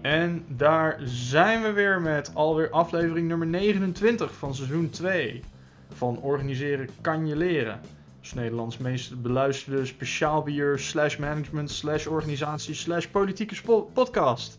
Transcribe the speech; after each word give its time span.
En 0.00 0.44
daar 0.48 0.98
zijn 1.04 1.62
we 1.62 1.72
weer 1.72 2.00
met 2.00 2.34
alweer 2.34 2.70
aflevering 2.70 3.28
nummer 3.28 3.46
29 3.46 4.32
van 4.34 4.54
seizoen 4.54 4.90
2 4.90 5.42
van 5.88 6.18
Organiseren 6.18 6.88
kan 7.00 7.26
je 7.26 7.36
leren. 7.36 7.80
Dus 8.20 8.34
Nederlands 8.34 8.78
meest 8.78 9.22
beluisterde 9.22 9.86
speciaal 9.86 10.42
bier 10.42 10.78
slash 10.78 11.16
management 11.16 11.70
slash 11.70 12.06
organisatie 12.06 12.74
slash 12.74 13.06
politieke 13.06 13.54
podcast. 13.92 14.58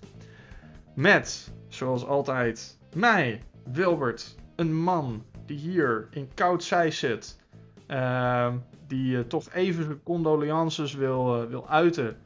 Met, 0.93 1.51
zoals 1.67 2.05
altijd, 2.05 2.77
mij, 2.93 3.41
Wilbert, 3.71 4.35
een 4.55 4.75
man 4.75 5.23
die 5.45 5.57
hier 5.57 6.07
in 6.11 6.29
koud 6.33 6.63
zij 6.63 6.91
zit. 6.91 7.39
Ehm, 7.87 8.55
die 8.87 9.17
eh, 9.17 9.23
toch 9.23 9.53
even 9.53 9.83
zijn 9.83 10.03
condolences 10.03 10.94
wil, 10.94 11.41
eh, 11.41 11.49
wil 11.49 11.69
uiten 11.69 12.17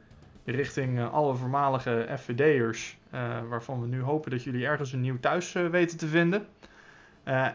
richting 0.52 0.98
eh, 0.98 1.12
alle 1.12 1.34
voormalige 1.34 2.06
FVD'ers. 2.18 2.98
eh, 3.10 3.20
waarvan 3.48 3.80
we 3.80 3.86
nu 3.86 4.02
hopen 4.02 4.30
dat 4.30 4.42
jullie 4.42 4.66
ergens 4.66 4.92
een 4.92 5.00
nieuw 5.00 5.20
thuis 5.20 5.54
eh, 5.54 5.66
weten 5.66 5.98
te 5.98 6.06
vinden. 6.06 6.46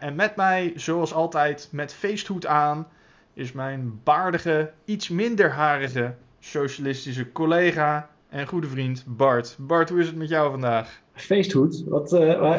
En 0.00 0.14
met 0.14 0.36
mij, 0.36 0.72
zoals 0.76 1.14
altijd, 1.14 1.68
met 1.70 1.94
feesthoed 1.94 2.46
aan, 2.46 2.86
is 3.34 3.52
mijn 3.52 4.00
baardige, 4.04 4.72
iets 4.84 5.08
minder 5.08 5.50
harige 5.50 6.14
socialistische 6.40 7.32
collega 7.32 8.08
en 8.28 8.46
goede 8.46 8.66
vriend 8.66 9.04
Bart. 9.06 9.56
Bart, 9.58 9.88
hoe 9.88 10.00
is 10.00 10.06
het 10.06 10.16
met 10.16 10.28
jou 10.28 10.50
vandaag? 10.50 11.00
Feesthoed? 11.12 11.84
Wat, 11.86 12.10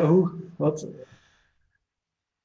hoe, 0.01 0.29
wat? 0.55 0.87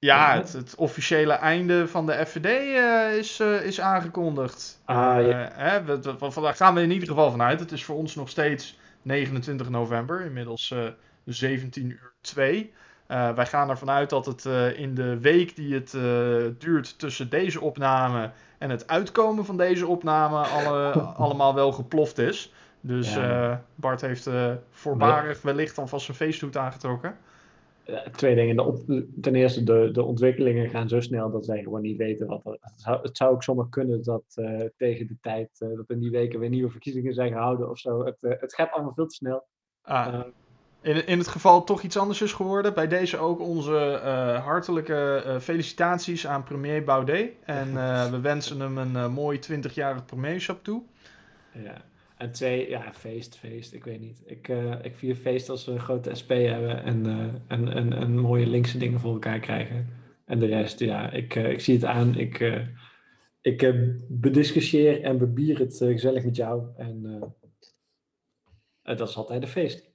Ja, 0.01 0.35
het, 0.37 0.53
het 0.53 0.75
officiële 0.77 1.33
einde 1.33 1.89
van 1.89 2.07
de 2.07 2.27
FVD 2.27 2.47
eh, 2.47 3.17
is, 3.19 3.41
eh, 3.41 3.65
is 3.65 3.81
aangekondigd. 3.81 4.81
Ah, 4.85 4.97
ja. 5.27 5.49
Eh, 5.51 5.57
hè, 5.57 5.85
we, 5.85 6.01
we- 6.19 6.31
van- 6.31 6.43
daar 6.43 6.55
gaan 6.55 6.75
we 6.75 6.83
in 6.83 6.91
ieder 6.91 7.09
geval 7.09 7.31
vanuit. 7.31 7.61
Het 7.61 7.73
is 7.73 7.85
voor 7.85 7.97
ons 7.97 8.15
nog 8.15 8.29
steeds 8.29 8.79
29 9.03 9.69
november, 9.69 10.21
inmiddels 10.25 10.71
eh 10.71 10.79
17 11.25 11.91
uur 11.91 12.13
2. 12.21 12.73
Eh, 13.07 13.31
wij 13.33 13.47
gaan 13.47 13.71
ervan 13.71 13.91
uit 13.91 14.11
dat 14.11 14.27
het 14.27 14.45
in 14.77 14.95
de 14.95 15.19
week 15.19 15.57
die 15.57 15.75
het 15.75 15.91
duurt 16.61 16.99
tussen 16.99 17.29
deze 17.31 17.61
opname 17.61 18.31
en 18.59 18.71
het 18.71 18.87
uitkomen 18.89 19.45
van 19.45 19.57
deze 19.57 19.87
opname 19.87 20.37
alle, 20.47 20.91
allemaal 21.25 21.55
wel 21.55 21.73
geploft 21.73 22.19
is. 22.19 22.53
Dus 22.81 23.15
Ja. 23.15 23.63
Bart 23.75 24.01
heeft 24.01 24.29
voorbarig 24.71 25.43
wellicht 25.43 25.79
alvast 25.79 26.09
een 26.09 26.15
feesthoed 26.15 26.57
aangetrokken. 26.57 27.17
Eh, 27.89 27.97
Twee 28.01 28.35
dingen. 28.35 28.57
De 28.57 29.09
ten 29.21 29.35
eerste, 29.35 29.65
de, 29.65 29.91
de 29.93 30.03
ontwikkelingen 30.03 30.71
gaan 30.71 30.89
zo 30.89 31.01
snel 31.01 31.31
dat 31.31 31.45
zij 31.45 31.63
gewoon 31.63 31.83
niet 31.83 31.97
weten 31.97 32.27
wat 32.27 32.45
er... 32.45 32.57
Het 32.61 32.81
zou, 32.81 33.03
het 33.03 33.17
zou 33.17 33.33
ook 33.33 33.43
zomaar 33.43 33.69
kunnen 33.69 34.03
dat 34.05 34.25
eh, 34.35 34.61
tegen 34.77 35.07
de 35.07 35.17
tijd 35.21 35.51
eh, 35.59 35.69
dat 35.77 35.91
in 35.91 35.99
die 35.99 36.11
weken 36.11 36.41
weer 36.41 36.49
nieuwe 36.49 36.71
verkiezingen 36.71 37.15
zijn 37.15 37.33
gehouden 37.33 37.71
of 37.71 37.79
zo. 37.79 38.05
Het, 38.05 38.17
het 38.21 38.55
gaat 38.55 38.71
allemaal 38.73 38.95
veel 38.95 39.07
te 39.07 39.15
snel. 39.15 39.47
Ah, 39.83 40.21
In, 40.81 41.07
in 41.07 41.19
het 41.19 41.29
geval 41.29 41.65
toch 41.65 41.83
iets 41.83 41.97
anders 41.97 42.23
is 42.23 42.33
geworden. 42.33 42.75
Bij 42.75 42.89
deze 42.89 43.19
ook 43.19 43.41
onze 43.41 44.01
hartelijke 44.45 45.37
felicitaties 45.41 46.27
aan 46.27 46.45
premier 46.45 46.85
Baudet. 46.85 47.31
En 47.45 47.73
we 48.13 48.21
wensen 48.21 48.61
hem 48.61 48.79
een 48.79 49.13
mooi 49.13 49.39
20-jarig 49.53 50.05
premierschap 50.05 50.65
toe. 50.65 50.83
ja. 51.53 51.85
En 52.19 52.33
twee, 52.33 52.69
ja, 52.69 52.93
feest, 52.93 53.37
feest. 53.37 53.73
Ik 53.73 53.85
weet 53.85 54.01
niet. 54.01 54.23
Ik, 54.25 54.49
eh, 54.49 54.75
ik 54.83 54.97
vier 54.97 55.15
feest 55.15 55.49
als 55.49 55.65
we 55.65 55.73
een 55.73 55.81
grote 55.81 56.15
SP 56.21 56.31
hebben 56.31 56.83
en, 56.83 57.07
eh, 57.07 57.57
en, 57.57 57.69
en, 57.69 57.93
en 57.93 58.19
mooie 58.19 58.47
linkse 58.47 58.79
dingen 58.79 59.01
voor 59.01 59.13
elkaar 59.13 59.41
krijgen. 59.41 59.89
En 60.25 60.39
de 60.39 60.47
rest, 60.47 60.79
ja, 60.79 61.11
ik, 61.11 61.35
eh, 61.35 61.51
ik 61.51 61.61
zie 61.61 61.75
het 61.75 61.85
aan. 61.85 62.17
Ik, 62.17 62.63
ik 63.41 63.75
bediscussieer 64.09 65.03
en 65.03 65.19
bebier 65.19 65.59
het 65.59 65.77
gezellig 65.77 66.25
met 66.25 66.37
jou. 66.37 66.67
En 66.77 67.03
dat 68.83 69.09
is 69.09 69.17
altijd 69.17 69.43
een 69.43 69.49
feest. 69.49 69.91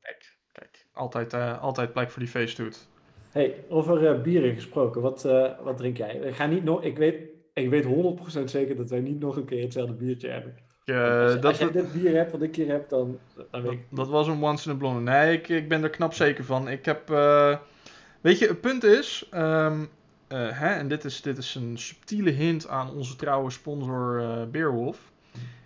Kijk, 0.00 0.38
kijk. 0.52 0.86
Altijd, 0.92 1.34
altijd 1.60 1.92
plek 1.92 2.10
voor 2.10 2.22
die 2.22 2.30
feesthoed. 2.30 2.88
Hey, 3.30 3.64
over 3.68 4.20
bieren 4.20 4.54
gesproken, 4.54 5.02
wat, 5.02 5.22
wat 5.62 5.76
drink 5.76 5.96
jij? 5.96 6.16
Ik, 6.16 6.34
ga 6.34 6.46
niet 6.46 6.64
nog, 6.64 6.82
ik, 6.82 6.96
weet, 6.96 7.28
ik 7.52 7.68
weet 7.68 7.84
100% 8.40 8.44
zeker 8.44 8.76
dat 8.76 8.90
wij 8.90 9.00
niet 9.00 9.20
nog 9.20 9.36
een 9.36 9.44
keer 9.44 9.62
hetzelfde 9.62 9.94
biertje 9.94 10.28
hebben. 10.28 10.67
Eh, 10.88 11.22
als, 11.22 11.32
je- 11.32 11.38
dat, 11.38 11.44
als 11.44 11.58
jij 11.58 11.70
dit 11.70 11.92
bier 11.92 12.14
hebt 12.16 12.32
wat 12.32 12.42
ik 12.42 12.56
hier 12.56 12.68
heb, 12.68 12.88
dan, 12.88 13.18
dan 13.34 13.46
weet 13.50 13.62
dat, 13.64 13.72
ik... 13.72 13.80
dat 13.90 14.08
was 14.08 14.26
een 14.26 14.42
once 14.42 14.68
in 14.68 14.74
a 14.74 14.78
blonde. 14.78 15.00
Nee, 15.10 15.32
ik, 15.36 15.48
ik 15.48 15.68
ben 15.68 15.82
er 15.82 15.90
knap 15.90 16.14
zeker 16.14 16.44
van. 16.44 16.68
Ik 16.68 16.84
heb... 16.84 17.10
eh, 17.10 17.56
weet 18.20 18.38
je, 18.38 18.46
het 18.48 18.60
punt 18.60 18.84
is... 18.84 19.26
ehm, 19.30 19.84
eh, 20.28 20.58
hè, 20.58 20.68
en 20.68 20.88
dit 20.88 21.04
is, 21.04 21.22
dit 21.22 21.38
is 21.38 21.54
een 21.54 21.78
subtiele 21.78 22.30
hint 22.30 22.68
aan 22.68 22.90
onze 22.90 23.16
trouwe 23.16 23.50
sponsor 23.50 24.48
Beerwolf. 24.50 24.98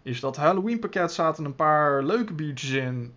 Is 0.02 0.20
dat 0.20 0.36
Halloween 0.36 0.78
pakket 0.78 1.12
zaten 1.12 1.44
een 1.44 1.54
paar 1.54 2.04
leuke 2.04 2.32
biertjes 2.32 2.70
in. 2.70 3.14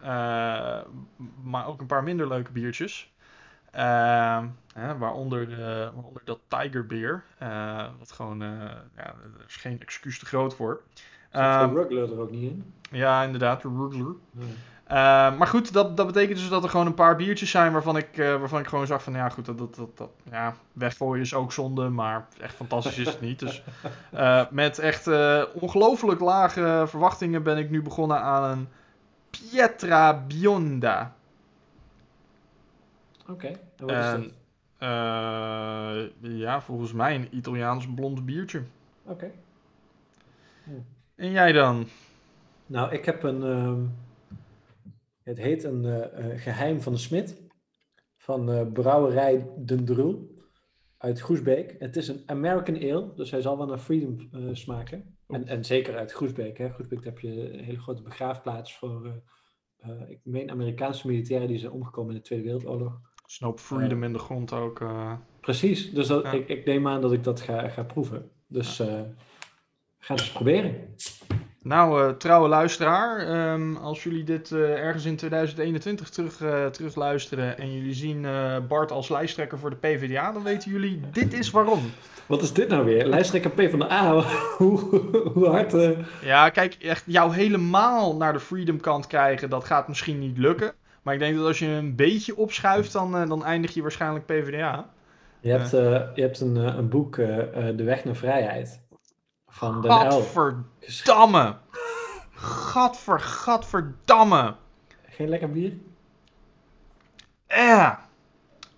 maar 1.43 1.67
ook 1.67 1.81
een 1.81 1.87
paar 1.87 2.03
minder 2.03 2.27
leuke 2.27 2.51
biertjes. 2.51 3.13
Ehm, 3.72 4.47
hè, 4.73 4.97
waaronder, 4.97 5.57
waaronder 5.93 6.22
dat 6.25 6.39
Tiger 6.47 6.85
Beer. 6.85 7.23
wat 7.99 8.11
gewoon... 8.11 8.39
ja, 8.95 9.05
er 9.05 9.45
is 9.47 9.55
geen 9.55 9.79
excuus 9.81 10.19
te 10.19 10.25
groot 10.25 10.55
voor. 10.55 10.81
Zit 11.35 11.44
Ehm, 11.44 11.69
de 11.69 11.75
Ruggler 11.75 12.12
er 12.12 12.19
ook 12.19 12.31
niet 12.31 12.41
in? 12.51 12.73
ja, 12.91 13.23
inderdaad, 13.23 13.62
de 13.62 13.68
Rugler. 13.68 14.13
Nee. 14.31 14.47
Eh, 14.84 15.38
maar 15.38 15.47
goed, 15.47 15.73
dat, 15.73 15.97
dat 15.97 16.06
betekent 16.06 16.38
dus 16.38 16.50
dat 16.50 16.63
er 16.63 16.69
gewoon 16.69 16.85
een 16.85 16.94
paar 16.94 17.16
biertjes 17.16 17.50
zijn 17.51 17.72
waarvan 17.72 17.97
ik, 17.97 18.18
eh, 18.18 18.40
waarvan 18.40 18.59
ik 18.59 18.68
gewoon 18.68 18.88
zag 18.88 19.03
van 19.03 19.13
ja 19.13 19.29
goed, 19.29 19.46
dat, 19.46 19.57
dat, 19.57 19.75
dat, 19.75 19.97
dat 19.97 20.09
ja, 20.31 20.56
weggooien 20.73 21.22
is 21.22 21.34
ook 21.34 21.51
zonde, 21.51 21.90
maar 21.90 22.28
echt 22.41 22.56
fantastisch 22.56 22.97
is 22.97 23.07
het 23.07 23.22
niet. 23.22 23.40
Dus 23.40 23.63
eh, 24.12 24.46
met 24.50 24.79
echt 24.79 25.07
eh, 25.07 25.44
ongelooflijk 25.53 26.19
lage 26.19 26.84
verwachtingen 26.88 27.44
ben 27.44 27.57
ik 27.57 27.69
nu 27.69 27.81
begonnen 27.81 28.22
aan 28.22 28.44
een 28.52 28.67
Pietra 29.29 30.23
Bionda. 30.28 31.16
Oké, 33.29 33.47
en 33.47 33.85
wat 33.85 33.96
is 33.96 34.12
dat? 34.12 34.31
ja, 36.19 36.62
volgens 36.62 36.94
mij 36.94 37.16
een 37.16 37.28
Italiaans 37.35 37.88
blond 37.96 38.25
biertje. 38.25 38.62
Oké. 39.03 39.31
En 41.15 41.31
jij 41.31 41.51
dan? 41.51 41.87
Nou, 42.65 42.93
ik 42.93 43.05
heb 43.05 43.23
een... 43.23 43.43
ehm, 43.43 43.81
het 45.23 45.37
heet 45.37 45.63
een 45.63 45.85
eh, 45.85 46.31
eh, 46.31 46.41
geheim 46.41 46.81
van 46.81 46.93
de 46.93 46.99
smid. 46.99 47.43
Van 48.17 48.51
eh, 48.51 48.71
brouwerij 48.73 49.47
Den 49.65 49.85
Drul. 49.85 50.33
Uit 50.97 51.19
Groesbeek. 51.19 51.75
Het 51.79 51.95
is 51.95 52.07
een 52.07 52.23
American 52.25 52.75
Ale, 52.75 53.13
dus 53.15 53.31
hij 53.31 53.41
zal 53.41 53.57
wel 53.57 53.67
naar 53.67 53.77
Freedom 53.77 54.29
smaken. 54.51 55.17
En, 55.27 55.47
en 55.47 55.65
zeker 55.65 55.97
uit 55.97 56.11
Groesbeek. 56.11 56.57
Hè. 56.57 56.69
Groesbeek 56.69 57.03
daar 57.03 57.13
heb 57.13 57.19
je 57.19 57.53
een 57.53 57.63
hele 57.63 57.79
grote 57.79 58.01
begraafplaats 58.01 58.77
voor... 58.77 59.21
ik 60.07 60.19
meen 60.23 60.51
Amerikaanse 60.51 61.07
militairen 61.07 61.47
die 61.47 61.57
zijn 61.57 61.71
omgekomen 61.71 62.11
in 62.11 62.17
de 62.17 62.23
Tweede 62.23 62.45
Wereldoorlog. 62.45 62.99
Snoop 63.25 63.59
Freedom 63.59 64.03
in 64.03 64.13
de 64.13 64.19
grond 64.19 64.53
ook. 64.53 64.85
Precies, 65.41 65.91
dus 65.91 66.07
dat, 66.07 66.23
Ja. 66.23 66.31
ik, 66.31 66.47
ik 66.47 66.65
neem 66.65 66.87
aan 66.87 67.01
dat 67.01 67.13
ik 67.13 67.23
dat 67.23 67.41
ga, 67.41 67.69
ga 67.69 67.83
proeven. 67.83 68.31
Dus 68.47 68.83
ga 70.05 70.13
het 70.13 70.23
eens 70.23 70.31
proberen. 70.31 70.75
Nou, 71.61 72.01
eh, 72.01 72.16
trouwe 72.16 72.47
luisteraar, 72.47 73.19
ehm, 73.19 73.75
als 73.75 74.03
jullie 74.03 74.23
dit 74.23 74.51
eh, 74.51 74.59
ergens 74.59 75.05
in 75.05 75.16
2021 75.16 76.09
terug, 76.09 76.41
eh, 76.41 76.66
terugluisteren 76.66 77.57
en 77.57 77.73
jullie 77.73 77.93
zien 77.93 78.27
Bart 78.67 78.91
als 78.91 79.09
lijsttrekker 79.09 79.59
voor 79.59 79.69
de 79.69 79.75
PvdA, 79.75 80.31
dan 80.31 80.43
weten 80.43 80.71
jullie, 80.71 81.01
dit 81.11 81.33
is 81.33 81.51
waarom. 81.51 81.91
Wat 82.25 82.41
is 82.41 82.53
dit 82.53 82.67
nou 82.67 82.85
weer? 82.85 83.05
Lijsttrekker 83.05 83.51
P 83.51 83.69
van 83.69 83.79
de 83.79 83.91
A. 83.91 84.21
hoe, 84.57 84.79
hoe 85.33 85.47
hard... 85.47 85.75
Ja, 86.22 86.49
kijk, 86.49 86.73
echt 86.73 87.03
jou 87.05 87.35
helemaal 87.35 88.16
naar 88.16 88.33
de 88.33 88.39
freedom 88.39 88.79
kant 88.79 89.07
krijgen, 89.07 89.49
dat 89.49 89.63
gaat 89.63 89.87
misschien 89.87 90.19
niet 90.19 90.37
lukken. 90.37 90.73
Maar 91.01 91.13
ik 91.13 91.19
denk 91.19 91.35
dat 91.35 91.45
als 91.45 91.59
je 91.59 91.67
een 91.67 91.95
beetje 91.95 92.37
opschuift, 92.37 92.93
dan, 92.93 93.27
dan 93.27 93.45
eindig 93.45 93.73
je 93.73 93.81
waarschijnlijk 93.81 94.25
PvdA. 94.25 94.89
Je 95.39 95.51
hebt, 95.51 95.69
je 96.16 96.22
hebt 96.22 96.39
een, 96.39 96.55
een 96.55 96.89
boek, 96.89 97.16
De 97.16 97.83
Weg 97.83 98.05
naar 98.05 98.16
Vrijheid. 98.16 98.84
Van 99.55 99.81
Den. 99.81 99.91
Gadverdamme! 99.91 101.57
Gadver, 102.35 103.19
gadverdamme! 103.19 104.55
Geen 105.09 105.29
lekker 105.29 105.52
bier? 105.52 105.73
Eh! 107.47 107.91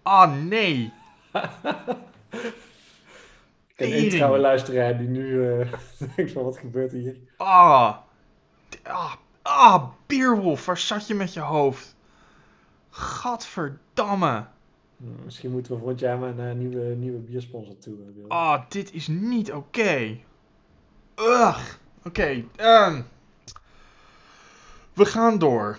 Ah, 0.03 0.33
nee! 0.43 0.93
Ik 3.67 3.75
ken 3.75 3.91
één 3.91 4.09
trouwe 4.09 4.37
luisteraar 4.37 4.97
die 4.97 5.07
nu 5.07 5.51
eh, 5.51 5.73
denkt 6.15 6.31
van 6.31 6.43
wat 6.43 6.57
gebeurt 6.57 6.91
hier? 6.91 7.15
Ah. 7.37 7.95
Ah, 8.83 9.13
ah, 9.41 9.83
Beerwolf, 10.05 10.65
waar 10.65 10.77
zat 10.77 11.07
je 11.07 11.13
met 11.13 11.33
je 11.33 11.39
hoofd? 11.39 11.95
Gadverdamme. 12.89 14.45
Misschien 14.97 15.51
moeten 15.51 15.71
we 15.71 15.77
volgend 15.77 15.99
jaar 15.99 16.17
maar 16.17 16.33
naar 16.33 16.49
een 16.49 16.57
nieuwe, 16.57 16.83
nieuwe 16.95 17.19
biersponsor 17.19 17.77
toe. 17.77 17.95
eh. 17.95 18.27
Ah, 18.27 18.61
dit 18.69 18.93
is 18.93 19.07
niet 19.07 19.51
oké. 19.51 20.17
Ugh. 21.19 21.57
Oké, 22.03 22.43
ehm. 22.55 23.01
we 24.93 25.05
gaan 25.05 25.37
door. 25.37 25.77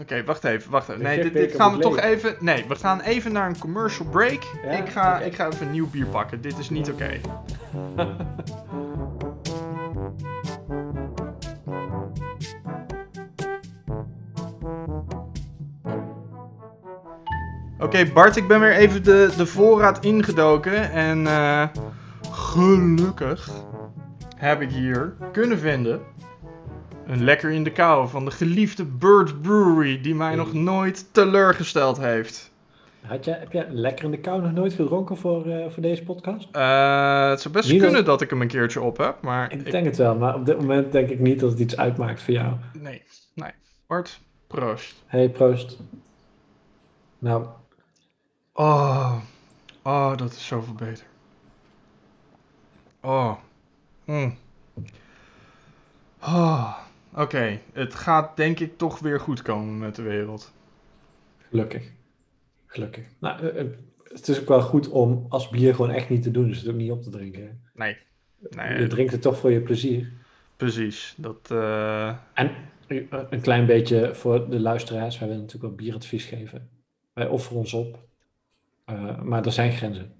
Oké, 0.00 0.24
wacht 0.24 0.44
even, 0.44 0.70
wacht 0.70 0.88
even. 0.88 1.02
Nee, 1.02 1.30
dit, 1.30 1.54
gaan 1.54 1.76
we 1.76 1.82
toch 1.82 1.98
even... 1.98 2.36
Nee, 2.40 2.64
we 2.68 2.74
gaan 2.74 3.00
even 3.00 3.32
naar 3.32 3.48
een 3.48 3.58
commercial 3.58 4.08
break. 4.08 4.42
Ja, 4.62 4.70
ik, 4.70 4.88
ga, 4.88 5.18
ik 5.18 5.34
ga 5.34 5.46
even 5.46 5.66
een 5.66 5.72
nieuw 5.72 5.90
bier 5.90 6.06
pakken. 6.06 6.40
Dit 6.40 6.58
is 6.58 6.70
niet 6.70 6.90
oké. 6.90 7.20
Oké, 17.78 18.06
Bart, 18.12 18.36
ik 18.36 18.48
ben 18.48 18.60
weer 18.60 18.72
even 18.72 19.02
de, 19.02 19.32
de 19.36 19.46
voorraad 19.46 20.04
ingedoken. 20.04 20.90
En 20.90 21.26
eh, 21.26 21.68
gelukkig 22.30 23.50
heb 24.44 24.60
ik 24.60 24.70
hier 24.70 25.14
kunnen 25.32 25.58
vinden 25.58 26.00
een 27.06 27.24
lekker 27.24 27.50
in 27.50 27.64
de 27.64 27.72
kou 27.72 28.08
van 28.08 28.24
de 28.24 28.30
geliefde 28.30 28.84
Bird 28.84 29.42
Brewery, 29.42 30.00
die 30.00 30.14
mij 30.14 30.34
nog 30.34 30.52
nooit 30.52 31.12
teleurgesteld 31.12 31.98
heeft. 31.98 32.52
Had 33.06 33.24
jij, 33.24 33.38
heb 33.38 33.52
jij 33.52 33.66
lekker 33.70 34.04
in 34.04 34.10
de 34.10 34.18
kou 34.18 34.42
nog 34.42 34.52
nooit 34.52 34.72
gedronken 34.72 35.16
voor, 35.16 35.46
eh, 35.46 35.70
voor 35.70 35.82
deze 35.82 36.02
podcast? 36.02 36.48
Eh, 36.52 37.28
het 37.28 37.40
zou 37.40 37.54
best 37.54 37.70
Niet 37.70 37.80
kunnen 37.80 37.96
dat- 37.96 38.06
dat 38.06 38.20
ik 38.20 38.30
hem 38.30 38.40
een 38.40 38.48
keertje 38.48 38.80
op 38.80 38.96
heb, 38.96 39.16
maar 39.22 39.52
Ik 39.52 39.60
ik- 39.60 39.70
denk 39.70 39.84
het 39.84 39.96
wel, 39.96 40.14
maar 40.16 40.34
op 40.34 40.46
dit 40.46 40.56
moment 40.60 40.92
denk 40.92 41.08
ik 41.08 41.18
niet 41.20 41.40
dat 41.40 41.50
het 41.50 41.58
iets 41.60 41.76
uitmaakt 41.76 42.22
voor 42.22 42.34
jou. 42.34 42.52
nee, 42.80 43.02
nee. 43.34 43.50
Bart, 43.86 44.20
proost. 44.46 45.02
Hey, 45.06 45.28
proost. 45.28 45.78
Nou, 47.18 47.46
Oh, 48.56 49.14
oh, 49.82 50.16
dat 50.16 50.32
is 50.32 50.46
zoveel 50.46 50.74
beter. 50.74 51.04
Oh. 53.02 53.32
Mm. 54.04 54.36
Oh. 56.20 56.78
Oké, 57.16 57.60
het 57.72 57.94
gaat 57.94 58.36
denk 58.36 58.60
ik 58.60 58.78
toch 58.78 58.98
weer 58.98 59.20
goed 59.20 59.42
komen 59.42 59.78
met 59.78 59.94
de 59.94 60.02
wereld. 60.02 60.52
gelukkig. 61.50 61.90
Gelukkig. 62.66 63.04
Nou, 63.18 63.40
eh, 63.46 63.60
eh, 63.60 63.66
het 64.02 64.28
is 64.28 64.40
ook 64.40 64.48
wel 64.48 64.60
goed 64.62 64.88
om 64.88 65.26
als 65.28 65.48
bier 65.48 65.74
gewoon 65.74 65.90
echt 65.90 66.08
niet 66.08 66.22
te 66.22 66.30
doen, 66.30 66.48
dus 66.48 66.58
het 66.58 66.68
ook 66.68 66.74
niet 66.74 66.90
op 66.90 67.02
te 67.02 67.10
drinken. 67.10 67.42
hè. 67.42 67.50
Nee, 67.74 67.96
nee 68.50 68.80
Je 68.80 68.86
drinkt 68.86 69.12
het 69.12 69.22
toch 69.22 69.38
voor 69.38 69.50
je 69.50 69.60
plezier. 69.60 70.12
precies. 70.56 71.14
Dat, 71.16 71.50
eh, 71.50 72.08
En 72.34 72.50
een 73.30 73.40
klein 73.40 73.66
beetje 73.66 74.14
voor 74.14 74.50
de 74.50 74.60
luisteraars, 74.60 75.18
wij 75.18 75.28
willen 75.28 75.42
natuurlijk 75.42 75.68
wel 75.74 75.84
bieradvies 75.84 76.24
geven. 76.24 76.68
Wij 77.12 77.26
offeren 77.26 77.58
ons 77.58 77.72
op, 77.72 77.98
maar 79.22 79.44
er 79.44 79.52
zijn 79.52 79.72
grenzen. 79.72 80.12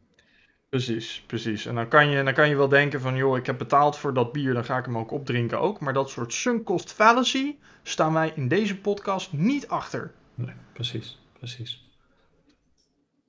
Precies, 0.74 1.22
precies. 1.26 1.66
En 1.66 1.74
dan 1.74 1.88
kan, 1.88 2.10
je, 2.10 2.22
dan 2.22 2.32
kan 2.32 2.48
je 2.48 2.56
wel 2.56 2.68
denken 2.68 3.00
van, 3.00 3.16
joh, 3.16 3.36
ik 3.36 3.46
heb 3.46 3.58
betaald 3.58 3.96
voor 3.96 4.14
dat 4.14 4.32
bier, 4.32 4.54
dan 4.54 4.64
ga 4.64 4.78
ik 4.78 4.84
hem 4.84 4.98
ook 4.98 5.10
opdrinken 5.10 5.60
ook. 5.60 5.80
Maar 5.80 5.92
dat 5.92 6.10
soort 6.10 6.32
sunk 6.32 6.64
cost 6.64 6.92
fallacy 6.92 7.54
staan 7.82 8.12
wij 8.12 8.32
in 8.34 8.48
deze 8.48 8.80
podcast 8.80 9.32
niet 9.32 9.68
achter. 9.68 10.12
Nee, 10.34 10.54
precies, 10.72 11.18
precies. 11.38 11.88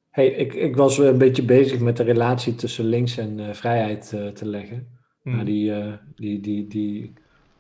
Hey, 0.10 0.28
ik, 0.28 0.54
ik 0.54 0.76
was 0.76 0.98
een 0.98 1.18
beetje 1.18 1.44
bezig 1.44 1.80
met 1.80 1.98
de 1.98 2.04
relatie 2.04 2.56
tussen 2.56 2.86
links 2.86 3.18
en 3.18 3.40
eh, 3.40 3.54
vrijheid 3.54 4.14
eh, 4.14 4.28
te 4.28 4.46
leggen. 4.46 4.88
Hmm. 5.22 5.36
Maar 5.36 5.46
die, 5.46 5.74
eh, 5.74 5.94
die, 6.16 6.40
die, 6.40 6.68
die 6.68 7.14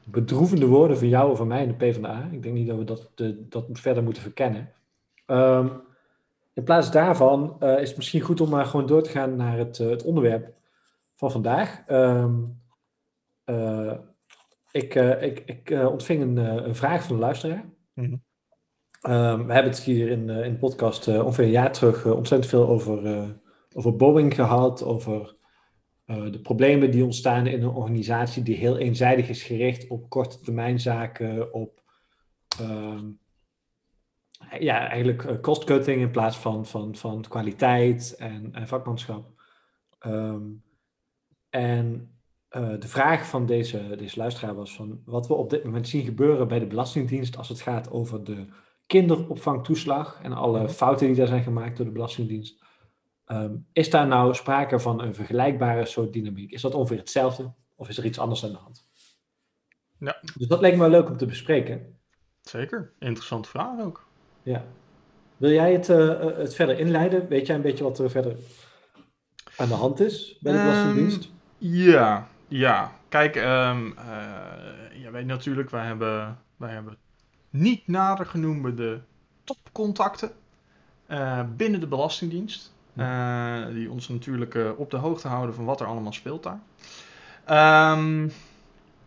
bedroevende 0.03 0.65
woorden 0.65 0.97
van 0.97 1.07
jou 1.07 1.31
of 1.31 1.37
van 1.37 1.47
mij 1.47 1.61
in 1.61 1.67
de 1.67 1.73
PvdA, 1.73 2.29
ik 2.31 2.43
denk 2.43 2.55
niet 2.55 2.67
dat 2.67 2.77
we 2.77 2.83
dat, 2.83 3.11
de, 3.15 3.45
dat 3.49 3.65
verder 3.71 4.03
moeten 4.03 4.21
verkennen. 4.21 4.71
Ehm, 5.25 5.67
in 6.55 6.63
plaats 6.63 6.91
daarvan 6.91 7.55
eh, 7.59 7.81
is 7.81 7.87
het 7.87 7.97
misschien 7.97 8.21
goed 8.21 8.41
om 8.41 8.49
maar 8.49 8.65
gewoon 8.65 8.85
door 8.85 9.03
te 9.03 9.09
gaan 9.09 9.35
naar 9.35 9.57
het, 9.57 9.79
eh, 9.79 9.89
het 9.89 10.03
onderwerp 10.03 10.53
van 11.15 11.31
vandaag. 11.31 11.83
Ehm, 11.85 12.33
eh, 13.43 13.93
ik 14.71 14.95
ik, 14.95 15.43
ik 15.45 15.69
ontving 15.69 16.21
een, 16.21 16.37
een 16.37 16.75
vraag 16.75 17.03
van 17.03 17.13
een 17.15 17.21
luisteraar. 17.21 17.65
Mhm. 17.93 18.15
Ehm, 19.01 19.45
we 19.45 19.53
hebben 19.53 19.71
het 19.71 19.79
hier 19.79 20.09
in, 20.09 20.29
in 20.29 20.51
de 20.51 20.57
podcast 20.57 21.07
ongeveer 21.07 21.43
een 21.43 21.51
jaar 21.51 21.71
terug 21.71 22.05
ontzettend 22.05 22.49
veel 22.49 22.67
over, 22.67 23.27
over 23.73 23.95
Boeing 23.95 24.35
gehad, 24.35 24.83
over 24.83 25.35
de 26.05 26.39
problemen 26.41 26.91
die 26.91 27.03
ontstaan 27.03 27.47
in 27.47 27.63
een 27.63 27.69
organisatie 27.69 28.43
die 28.43 28.55
heel 28.55 28.77
eenzijdig 28.77 29.29
is 29.29 29.43
gericht 29.43 29.87
op 29.87 30.09
korte 30.09 30.39
termijn 30.39 30.79
zaken, 30.79 31.53
op 31.53 31.81
ehm, 32.59 33.05
ja, 34.59 34.87
eigenlijk 34.87 35.23
eh, 35.23 35.39
cost 35.41 35.63
cutting 35.63 36.01
in 36.01 36.11
plaats 36.11 36.37
van, 36.37 36.65
van, 36.65 36.95
van 36.95 37.21
kwaliteit 37.21 38.15
en, 38.17 38.49
en 38.53 38.67
vakmanschap. 38.67 39.41
Ehm, 39.99 40.43
en 41.49 42.15
eh, 42.47 42.79
de 42.79 42.87
vraag 42.87 43.27
van 43.27 43.45
deze, 43.45 43.95
deze 43.97 44.19
luisteraar 44.19 44.55
was 44.55 44.75
van 44.75 45.01
wat 45.05 45.27
we 45.27 45.33
op 45.33 45.49
dit 45.49 45.63
moment 45.63 45.87
zien 45.87 46.05
gebeuren 46.05 46.47
bij 46.47 46.59
de 46.59 46.67
Belastingdienst 46.67 47.37
als 47.37 47.49
het 47.49 47.61
gaat 47.61 47.91
over 47.91 48.23
de 48.23 48.47
kinderopvangtoeslag 48.85 50.19
en 50.23 50.33
alle 50.33 50.69
fouten 50.69 51.07
die 51.07 51.15
daar 51.15 51.27
zijn 51.27 51.43
gemaakt 51.43 51.77
door 51.77 51.85
de 51.85 51.91
Belastingdienst. 51.91 52.63
Ehm, 53.25 53.55
is 53.71 53.89
daar 53.89 54.07
nou 54.07 54.33
sprake 54.33 54.79
van 54.79 55.01
een 55.01 55.15
vergelijkbare 55.15 55.85
soort 55.85 56.13
dynamiek? 56.13 56.51
Is 56.51 56.61
dat 56.61 56.73
ongeveer 56.73 56.97
hetzelfde 56.97 57.53
of 57.75 57.89
is 57.89 57.97
er 57.97 58.05
iets 58.05 58.19
anders 58.19 58.45
aan 58.45 58.51
de 58.51 58.57
hand? 58.57 58.87
Ja. 59.99 60.19
Dus 60.37 60.47
dat 60.47 60.61
leek 60.61 60.73
me 60.73 60.79
wel 60.79 60.89
leuk 60.89 61.09
om 61.09 61.17
te 61.17 61.25
bespreken. 61.25 61.99
Zeker, 62.41 62.93
interessante 62.99 63.49
vraag 63.49 63.79
ook. 63.79 64.04
Ja. 64.45 64.65
Wil 65.37 65.51
jij 65.51 65.73
het, 65.73 65.89
eh, 65.89 66.09
eh, 66.11 66.37
het 66.37 66.55
verder 66.55 66.79
inleiden? 66.79 67.27
Weet 67.27 67.47
jij 67.47 67.55
een 67.55 67.61
beetje 67.61 67.83
wat 67.83 67.99
er 67.99 68.09
verder 68.09 68.37
aan 69.57 69.67
de 69.67 69.73
hand 69.73 69.99
is 69.99 70.37
bij 70.41 70.51
de 70.51 70.57
Ehm, 70.57 70.67
Belastingdienst? 70.67 71.29
Ja, 71.57 72.27
ja. 72.47 72.91
Kijk, 73.09 73.35
ehm 73.35 73.91
eh, 73.97 75.01
je 75.03 75.11
weet 75.11 75.25
natuurlijk, 75.25 75.69
wij 75.69 75.85
hebben, 75.85 76.39
wij 76.57 76.71
hebben 76.73 76.97
niet 77.49 77.87
nader 77.87 78.25
genoemde 78.25 79.01
topcontacten 79.43 80.31
binnen 81.55 81.79
de 81.79 81.87
Belastingdienst. 81.87 82.73
eh, 82.95 83.65
die 83.67 83.91
ons 83.91 84.07
natuurlijk 84.09 84.57
op 84.77 84.91
de 84.91 84.97
hoogte 84.97 85.27
houden 85.27 85.55
van 85.55 85.65
wat 85.65 85.81
er 85.81 85.87
allemaal 85.87 86.13
speelt 86.13 86.43
daar. 86.43 86.59
Ehm, 87.45 88.29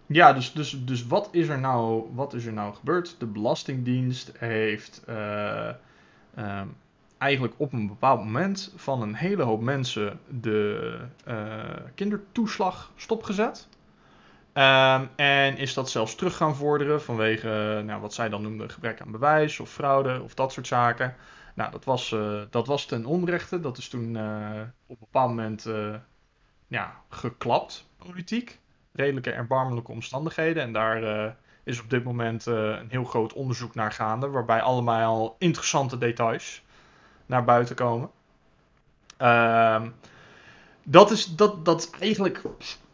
ja, 0.08 0.32
dus, 0.32 0.52
dus, 0.52 0.84
dus 0.84 1.06
wat, 1.06 1.28
is 1.32 1.49
er 1.49 1.58
nou, 1.58 2.10
wat 2.14 2.34
is 2.34 2.44
er 2.44 2.52
nou 2.52 2.75
gebeurd? 2.75 3.16
De 3.19 3.26
Belastingdienst 3.26 4.32
heeft 4.38 5.02
eh, 5.06 5.69
ehm, 6.34 6.66
eigenlijk 7.19 7.55
op 7.56 7.72
een 7.72 7.87
bepaald 7.87 8.25
moment 8.25 8.72
van 8.76 9.02
een 9.02 9.14
hele 9.14 9.43
hoop 9.43 9.60
mensen 9.60 10.20
de 10.40 10.99
eh, 11.25 11.64
kindertoeslag 11.94 12.93
stopgezet. 12.96 13.69
Ehm, 14.52 15.06
en 15.16 15.56
is 15.56 15.75
dat 15.75 15.90
zelfs 15.90 16.14
terug 16.14 16.37
gaan 16.37 16.56
vorderen 16.56 17.02
vanwege 17.02 17.76
eh, 17.78 17.84
nou, 17.84 18.00
wat 18.00 18.14
zij 18.14 18.28
dan 18.28 18.43
noemden 18.43 18.70
gebrek 18.70 19.00
aan 19.00 19.10
bewijs 19.10 19.60
of 19.60 19.70
fraude 19.70 20.22
of 20.22 20.34
dat 20.34 20.52
soort 20.52 20.66
zaken. 20.66 21.14
Nou, 21.55 21.70
dat 21.70 21.84
was, 21.84 22.16
dat 22.50 22.66
was 22.66 22.87
ten 22.87 23.05
onrechte. 23.05 23.60
Dat 23.60 23.78
is 23.78 23.88
toen 23.88 24.08
op 24.87 25.00
een 25.00 25.06
bepaald 25.10 25.28
moment 25.28 25.66
ja, 26.66 27.02
geklapt, 27.08 27.88
politiek. 27.96 28.60
Redelijke 28.93 29.31
erbarmelijke 29.31 29.93
omstandigheden. 29.93 30.63
En 30.63 30.72
daar 30.72 31.03
eh, 31.03 31.31
is 31.65 31.81
op 31.81 31.91
dit 31.91 32.05
moment 32.05 32.46
eh, 32.46 32.55
een 32.55 32.91
heel 32.91 33.05
groot 33.05 33.32
onderzoek 33.32 33.74
naar 33.74 33.93
gaande, 33.93 34.29
waarbij 34.29 34.60
allemaal 34.60 35.36
interessante 35.39 35.98
details 35.98 36.63
naar 37.27 37.44
buiten 37.44 37.77
komen. 37.77 38.10
Ehm, 39.17 39.89
dat, 40.82 41.10
is, 41.10 41.27
dat, 41.36 41.65
dat 41.65 41.91
eigenlijk 42.01 42.43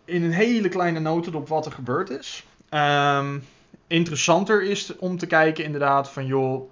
in 0.05 0.23
een 0.23 0.33
hele 0.33 0.69
kleine 0.69 1.01
notendop 1.01 1.49
wat 1.49 1.67
er 1.67 1.73
gebeurd 1.73 2.11
is. 2.11 2.45
Ehm, 2.69 3.39
interessanter 3.87 4.63
is 4.63 4.97
om 4.97 5.19
te 5.19 5.27
kijken 5.27 5.65
inderdaad 5.65 6.11
van 6.11 6.27
joh, 6.27 6.71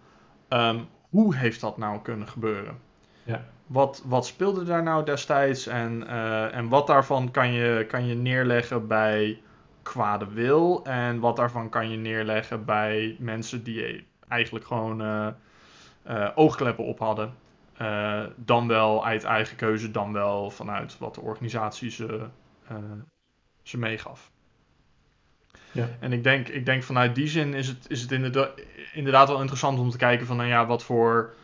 ehm, 0.48 0.78
hoe 1.08 1.34
heeft 1.34 1.60
dat 1.60 1.76
nou 1.76 2.02
kunnen 2.02 2.28
gebeuren? 2.28 2.78
Ja. 3.24 3.44
Wat, 3.72 4.02
wat 4.04 4.26
speelde 4.26 4.64
daar 4.64 4.82
nou 4.82 5.04
destijds 5.04 5.66
en, 5.66 6.06
eh, 6.06 6.54
en 6.54 6.68
wat 6.68 6.86
daarvan 6.86 7.30
kan 7.30 7.52
je, 7.52 7.86
kan 7.88 8.06
je 8.06 8.14
neerleggen 8.14 8.86
bij 8.86 9.40
kwade 9.82 10.26
wil 10.26 10.84
en 10.84 11.20
wat 11.20 11.36
daarvan 11.36 11.68
kan 11.68 11.90
je 11.90 11.96
neerleggen 11.96 12.64
bij 12.64 13.16
mensen 13.18 13.62
die 13.62 14.06
eigenlijk 14.28 14.64
gewoon 14.64 15.00
eh, 15.02 15.26
eh, 16.02 16.30
oogkleppen 16.34 16.84
op 16.84 16.98
hadden. 16.98 17.34
Dan 18.36 18.68
wel 18.68 19.06
uit 19.06 19.24
eigen 19.24 19.56
keuze, 19.56 19.90
dan 19.90 20.12
wel 20.12 20.50
vanuit 20.50 20.98
wat 20.98 21.14
de 21.14 21.20
organisatie 21.20 21.90
ze, 21.90 22.26
ze 23.62 23.78
meegaf. 23.78 24.30
Ja. 25.72 25.88
En 26.00 26.12
ik 26.12 26.22
denk, 26.22 26.48
ik 26.48 26.66
denk 26.66 26.82
vanuit 26.82 27.14
die 27.14 27.26
zin 27.26 27.54
is 27.54 27.68
het, 27.68 27.84
is 27.88 28.02
het 28.02 28.12
inderdaad, 28.12 28.50
inderdaad 28.92 29.28
wel 29.28 29.40
interessant 29.40 29.78
om 29.78 29.90
te 29.90 29.96
kijken 29.96 30.26
van 30.26 30.36
nou 30.36 30.48
ja, 30.48 30.66
wat 30.66 30.84
voor, 30.84 31.34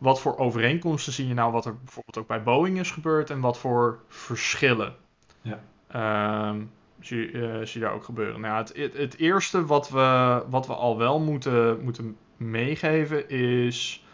wat 0.00 0.20
voor 0.20 0.36
overeenkomsten 0.38 1.12
zie 1.12 1.28
je 1.28 1.34
nou 1.34 1.52
wat 1.52 1.66
er 1.66 1.74
bijvoorbeeld 1.76 2.18
ook 2.18 2.26
bij 2.26 2.42
Boeing 2.42 2.78
is 2.78 2.90
gebeurd 2.90 3.30
en 3.30 3.40
wat 3.40 3.58
voor 3.58 3.98
verschillen 4.08 4.94
Ja. 5.42 5.60
ehm, 5.88 6.60
zie, 7.00 7.30
eh, 7.32 7.66
zie 7.66 7.80
je 7.80 7.86
daar 7.86 7.94
ook 7.94 8.04
gebeuren. 8.04 8.40
Nou, 8.40 8.56
het, 8.56 8.76
het, 8.76 8.96
het 8.96 9.16
eerste 9.16 9.66
wat 9.66 9.90
we, 9.90 10.42
wat 10.48 10.66
we 10.66 10.74
al 10.74 10.98
wel 10.98 11.20
moeten, 11.20 11.80
moeten 11.84 12.16
meegeven 12.36 13.28
is 13.28 14.04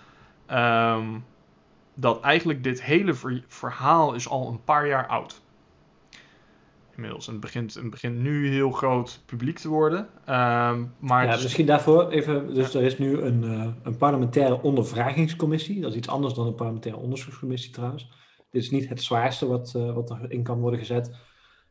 ehm, 0.47 1.05
dat 1.95 2.21
eigenlijk 2.21 2.62
dit 2.62 2.83
hele 2.83 3.14
ver- 3.14 3.45
verhaal 3.47 4.14
is 4.14 4.28
al 4.28 4.49
een 4.49 4.64
paar 4.64 4.87
jaar 4.87 5.07
oud. 5.07 5.40
Inmiddels. 6.97 7.26
En 7.26 7.33
het 7.33 7.41
begint, 7.41 7.75
het 7.75 7.91
begint 7.91 8.19
nu 8.19 8.49
heel 8.49 8.71
groot 8.71 9.23
publiek 9.26 9.59
te 9.59 9.69
worden. 9.69 10.09
Ehm, 10.25 10.85
maar 10.99 11.26
Ja, 11.26 11.35
is- 11.35 11.43
misschien 11.43 11.67
daarvoor 11.67 12.11
even. 12.11 12.55
Dus 12.55 12.75
er 12.75 12.83
is 12.83 12.99
nu 12.99 13.21
een, 13.21 13.45
eh, 13.45 13.69
een 13.83 13.97
parlementaire 13.97 14.62
ondervragingscommissie. 14.62 15.81
Dat 15.81 15.91
is 15.91 15.97
iets 15.97 16.09
anders 16.09 16.35
dan 16.35 16.47
een 16.47 16.55
parlementaire 16.55 17.00
onderzoekscommissie 17.03 17.73
trouwens. 17.73 18.11
Dit 18.50 18.62
is 18.62 18.71
niet 18.71 18.88
het 18.88 19.03
zwaarste 19.03 19.47
wat, 19.47 19.73
eh, 19.76 19.95
wat 19.95 20.11
erin 20.11 20.43
kan 20.43 20.61
worden 20.61 20.79
gezet. 20.81 21.17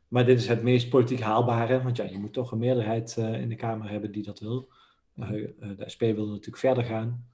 Maar 0.07 0.25
dit 0.25 0.39
is 0.39 0.47
het 0.47 0.63
meest 0.63 0.89
politiek 0.89 1.19
haalbare. 1.19 1.81
Want 1.83 1.97
ja, 1.97 2.03
je 2.03 2.19
moet 2.19 2.33
toch 2.33 2.51
een 2.51 2.57
meerderheid 2.57 3.15
eh, 3.17 3.41
in 3.41 3.49
de 3.49 3.55
Kamer 3.55 3.89
hebben 3.89 4.11
die 4.11 4.23
dat 4.23 4.39
wil. 4.39 4.69
De 5.15 5.83
SP 5.93 6.01
wil 6.01 6.27
natuurlijk 6.27 6.57
verder 6.57 6.83
gaan. 6.83 7.25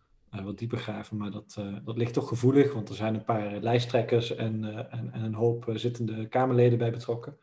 wat 0.43 0.57
dieper 0.57 0.77
graven. 0.77 1.17
Maar 1.17 1.31
dat, 1.31 1.61
dat 1.85 1.97
ligt 1.97 2.13
toch 2.13 2.27
gevoelig, 2.27 2.73
want 2.73 2.89
er 2.89 2.95
zijn 2.95 3.13
een 3.13 3.23
paar 3.23 3.57
lijsttrekkers 3.61 4.35
en, 4.35 4.63
en, 4.91 5.13
en, 5.13 5.23
een 5.23 5.33
hoop 5.33 5.71
zittende 5.73 6.27
Kamerleden 6.27 6.77
bij 6.77 6.91
betrokken. 6.91 7.37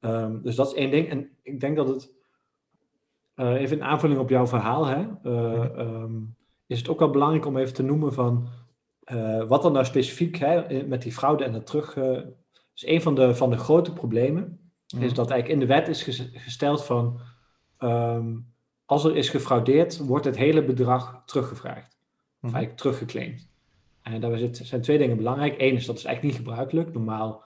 Ehm, 0.00 0.42
dus 0.42 0.54
dat 0.54 0.66
is 0.66 0.74
één 0.74 0.90
ding. 0.90 1.08
En 1.08 1.30
ik 1.42 1.60
denk 1.60 1.76
dat 1.76 1.88
het, 1.88 2.12
even 3.34 3.76
een 3.76 3.84
aanvulling 3.84 4.20
op 4.20 4.30
jouw 4.30 4.46
verhaal, 4.46 4.86
hè, 4.86 5.06
ehm, 5.22 6.14
is 6.66 6.78
het 6.78 6.88
ook 6.88 6.98
wel 6.98 7.10
belangrijk 7.10 7.46
om 7.46 7.56
even 7.56 7.74
te 7.74 7.82
noemen 7.82 8.12
van 8.12 8.48
wat 9.48 9.62
dan 9.62 9.72
nou 9.72 9.84
specifiek 9.84 10.36
hè, 10.36 10.82
met 10.86 11.02
die 11.02 11.12
fraude 11.12 11.44
en 11.44 11.52
het 11.52 11.66
terug. 11.66 11.96
is 12.74 12.86
een 12.86 13.02
van 13.02 13.14
de, 13.14 13.34
van 13.34 13.50
de 13.50 13.56
grote 13.56 13.92
problemen 13.92 14.60
is 14.98 15.06
mhm. 15.06 15.14
dat 15.14 15.30
eigenlijk 15.30 15.48
in 15.48 15.58
de 15.58 15.74
wet 15.74 15.88
is 15.88 16.02
gesteld 16.32 16.84
van 16.84 17.20
ehm, 17.78 18.36
als 18.84 19.04
er 19.04 19.16
is 19.16 19.28
gefraudeerd, 19.28 19.98
wordt 19.98 20.24
het 20.24 20.36
hele 20.36 20.64
bedrag 20.64 21.22
teruggevraagd. 21.24 21.98
Of 22.40 22.50
mhm. 22.50 22.54
eigenlijk 22.54 22.76
teruggeclaimd. 22.76 23.48
En 24.02 24.20
daar 24.20 24.38
zijn 24.52 24.80
twee 24.80 24.98
dingen 24.98 25.16
belangrijk. 25.16 25.54
Eén 25.58 25.74
is 25.74 25.86
dat 25.86 25.96
is 25.96 26.04
eigenlijk 26.04 26.36
niet 26.36 26.46
gebruikelijk. 26.46 26.92
Normaal 26.92 27.44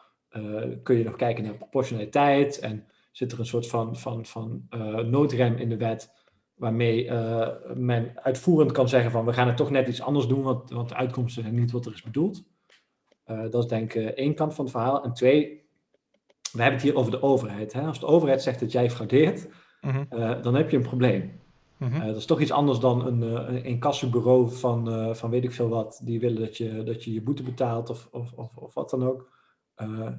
kun 0.83 0.97
je 0.97 1.05
nog 1.05 1.17
kijken 1.17 1.45
naar 1.45 1.55
proportionaliteit 1.55 2.59
en 2.59 2.87
zit 3.11 3.33
er 3.33 3.39
een 3.39 3.47
soort 3.47 3.67
van, 3.67 3.97
van, 3.97 4.27
van 4.27 4.67
uh, 4.71 4.99
noodrem 4.99 5.57
in 5.57 5.69
de 5.69 5.77
wet 5.77 6.13
waarmee 6.55 7.05
uh, 7.05 7.49
men 7.75 8.13
uitvoerend 8.15 8.73
kan 8.73 8.89
zeggen 8.89 9.11
van 9.11 9.25
we 9.25 9.33
gaan 9.33 9.47
het 9.47 9.57
toch 9.57 9.71
net 9.71 9.89
iets 9.89 10.03
anders 10.03 10.27
doen, 10.27 10.43
want, 10.43 10.71
want 10.71 10.89
de 10.89 10.95
uitkomsten 10.95 11.43
zijn 11.43 11.55
niet 11.55 11.71
wat 11.71 11.87
er 11.87 11.93
is 11.93 12.03
bedoeld. 12.03 12.45
dat 13.25 13.63
is 13.63 13.67
denk 13.67 13.95
ik 13.95 14.17
één 14.17 14.35
kant 14.35 14.55
van 14.55 14.65
het 14.65 14.75
verhaal. 14.75 15.05
En 15.05 15.13
twee, 15.13 15.65
we 16.55 16.63
hebben 16.63 16.81
het 16.81 16.83
hier 16.83 16.97
over 16.97 17.11
de 17.11 17.23
overheid. 17.23 17.73
Hè? 17.73 17.81
Als 17.81 18.01
de 18.01 18.07
overheid 18.07 18.43
zegt 18.43 18.61
dat 18.61 18.73
jij 18.73 18.91
fraudeert, 18.91 19.49
mhm. 19.81 20.05
eh, 20.09 20.43
dan 20.43 20.55
heb 20.55 20.71
je 20.71 20.77
een 20.77 20.83
probleem. 20.83 21.41
Mhm. 21.77 21.95
Eh, 21.95 22.07
dat 22.07 22.17
is 22.17 22.27
toch 22.27 22.41
iets 22.41 22.53
anders 22.53 22.79
dan 22.79 23.07
een, 23.07 23.23
een 23.69 23.79
kassenbureau 23.79 24.51
van, 24.51 25.15
van 25.17 25.31
weet 25.31 25.45
ik 25.45 25.53
veel 25.53 25.69
wat, 25.69 26.01
die 26.05 26.21
willen 26.21 26.41
dat 26.41 26.57
je 26.57 26.83
dat 26.83 27.05
je, 27.05 27.13
je 27.13 27.23
boete 27.23 27.43
betaalt 27.43 27.91
of, 27.91 28.09
of, 28.13 28.33
of, 28.33 28.57
of 28.57 28.75
wat 28.75 28.91
dan 28.91 29.05
ook. 29.05 29.33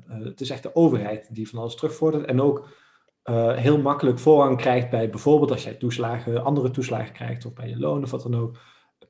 Het 0.07 0.41
is 0.41 0.49
echt 0.49 0.63
de 0.63 0.75
overheid 0.75 1.35
die 1.35 1.49
van 1.49 1.59
alles 1.59 1.75
terugvordert 1.75 2.25
en 2.25 2.41
ook 2.41 2.67
heel 3.55 3.81
makkelijk 3.81 4.19
voorrang 4.19 4.57
krijgt 4.57 4.89
bij 4.89 5.09
bijvoorbeeld 5.09 5.51
als 5.51 5.63
jij 5.63 5.73
toeslagen, 5.73 6.43
andere 6.43 6.71
toeslagen 6.71 7.13
krijgt 7.13 7.45
of 7.45 7.53
bij 7.53 7.69
je 7.69 7.79
loon 7.79 8.03
of 8.03 8.11
wat 8.11 8.23
dan 8.23 8.35
ook, 8.35 8.57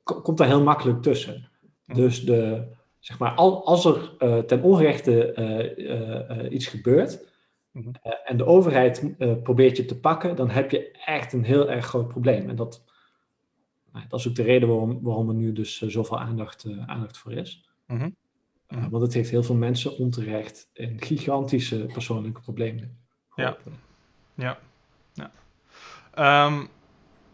komt 0.02 0.38
daar 0.38 0.46
heel 0.46 0.62
makkelijk 0.62 1.02
tussen. 1.02 1.48
Mhm. 1.84 1.98
Dus 1.98 2.24
de, 2.24 2.66
zeg 2.98 3.18
maar, 3.18 3.34
als 3.34 3.84
er 3.84 4.14
uh, 4.18 4.38
ten 4.38 4.62
onrechte 4.62 5.34
uh, 5.34 6.40
uh, 6.40 6.52
iets 6.52 6.66
gebeurt 6.66 7.34
mm 7.72 7.92
en 8.24 8.36
de 8.36 8.46
overheid 8.46 9.14
probeert 9.42 9.76
je 9.76 9.84
te 9.84 10.00
pakken, 10.00 10.36
dan 10.36 10.50
heb 10.50 10.70
je 10.70 10.90
echt 10.90 11.32
een 11.32 11.44
heel 11.44 11.70
erg 11.70 11.86
groot 11.86 12.08
probleem. 12.08 12.48
En 12.48 12.56
dat, 12.56 12.84
nou, 13.92 14.04
dat 14.08 14.18
is 14.18 14.28
ook 14.28 14.34
de 14.34 14.42
reden 14.42 14.68
waarom, 14.68 15.02
waarom 15.02 15.28
er 15.28 15.34
nu 15.34 15.52
dus 15.52 15.80
zoveel 15.80 16.18
aandacht, 16.18 16.66
aandacht 16.86 17.18
voor 17.18 17.32
is. 17.32 17.68
Mm 17.86 18.16
-hmm. 18.68 18.90
want 18.90 19.02
het 19.02 19.14
heeft 19.14 19.30
heel 19.30 19.42
veel 19.42 19.54
mensen 19.54 19.96
onterecht 19.98 20.68
in 20.72 21.00
gigantische 21.00 21.86
persoonlijke 21.92 22.40
problemen. 22.40 22.98
Ja, 23.34 23.56
ja. 24.34 24.58
ja. 25.12 25.30
Um, 26.46 26.68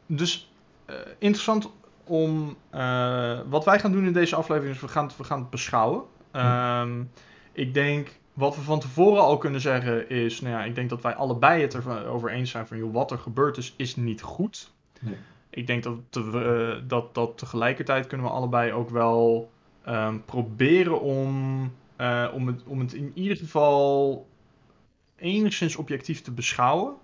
dus 0.06 0.50
interessant 1.18 1.70
om. 2.04 2.56
Uh, 2.74 3.40
wat 3.48 3.64
wij 3.64 3.80
gaan 3.80 3.92
doen 3.92 4.06
in 4.06 4.12
deze 4.12 4.36
aflevering 4.36 4.74
is 4.74 4.80
we 4.80 4.88
gaan 4.88 5.06
het, 5.06 5.16
we 5.16 5.24
gaan 5.24 5.40
het 5.40 5.50
beschouwen. 5.50 6.02
Um, 6.32 7.10
ik 7.52 7.74
denk. 7.74 8.20
Wat 8.32 8.56
we 8.56 8.62
van 8.62 8.80
tevoren 8.80 9.22
al 9.22 9.38
kunnen 9.38 9.60
zeggen 9.60 10.08
is. 10.08 10.40
Nou 10.40 10.54
ja, 10.54 10.64
ik 10.64 10.74
denk 10.74 10.90
dat 10.90 11.02
wij 11.02 11.14
allebei 11.14 11.62
het 11.62 11.74
erover 11.74 12.30
eens 12.30 12.50
zijn 12.50 12.66
van. 12.66 12.76
Joh, 12.76 12.92
wat 12.92 13.10
er 13.10 13.18
gebeurd 13.18 13.56
is, 13.56 13.74
is 13.76 13.96
niet 13.96 14.22
goed. 14.22 14.72
Nee. 15.00 15.16
Ik 15.50 15.66
denk 15.66 15.82
dat, 15.82 15.96
te, 16.08 16.82
dat, 16.86 17.14
dat 17.14 17.38
tegelijkertijd 17.38 18.06
kunnen 18.06 18.26
we 18.26 18.32
allebei 18.32 18.72
ook 18.72 18.90
wel 18.90 19.50
um, 19.88 20.24
proberen 20.24 21.00
om. 21.00 21.72
Uh, 21.98 22.28
om, 22.34 22.46
het, 22.46 22.62
om 22.64 22.80
het 22.80 22.92
in 22.92 23.12
ieder 23.14 23.36
geval 23.36 24.26
enigszins 25.16 25.76
objectief 25.76 26.22
te 26.22 26.30
beschouwen. 26.30 26.94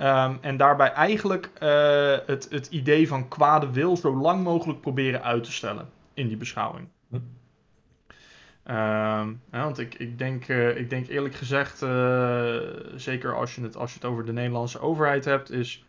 Um, 0.00 0.38
en 0.40 0.56
daarbij 0.56 0.92
eigenlijk 0.92 1.50
uh, 1.62 2.16
het, 2.26 2.46
het 2.50 2.66
idee 2.66 3.08
van 3.08 3.28
kwade 3.28 3.70
wil 3.70 3.96
zo 3.96 4.16
lang 4.16 4.42
mogelijk 4.42 4.80
proberen 4.80 5.22
uit 5.22 5.44
te 5.44 5.52
stellen 5.52 5.88
in 6.14 6.28
die 6.28 6.36
beschouwing. 6.36 6.88
Hm. 7.08 7.14
Um, 7.14 9.40
ja, 9.52 9.62
want 9.62 9.78
ik, 9.78 9.94
ik, 9.94 10.18
denk, 10.18 10.48
uh, 10.48 10.76
ik 10.76 10.90
denk 10.90 11.06
eerlijk 11.06 11.34
gezegd, 11.34 11.82
uh, 11.82 12.56
zeker 12.96 13.36
als 13.36 13.54
je, 13.54 13.62
het, 13.62 13.76
als 13.76 13.90
je 13.90 13.98
het 14.00 14.08
over 14.08 14.26
de 14.26 14.32
Nederlandse 14.32 14.80
overheid 14.80 15.24
hebt, 15.24 15.50
is. 15.50 15.84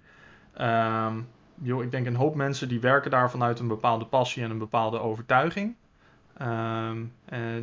Um, 0.62 1.28
joh, 1.62 1.84
ik 1.84 1.92
denk 1.92 2.06
een 2.06 2.16
hoop 2.16 2.36
mensen 2.36 2.68
die 2.68 2.80
werken 2.80 3.12
daar 3.12 3.32
vanuit 3.32 3.60
een 3.60 3.68
bepaalde 3.68 4.06
passie 4.06 4.44
en 4.44 4.50
een 4.50 4.58
bepaalde 4.58 5.00
overtuiging. 5.00 5.76
Um, 6.42 7.14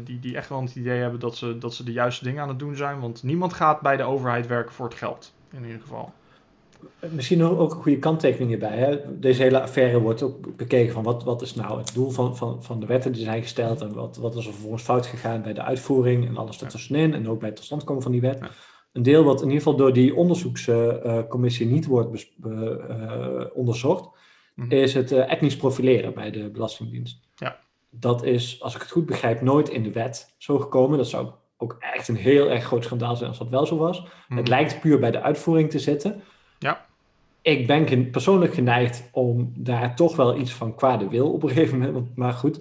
die, 0.04 0.20
die 0.20 0.36
echt 0.36 0.48
wel 0.48 0.60
het 0.60 0.74
idee 0.74 1.00
hebben 1.00 1.20
dat 1.20 1.36
ze, 1.36 1.58
dat 1.58 1.74
ze 1.74 1.84
de 1.84 1.92
juiste 1.92 2.24
dingen 2.24 2.42
aan 2.42 2.48
het 2.48 2.58
doen 2.58 2.76
zijn. 2.76 3.00
Want 3.00 3.22
niemand 3.22 3.52
gaat 3.52 3.80
bij 3.80 3.96
de 3.96 4.02
overheid 4.02 4.46
werken 4.46 4.74
voor 4.74 4.86
het 4.86 4.94
geld, 4.94 5.34
in 5.52 5.64
ieder 5.64 5.80
geval. 5.80 6.12
Misschien 7.10 7.44
ook 7.44 7.74
een 7.74 7.82
goede 7.82 7.98
kanttekening 7.98 8.48
hierbij. 8.48 8.78
Hè? 8.78 9.18
Deze 9.20 9.42
hele 9.42 9.60
affaire 9.60 10.00
wordt 10.00 10.22
ook 10.22 10.56
bekeken 10.56 10.92
van 10.92 11.02
wat, 11.02 11.24
wat 11.24 11.42
is 11.42 11.54
nou 11.54 11.78
het 11.78 11.94
doel 11.94 12.10
van, 12.10 12.36
van, 12.36 12.62
van 12.62 12.80
de 12.80 12.86
wetten 12.86 13.12
die 13.12 13.24
zijn 13.24 13.42
gesteld 13.42 13.80
en 13.80 13.92
wat, 13.92 14.16
wat 14.16 14.36
is 14.36 14.46
er 14.46 14.52
vervolgens 14.52 14.82
fout 14.82 15.06
gegaan 15.06 15.42
bij 15.42 15.52
de 15.52 15.62
uitvoering 15.62 16.26
en 16.26 16.36
alles 16.36 16.62
ertussenin 16.62 17.14
en 17.14 17.28
ook 17.28 17.38
bij 17.38 17.48
het 17.48 17.56
totstandkomen 17.56 18.02
van 18.02 18.12
die 18.12 18.20
wet. 18.20 18.40
Een 18.92 19.02
deel 19.02 19.24
wat 19.24 19.40
in 19.40 19.46
ieder 19.46 19.62
geval 19.62 19.76
door 19.76 19.92
die 19.92 20.14
onderzoekscommissie 20.14 21.66
niet 21.66 21.86
wordt 21.86 22.28
uh, 22.46 23.44
onderzocht, 23.54 24.08
mhm. 24.54 24.72
is 24.72 24.94
het 24.94 25.12
etnisch 25.12 25.56
profileren 25.56 26.14
bij 26.14 26.30
de 26.30 26.50
Belastingdienst. 26.50 27.20
Ja. 27.34 27.58
Dat 27.90 28.24
is, 28.24 28.62
als 28.62 28.74
ik 28.74 28.80
het 28.80 28.90
goed 28.90 29.06
begrijp, 29.06 29.40
nooit 29.40 29.68
in 29.68 29.82
de 29.82 29.92
wet 29.92 30.34
zo 30.38 30.58
gekomen. 30.58 30.98
Dat 30.98 31.08
zou 31.08 31.28
ook 31.56 31.76
echt 31.78 32.08
een 32.08 32.16
heel 32.16 32.50
erg 32.50 32.64
groot 32.64 32.84
schandaal 32.84 33.16
zijn 33.16 33.28
als 33.28 33.38
dat 33.38 33.48
wel 33.48 33.66
zo 33.66 33.76
was. 33.76 33.98
Het 33.98 34.38
mhm. 34.38 34.48
lijkt 34.48 34.80
puur 34.80 34.98
bij 34.98 35.10
de 35.10 35.20
uitvoering 35.20 35.70
te 35.70 35.78
zitten. 35.78 36.22
Ja. 36.58 36.86
Ik 37.42 37.66
ben 37.66 38.10
persoonlijk 38.10 38.54
geneigd 38.54 39.08
om 39.12 39.52
daar 39.56 39.96
toch 39.96 40.16
wel 40.16 40.36
iets 40.36 40.52
van 40.52 40.74
kwade 40.74 41.08
wil 41.08 41.32
op 41.32 41.42
een 41.42 41.48
gegeven 41.48 41.78
moment. 41.78 42.16
Maar 42.16 42.32
goed, 42.32 42.60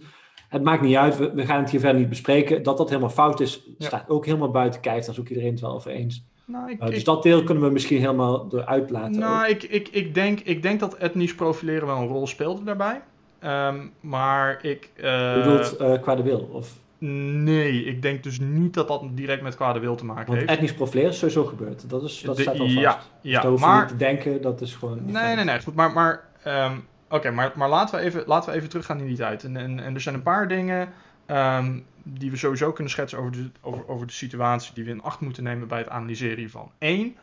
het 0.50 0.64
maakt 0.64 0.82
niet 0.82 0.96
uit. 0.96 1.18
We, 1.18 1.46
gaan 1.46 1.62
het 1.62 1.70
hier 1.70 1.80
verder 1.80 2.00
niet 2.00 2.10
bespreken. 2.10 2.64
Dat 2.64 2.78
dat 2.78 2.90
helemaal 2.90 3.10
fout 3.10 3.40
is, 3.40 3.68
staat 3.78 4.10
ook 4.10 4.26
helemaal 4.26 4.52
buiten 4.52 4.82
kijf. 4.82 5.06
Daar 5.06 5.14
is 5.14 5.20
ook 5.20 5.30
iedereen 5.30 5.52
het 5.52 5.60
wel 5.60 5.74
over 5.74 5.92
eens. 5.92 6.26
Nou, 6.46 6.72
ik, 6.72 6.84
uh, 6.84 6.90
dus 6.90 7.04
dat 7.04 7.24
deel 7.24 7.44
kunnen 7.44 7.64
we 7.64 7.70
misschien 7.70 8.00
helemaal 8.00 8.48
eruit 8.52 8.90
laten. 8.90 9.20
Nou, 9.20 9.48
ik, 9.48 9.64
ik, 9.64 9.88
ik, 9.88 10.14
denk, 10.14 10.40
ik 10.40 10.62
denk 10.62 10.80
dat 10.80 10.96
etnisch 10.96 11.36
profileren 11.36 11.88
wel 11.88 11.98
een 11.98 12.08
rol 12.08 12.28
speelde 12.28 12.64
daarbij. 12.64 13.02
Um, 13.48 13.92
maar 14.00 14.66
ik... 14.66 14.90
Uh... 14.96 15.04
Je 15.04 15.42
bedoelt 15.44 15.82
uh, 15.82 16.02
kwade 16.02 16.24
wil? 16.24 16.50
Of? 16.52 16.74
Nee, 16.98 17.84
ik 17.84 18.02
denk 18.02 18.24
dus 18.24 18.40
niet 18.40 18.74
dat 18.74 18.88
dat 18.88 19.04
direct 19.12 19.42
met 19.42 19.56
kwade 19.56 19.80
wil 19.80 19.96
te 19.96 20.06
maken 20.06 20.26
Want 20.26 20.38
heeft. 20.38 20.52
etnisch 20.52 20.74
profileren 20.74 21.10
is 21.10 21.18
sowieso 21.18 21.46
gebeurd. 21.46 21.90
Dat, 21.90 22.04
is, 22.04 22.22
dat 22.22 22.40
staat 22.40 22.60
al 22.60 22.66
vast. 22.66 22.80
Ja, 22.80 23.00
ja 23.22 23.42
dus 23.42 23.60
maar... 23.60 23.80
niet 23.80 23.88
te 23.88 23.98
denken, 23.98 24.42
dat 24.42 24.62
is 24.62 24.76
gewoon... 24.76 25.00
Nee, 25.06 25.36
nee, 25.36 25.46
nee, 25.46 25.62
goed. 25.62 25.76
Maar, 25.76 25.92
maar, 25.92 26.24
um, 26.48 26.86
Oké, 27.10 27.32
maar, 27.32 27.52
maar 27.56 27.70
laten, 27.70 28.00
we 28.00 28.06
even, 28.06 28.24
laten 28.26 28.52
we 28.52 28.56
even 28.56 28.70
teruggaan 28.70 29.00
in 29.00 29.08
die 29.08 29.18
tijd. 29.18 29.44
En, 29.44 29.58
en, 29.58 29.80
en 29.80 29.94
er 29.94 30.02
zijn 30.02 30.16
een 30.16 30.24
paar 30.24 30.48
dingen 30.48 30.90
um, 31.28 31.86
die 32.04 32.32
we 32.32 32.38
sowieso 32.38 32.72
kunnen 32.72 32.92
schetsen 32.92 33.20
over 33.20 33.32
de, 33.32 33.50
over, 33.62 33.88
over 33.88 34.08
de 34.08 34.14
situatie 34.14 34.74
die 34.74 34.84
we 34.84 34.90
in 34.90 35.02
acht 35.02 35.20
moeten 35.20 35.44
nemen 35.44 35.68
bij 35.68 35.78
het 35.78 35.90
analyseren 35.90 36.38
hiervan. 36.38 36.72
Eén, 36.80 37.18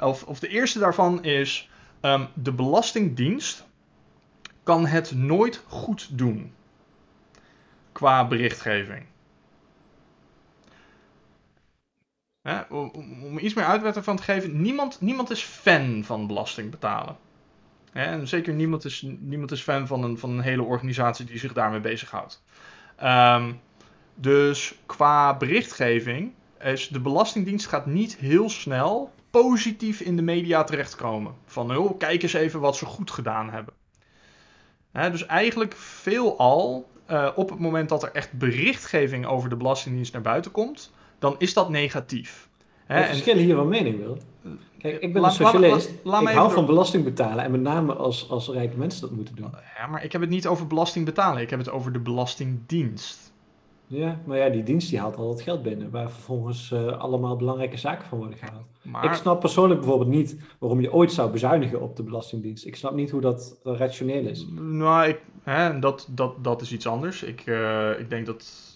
of, 0.00 0.22
of 0.22 0.38
de 0.38 0.48
eerste 0.48 0.78
daarvan 0.78 1.24
is, 1.24 1.70
um, 2.02 2.26
de 2.34 2.52
Belastingdienst 2.52 3.65
kan 4.66 4.86
het 4.86 5.14
nooit 5.14 5.62
goed 5.66 6.18
doen 6.18 6.52
qua 7.92 8.26
berichtgeving. 8.26 9.04
om, 12.68 12.90
om, 13.22 13.38
iets 13.38 13.54
meer 13.54 13.64
uitwerking 13.64 14.04
van 14.04 14.16
te 14.16 14.22
geven, 14.22 14.60
niemand, 14.62 15.00
niemand 15.00 15.30
is 15.30 15.42
fan 15.42 16.04
van 16.04 16.26
belasting 16.26 16.70
betalen. 16.70 17.16
en 17.92 18.28
zeker 18.28 18.54
niemand 18.54 18.84
is, 18.84 19.02
niemand 19.18 19.50
is 19.50 19.62
fan 19.62 19.86
van 19.86 20.04
een, 20.04 20.18
van 20.18 20.30
een 20.30 20.40
hele 20.40 20.62
organisatie 20.62 21.24
die 21.24 21.38
zich 21.38 21.52
daarmee 21.52 21.80
bezighoudt. 21.80 22.42
Um, 23.02 23.60
dus 24.14 24.74
qua 24.86 25.36
berichtgeving 25.36 26.32
is 26.58 26.88
de 26.88 27.00
Belastingdienst 27.00 27.66
gaat 27.66 27.86
niet 27.86 28.16
heel 28.16 28.50
snel 28.50 29.12
positief 29.30 30.00
in 30.00 30.16
de 30.16 30.22
media 30.22 30.64
terechtkomen. 30.64 31.34
Van, 31.44 31.76
oh, 31.76 31.98
kijk 31.98 32.22
eens 32.22 32.32
even 32.32 32.60
wat 32.60 32.76
ze 32.76 32.84
goed 32.84 33.10
gedaan 33.10 33.50
hebben. 33.50 33.74
Dus 35.10 35.26
eigenlijk 35.26 35.74
veelal 35.76 36.88
uh, 37.10 37.28
op 37.34 37.50
het 37.50 37.58
moment 37.58 37.88
dat 37.88 38.02
er 38.02 38.10
echt 38.12 38.32
berichtgeving 38.32 39.26
over 39.26 39.48
de 39.48 39.56
Belastingdienst 39.56 40.12
naar 40.12 40.22
buiten 40.22 40.50
komt, 40.50 40.92
dan 41.18 41.34
is 41.38 41.54
dat 41.54 41.68
negatief. 41.68 42.48
Hè? 42.86 43.00
We 43.00 43.06
verschillen 43.06 43.42
hier 43.42 43.54
van 43.54 43.68
mening, 43.68 43.98
wil. 43.98 44.18
Kijk, 44.78 45.00
ik 45.00 45.12
ben 45.12 45.24
een 45.24 45.30
socialist. 45.30 45.90
ik 46.04 46.28
hou 46.28 46.52
van 46.52 46.66
belasting 46.66 47.04
betalen 47.04 47.44
en 47.44 47.50
met 47.50 47.60
name 47.60 47.94
als, 47.94 48.30
als 48.30 48.48
rijke 48.48 48.76
mensen 48.76 49.00
dat 49.00 49.10
moeten 49.10 49.34
doen. 49.36 49.50
Ja, 49.78 49.86
maar 49.86 50.04
ik 50.04 50.12
heb 50.12 50.20
het 50.20 50.30
niet 50.30 50.46
over 50.46 50.66
belasting 50.66 51.04
betalen. 51.04 51.42
Ik 51.42 51.50
heb 51.50 51.58
het 51.58 51.70
over 51.70 51.92
de 51.92 51.98
Belastingdienst. 51.98 53.25
Ja, 53.86 54.20
maar 54.24 54.38
ja, 54.38 54.48
die 54.48 54.62
dienst 54.62 54.90
die 54.90 54.98
haalt 54.98 55.16
al 55.16 55.30
het 55.30 55.40
geld 55.40 55.62
binnen, 55.62 55.90
waar 55.90 56.10
vervolgens 56.10 56.70
uh, 56.70 56.86
allemaal 56.98 57.36
belangrijke 57.36 57.76
zaken 57.76 58.08
van 58.08 58.18
worden 58.18 58.38
gehaald. 58.38 58.66
Maar... 58.82 59.04
Ik 59.04 59.12
snap 59.12 59.40
persoonlijk 59.40 59.80
bijvoorbeeld 59.80 60.10
niet 60.10 60.36
waarom 60.58 60.80
je 60.80 60.92
ooit 60.92 61.12
zou 61.12 61.30
bezuinigen 61.30 61.80
op 61.80 61.96
de 61.96 62.02
Belastingdienst. 62.02 62.66
Ik 62.66 62.76
snap 62.76 62.94
niet 62.94 63.10
hoe 63.10 63.20
dat 63.20 63.58
rationeel 63.64 64.26
is. 64.26 64.46
Nou, 64.54 65.08
ik, 65.08 65.20
hè, 65.42 65.78
dat, 65.78 66.08
dat, 66.10 66.44
dat 66.44 66.60
is 66.60 66.72
iets 66.72 66.86
anders. 66.86 67.22
Ik, 67.22 67.46
uh, 67.46 67.98
ik 67.98 68.10
denk 68.10 68.26
dat. 68.26 68.74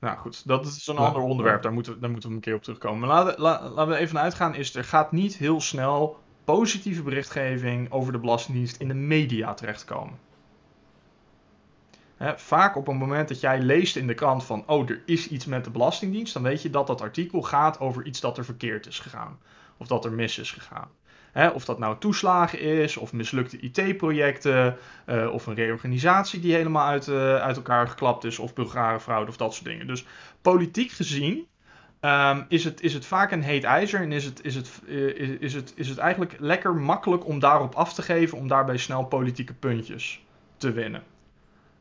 Nou 0.00 0.18
goed, 0.18 0.46
dat 0.46 0.66
is 0.66 0.86
een 0.86 0.96
ander 0.96 1.22
onderwerp. 1.22 1.62
Daar 1.62 1.72
moeten, 1.72 2.00
daar 2.00 2.10
moeten 2.10 2.28
we 2.28 2.34
een 2.34 2.40
keer 2.40 2.54
op 2.54 2.62
terugkomen. 2.62 3.08
Maar 3.08 3.08
laten, 3.08 3.40
laten 3.40 3.88
we 3.88 3.96
even 3.96 4.18
uitgaan. 4.18 4.54
Is 4.54 4.74
er 4.74 4.84
gaat 4.84 5.12
niet 5.12 5.36
heel 5.36 5.60
snel 5.60 6.16
positieve 6.44 7.02
berichtgeving 7.02 7.92
over 7.92 8.12
de 8.12 8.18
Belastingdienst 8.18 8.80
in 8.80 8.88
de 8.88 8.94
media 8.94 9.54
terechtkomen 9.54 10.18
vaak 12.36 12.76
op 12.76 12.86
het 12.86 12.98
moment 12.98 13.28
dat 13.28 13.40
jij 13.40 13.60
leest 13.60 13.96
in 13.96 14.06
de 14.06 14.14
krant 14.14 14.44
van, 14.44 14.64
oh, 14.66 14.90
er 14.90 15.02
is 15.06 15.28
iets 15.28 15.44
met 15.44 15.64
de 15.64 15.70
Belastingdienst, 15.70 16.32
dan 16.32 16.42
weet 16.42 16.62
je 16.62 16.70
dat 16.70 16.86
dat 16.86 17.00
artikel 17.00 17.42
gaat 17.42 17.80
over 17.80 18.04
iets 18.04 18.20
dat 18.20 18.38
er 18.38 18.44
verkeerd 18.44 18.86
is 18.86 18.98
gegaan. 18.98 19.38
Of 19.76 19.86
dat 19.86 20.04
er 20.04 20.12
mis 20.12 20.38
is 20.38 20.50
gegaan. 20.50 20.88
of 21.54 21.64
dat 21.64 21.78
nou 21.78 21.96
toeslagen 21.98 22.60
is, 22.60 22.96
of 22.96 23.12
mislukte 23.12 23.58
IT-projecten, 23.58 24.76
uh, 25.06 25.32
of 25.32 25.46
een 25.46 25.54
reorganisatie 25.54 26.40
die 26.40 26.54
helemaal 26.54 26.86
uit, 26.86 27.06
uh, 27.06 27.36
uit 27.36 27.56
elkaar 27.56 27.88
geklapt 27.88 28.24
is, 28.24 28.38
of 28.38 28.54
Bulgare 28.54 29.00
fraude 29.00 29.30
of 29.30 29.36
dat 29.36 29.54
soort 29.54 29.66
dingen. 29.66 29.86
Dus 29.86 30.06
politiek 30.42 30.90
gezien 30.90 31.46
um, 32.00 32.44
is, 32.48 32.64
het, 32.64 32.80
is 32.80 32.94
het 32.94 33.06
vaak 33.06 33.30
een 33.30 33.42
heet 33.42 33.64
ijzer 33.64 34.00
en 34.00 34.12
is 34.12 34.24
het, 34.24 34.44
is, 34.44 34.54
het, 34.54 34.82
is, 34.86 35.28
is, 35.28 35.54
het, 35.54 35.72
is 35.76 35.88
het 35.88 35.98
eigenlijk 35.98 36.36
lekker 36.38 36.74
makkelijk 36.74 37.26
om 37.26 37.38
daarop 37.38 37.74
af 37.74 37.94
te 37.94 38.02
geven, 38.02 38.38
om 38.38 38.48
daarbij 38.48 38.76
snel 38.76 39.04
politieke 39.04 39.54
puntjes 39.54 40.24
te 40.56 40.72
winnen. 40.72 41.02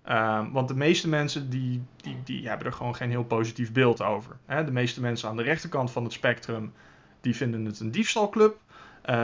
Um, 0.10 0.51
want 0.51 0.67
de 0.67 0.75
meeste 0.75 1.10
mensen 1.10 1.50
die, 1.50 1.83
die, 1.95 2.17
die 2.24 2.48
hebben 2.48 2.67
er 2.67 2.74
gewoon 2.74 2.95
geen 2.95 3.10
heel 3.10 3.24
positief 3.24 3.72
beeld 3.72 4.01
over. 4.01 4.36
Hè? 4.45 4.65
De 4.65 4.72
meeste 4.72 5.01
mensen 5.01 5.29
aan 5.29 5.38
de 5.38 5.43
rechterkant 5.43 5.91
van 5.91 6.03
het 6.03 6.13
spectrum 6.13 6.74
die 7.22 7.36
vinden 7.36 7.65
het 7.65 7.79
een 7.79 7.91
diefstalclub. 7.91 8.57
Uh, 9.05 9.15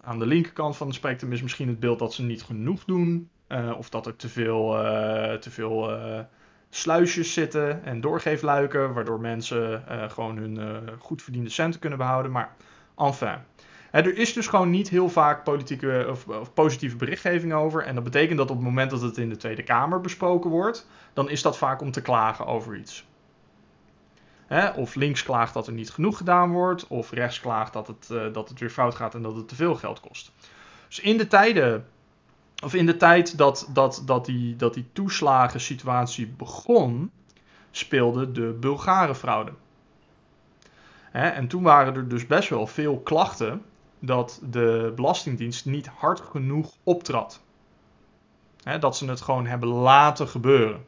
aan 0.00 0.18
de 0.18 0.26
linkerkant 0.26 0.76
van 0.76 0.86
het 0.86 0.96
spectrum 0.96 1.32
is 1.32 1.42
misschien 1.42 1.68
het 1.68 1.80
beeld 1.80 1.98
dat 1.98 2.14
ze 2.14 2.22
niet 2.22 2.42
genoeg 2.42 2.84
doen. 2.84 3.28
Uh, 3.48 3.74
of 3.78 3.88
dat 3.88 4.06
er 4.06 4.16
te 4.16 4.28
veel, 4.28 4.84
uh, 4.84 5.34
te 5.34 5.50
veel 5.50 5.98
sluisjes 6.70 7.32
zitten 7.32 7.84
en 7.84 8.00
doorgeefluiken. 8.00 8.92
Waardoor 8.92 9.20
mensen 9.20 9.84
gewoon 10.10 10.36
hun 10.36 10.80
goed 10.98 11.22
verdiende 11.22 11.50
centen 11.50 11.80
kunnen 11.80 11.98
behouden. 11.98 12.32
Maar 12.32 12.54
enfin 12.96 13.38
er 14.02 14.18
is 14.18 14.32
dus 14.32 14.46
gewoon 14.46 14.70
niet 14.70 14.88
heel 14.88 15.08
vaak 15.08 15.44
politieke 15.44 16.06
of, 16.10 16.26
of, 16.26 16.52
positieve 16.54 16.96
berichtgeving 16.96 17.52
over. 17.52 17.82
En 17.82 17.94
dat 17.94 18.04
betekent 18.04 18.38
dat 18.38 18.50
op 18.50 18.56
het 18.56 18.64
moment 18.64 18.90
dat 18.90 19.00
het 19.00 19.18
in 19.18 19.28
de 19.28 19.36
Tweede 19.36 19.62
Kamer 19.62 20.00
besproken 20.00 20.50
wordt, 20.50 20.86
dan 21.12 21.30
is 21.30 21.42
dat 21.42 21.58
vaak 21.58 21.80
om 21.80 21.90
te 21.90 22.02
klagen 22.02 22.46
over 22.46 22.76
iets. 22.76 23.06
of 24.76 24.94
links 24.94 25.22
klaagt 25.22 25.54
dat 25.54 25.66
er 25.66 25.72
niet 25.72 25.90
genoeg 25.90 26.16
gedaan 26.16 26.52
wordt, 26.52 26.86
of 26.86 27.10
rechts 27.10 27.40
klaagt 27.40 27.72
dat 27.72 27.86
het, 27.86 28.08
uh, 28.12 28.32
dat 28.32 28.48
het 28.48 28.58
weer 28.58 28.70
fout 28.70 28.94
gaat 28.94 29.14
en 29.14 29.22
dat 29.22 29.36
het 29.36 29.48
te 29.48 29.54
veel 29.54 29.74
geld 29.74 30.00
kost. 30.00 30.32
Dus 30.88 31.00
in 31.00 31.16
de 31.16 31.26
tijden, 31.26 31.86
of 32.64 32.74
in 32.74 32.86
de 32.86 32.96
tijd 32.96 33.38
dat, 33.38 33.68
dat, 33.72 34.02
dat, 34.06 34.24
die, 34.24 34.56
dat 34.56 34.74
die 34.74 34.86
toeslagensituatie 34.92 36.26
begon, 36.26 37.10
speelde 37.70 38.32
de 38.32 38.56
Bulgare 38.60 39.14
fraude. 39.14 39.52
en 41.12 41.48
toen 41.48 41.62
waren 41.62 41.94
er 41.94 42.08
dus 42.08 42.26
best 42.26 42.48
wel 42.48 42.66
veel 42.66 42.98
klachten 42.98 43.62
dat 44.06 44.40
de 44.50 44.92
Belastingdienst 44.96 45.66
niet 45.66 45.86
hard 45.86 46.20
genoeg 46.20 46.76
optrad. 46.82 47.42
dat 48.80 48.96
ze 48.96 49.06
het 49.06 49.20
gewoon 49.20 49.46
hebben 49.46 49.68
laten 49.68 50.28
gebeuren. 50.28 50.84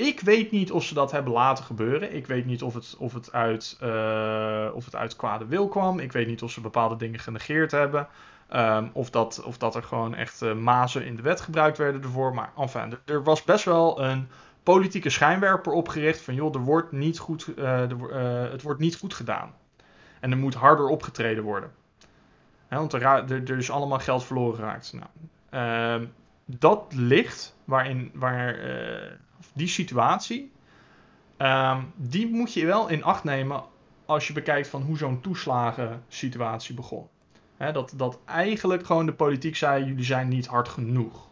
Ik 0.00 0.20
weet 0.20 0.50
niet 0.50 0.72
of 0.72 0.84
ze 0.84 0.94
dat 0.94 1.10
hebben 1.10 1.32
laten 1.32 1.64
gebeuren. 1.64 2.14
Ik 2.14 2.26
weet 2.26 2.46
niet 2.46 2.62
of 2.62 2.74
het, 2.74 2.96
of, 2.98 3.12
het 3.12 3.32
uit, 3.32 3.78
uh, 3.82 4.68
of 4.74 4.84
het 4.84 4.96
uit 4.96 5.16
kwade 5.16 5.46
wil 5.46 5.68
kwam. 5.68 5.98
Ik 5.98 6.12
weet 6.12 6.26
niet 6.26 6.42
of 6.42 6.50
ze 6.50 6.60
bepaalde 6.60 6.96
dingen 6.96 7.20
genegeerd 7.20 7.70
hebben. 7.70 8.08
Um, 8.54 8.90
of, 8.92 9.10
dat, 9.10 9.42
of 9.44 9.58
dat 9.58 9.74
er 9.74 9.82
gewoon 9.82 10.14
echt 10.14 10.42
uh, 10.42 10.54
mazen 10.54 11.04
in 11.04 11.16
de 11.16 11.22
wet 11.22 11.40
gebruikt 11.40 11.78
werden 11.78 12.02
ervoor. 12.02 12.34
Maar 12.34 12.52
enfin, 12.56 12.90
er, 12.90 13.00
er, 13.04 13.22
was 13.22 13.44
best 13.44 13.64
wel 13.64 14.02
een 14.02 14.28
politieke 14.62 15.10
schijnwerper 15.10 15.72
opgericht 15.72 16.20
van 16.20 16.34
joh, 16.34 16.54
er 16.54 16.60
wordt 16.60 16.92
niet 16.92 17.18
goed, 17.18 17.52
uh, 17.56 17.78
het 18.50 18.62
wordt 18.62 18.80
niet 18.80 18.96
goed 18.96 19.14
gedaan. 19.14 19.54
En 20.20 20.30
er 20.30 20.36
moet 20.36 20.54
harder 20.54 20.86
opgetreden 20.86 21.44
worden. 21.44 21.70
want 22.68 22.92
er, 22.92 23.02
er, 23.02 23.58
is 23.58 23.70
allemaal 23.70 23.98
geld 23.98 24.24
verloren 24.24 24.54
geraakt. 24.54 24.92
Nou, 24.92 26.00
uh, 26.00 26.06
dat 26.44 26.92
ligt 26.94 27.56
waarin, 27.64 28.10
waar, 28.14 28.64
uh, 28.64 29.12
die 29.52 29.68
situatie, 29.68 30.52
uh, 31.38 31.78
die 31.96 32.28
moet 32.28 32.52
je 32.52 32.66
wel 32.66 32.88
in 32.88 33.04
acht 33.04 33.24
nemen 33.24 33.62
als 34.04 34.26
je 34.26 34.32
bekijkt 34.32 34.68
van 34.68 34.82
hoe 34.82 34.96
zo'n 34.96 35.20
toeslagensituatie 35.20 36.74
begon. 36.74 37.08
dat, 37.56 37.92
dat 37.96 38.18
eigenlijk 38.24 38.86
gewoon 38.86 39.06
de 39.06 39.12
politiek 39.12 39.56
zei, 39.56 39.84
jullie 39.84 40.04
zijn 40.04 40.28
niet 40.28 40.46
hard 40.46 40.68
genoeg. 40.68 41.28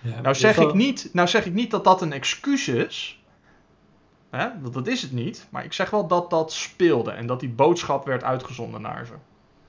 Ja, 0.00 0.20
nou, 0.20 0.34
zeg 0.34 0.56
ik 0.56 0.74
niet, 0.74 1.10
nou 1.12 1.28
zeg 1.28 1.46
ik 1.46 1.52
niet 1.52 1.70
dat 1.70 1.84
dat 1.84 2.02
een 2.02 2.12
excuus 2.12 2.68
is. 2.68 3.22
Hè? 4.36 4.70
Dat, 4.70 4.86
is 4.86 5.02
het 5.02 5.12
niet. 5.12 5.46
Maar 5.50 5.64
ik 5.64 5.72
zeg 5.72 5.90
wel 5.90 6.06
dat 6.06 6.30
dat 6.30 6.52
speelde 6.52 7.10
en 7.10 7.26
dat 7.26 7.40
die 7.40 7.48
boodschap 7.48 8.04
werd 8.04 8.24
uitgezonden 8.24 8.80
naar 8.80 9.06
ze. 9.06 9.12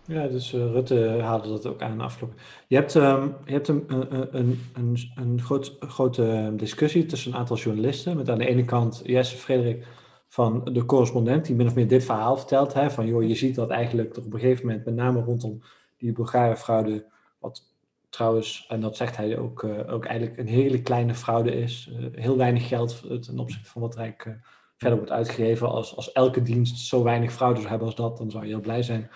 Ja, 0.08 0.28
dus 0.28 0.54
uh, 0.54 0.72
Rutte 0.72 1.20
haalde 1.22 1.48
dat 1.48 1.66
ook 1.66 1.82
aan 1.82 2.02
afgelopen. 2.02 2.38
Je 2.68 2.76
hebt, 2.76 2.96
um, 2.96 3.36
je 3.46 3.52
hebt 3.52 3.68
een, 3.68 3.86
een, 3.88 4.60
een, 4.74 4.98
een 5.16 5.42
grote 5.80 6.54
discussie 6.56 7.06
tussen 7.06 7.32
een 7.32 7.38
aantal 7.38 7.58
journalisten. 7.58 8.18
Met 8.18 8.30
aan 8.30 8.38
de 8.38 8.48
ene 8.48 8.66
kant 8.66 9.02
Jesse 9.04 9.38
Frederik 9.38 9.86
van 10.28 10.64
de 10.64 10.86
correspondent, 10.86 11.46
die 11.46 11.56
min 11.56 11.68
of 11.68 11.76
meer 11.76 11.88
dit 11.88 12.04
verhaal 12.04 12.38
vertelt. 12.38 12.74
Hè, 12.74 12.92
van 12.92 13.08
joh, 13.08 13.24
je 13.28 13.36
ziet 13.36 13.56
dat 13.56 13.70
eigenlijk 13.70 14.18
op 14.18 14.34
een 14.34 14.40
gegeven 14.40 14.66
moment, 14.66 14.86
met 14.86 14.96
name 14.96 15.22
rondom 15.22 15.62
die 15.98 16.12
Bulgare 16.12 16.58
fraude, 16.58 17.06
wat 17.40 17.75
trouwens, 18.16 18.66
en 18.68 18.80
dat 18.80 18.98
zegt 18.98 19.18
hij 19.18 19.38
ook, 19.38 19.64
uh, 19.64 19.94
ook 19.94 20.06
eigenlijk 20.06 20.40
een 20.40 20.48
hele 20.48 20.82
kleine 20.82 21.16
fraude 21.16 21.56
is. 21.56 21.90
Uh, 21.92 22.08
heel 22.12 22.38
weinig 22.38 22.68
geld 22.68 23.24
ten 23.24 23.40
opzichte 23.40 23.70
van 23.70 23.82
wat 23.82 23.96
Rijk 23.96 24.40
verder 24.78 24.98
wordt 24.98 25.14
uitgegeven. 25.14 25.70
Als, 25.70 25.96
als 25.96 26.12
elke 26.12 26.42
dienst 26.42 26.88
zo 26.88 27.04
weinig 27.04 27.34
fraude 27.34 27.58
zou 27.58 27.70
hebben 27.70 27.88
als 27.88 27.96
dat, 27.96 28.18
dan 28.18 28.32
zou 28.32 28.44
je 28.44 28.50
heel 28.50 28.60
blij 28.60 28.84
zijn. 28.84 29.10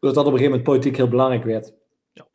Dat 0.00 0.14
dat 0.14 0.26
op 0.26 0.32
een 0.32 0.38
gegeven 0.38 0.44
moment 0.44 0.62
politiek 0.62 0.96
heel 0.96 1.08
belangrijk 1.08 1.44
werd. 1.44 1.74
Ja. 2.12 2.26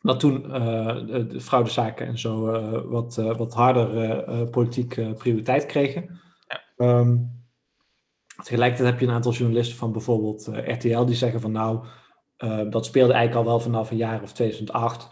Dat 0.00 0.20
toen 0.20 0.44
uh, 0.46 1.06
de, 1.06 1.40
fraudezaken 1.40 2.06
en 2.06 2.18
zo 2.18 2.54
uh, 2.54 2.80
wat, 2.84 3.16
uh, 3.20 3.36
wat 3.36 3.54
harder 3.54 4.48
politiek 4.48 5.14
prioriteit 5.18 5.66
kregen. 5.66 6.20
Ja. 6.46 6.98
Um, 6.98 7.42
tegelijkertijd 8.42 8.90
heb 8.90 9.00
je 9.00 9.06
een 9.06 9.14
aantal 9.14 9.32
journalisten 9.32 9.76
van 9.76 9.92
bijvoorbeeld 9.92 10.50
RTL 10.52 11.04
die 11.04 11.16
zeggen 11.16 11.40
van 11.40 11.52
nou, 11.52 11.86
dat 12.70 12.84
speelde 12.84 13.12
eigenlijk 13.12 13.46
al 13.46 13.52
wel 13.52 13.60
vanaf 13.60 13.90
een 13.90 13.96
jaar 13.96 14.22
of 14.22 14.32
2008. 14.32 15.10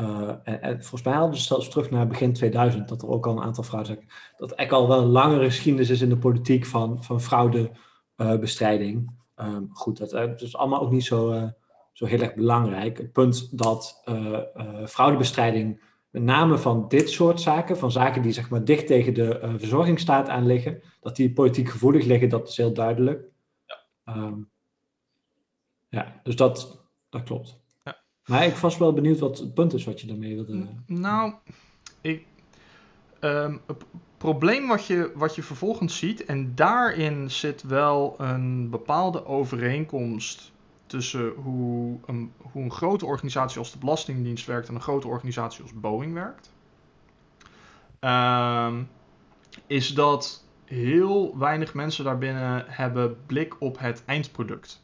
Uh, 0.00 0.28
en, 0.42 0.62
en, 0.62 0.80
volgens 0.80 1.02
mij 1.02 1.14
hadden 1.14 1.36
ze 1.38 1.44
zelfs 1.44 1.68
terug 1.68 1.90
naar 1.90 2.06
begin 2.06 2.32
2000, 2.32 2.88
dat 2.88 3.02
er 3.02 3.08
ook 3.08 3.26
al 3.26 3.32
een 3.32 3.42
aantal 3.42 3.64
fraudezaken. 3.64 4.08
Dat 4.36 4.52
eigenlijk 4.52 4.88
al 4.88 4.96
wel 4.96 5.04
een 5.04 5.12
langere 5.12 5.44
geschiedenis 5.44 5.90
is 5.90 6.00
in 6.00 6.08
de 6.08 6.18
politiek 6.18 6.66
van, 6.66 7.04
van 7.04 7.20
fraudebestrijding. 7.20 9.18
Uh, 9.36 9.46
um, 9.46 9.68
goed, 9.72 9.98
dat, 9.98 10.12
uh, 10.12 10.36
is 10.36 10.56
allemaal 10.56 10.80
ook 10.80 10.90
niet 10.90 11.04
zo, 11.04 11.32
uh, 11.32 11.48
zo 11.92 12.06
heel 12.06 12.20
erg 12.20 12.34
belangrijk. 12.34 12.98
Het 12.98 13.12
punt 13.12 13.58
dat 13.58 14.02
fraudebestrijding, 14.86 15.82
met 16.10 16.22
name 16.22 16.58
van 16.58 16.88
dit 16.88 17.10
soort 17.10 17.40
zaken, 17.40 17.78
van 17.78 17.90
zaken 17.90 18.22
die 18.22 18.32
zeg 18.32 18.50
maar 18.50 18.64
dicht 18.64 18.86
tegen 18.86 19.14
de 19.14 19.54
verzorgingsstaat 19.56 20.28
aan 20.28 20.46
liggen, 20.46 20.82
dat 21.00 21.16
die 21.16 21.32
politiek 21.32 21.68
gevoelig 21.68 22.04
liggen, 22.04 22.28
dat 22.28 22.48
is 22.48 22.56
heel 22.56 22.72
duidelijk. 22.72 23.24
Ja, 23.64 24.16
um, 24.16 24.50
ja 25.90 26.20
dus 26.22 26.36
dat, 26.36 26.84
dat 27.08 27.22
klopt. 27.22 27.58
Maar 28.30 28.46
ik 28.46 28.56
was 28.56 28.78
wel 28.78 28.92
benieuwd 28.92 29.18
wat 29.18 29.38
het 29.38 29.54
punt 29.54 29.72
is 29.72 29.84
wat 29.84 30.00
je 30.00 30.06
daarmee 30.06 30.34
wilde. 30.34 30.66
Nou, 30.86 31.34
ik, 32.00 32.26
um, 33.20 33.60
het 33.66 33.84
probleem 34.16 34.68
wat 34.68 34.86
je, 34.86 35.12
wat 35.14 35.34
je 35.34 35.42
vervolgens 35.42 35.98
ziet, 35.98 36.24
en 36.24 36.54
daarin 36.54 37.30
zit 37.30 37.62
wel 37.62 38.14
een 38.18 38.70
bepaalde 38.70 39.26
overeenkomst 39.26 40.52
tussen 40.86 41.28
hoe 41.28 41.98
een, 42.06 42.32
hoe 42.36 42.62
een 42.62 42.70
grote 42.70 43.06
organisatie 43.06 43.58
als 43.58 43.72
de 43.72 43.78
Belastingdienst 43.78 44.46
werkt 44.46 44.68
en 44.68 44.74
een 44.74 44.80
grote 44.80 45.08
organisatie 45.08 45.62
als 45.62 45.72
Boeing 45.74 46.14
werkt. 46.14 46.52
Um, 48.00 48.88
is 49.66 49.94
dat 49.94 50.44
heel 50.64 51.38
weinig 51.38 51.74
mensen 51.74 52.04
daarbinnen 52.04 52.64
hebben 52.66 53.16
blik 53.26 53.60
op 53.60 53.78
het 53.78 54.02
eindproduct 54.06 54.82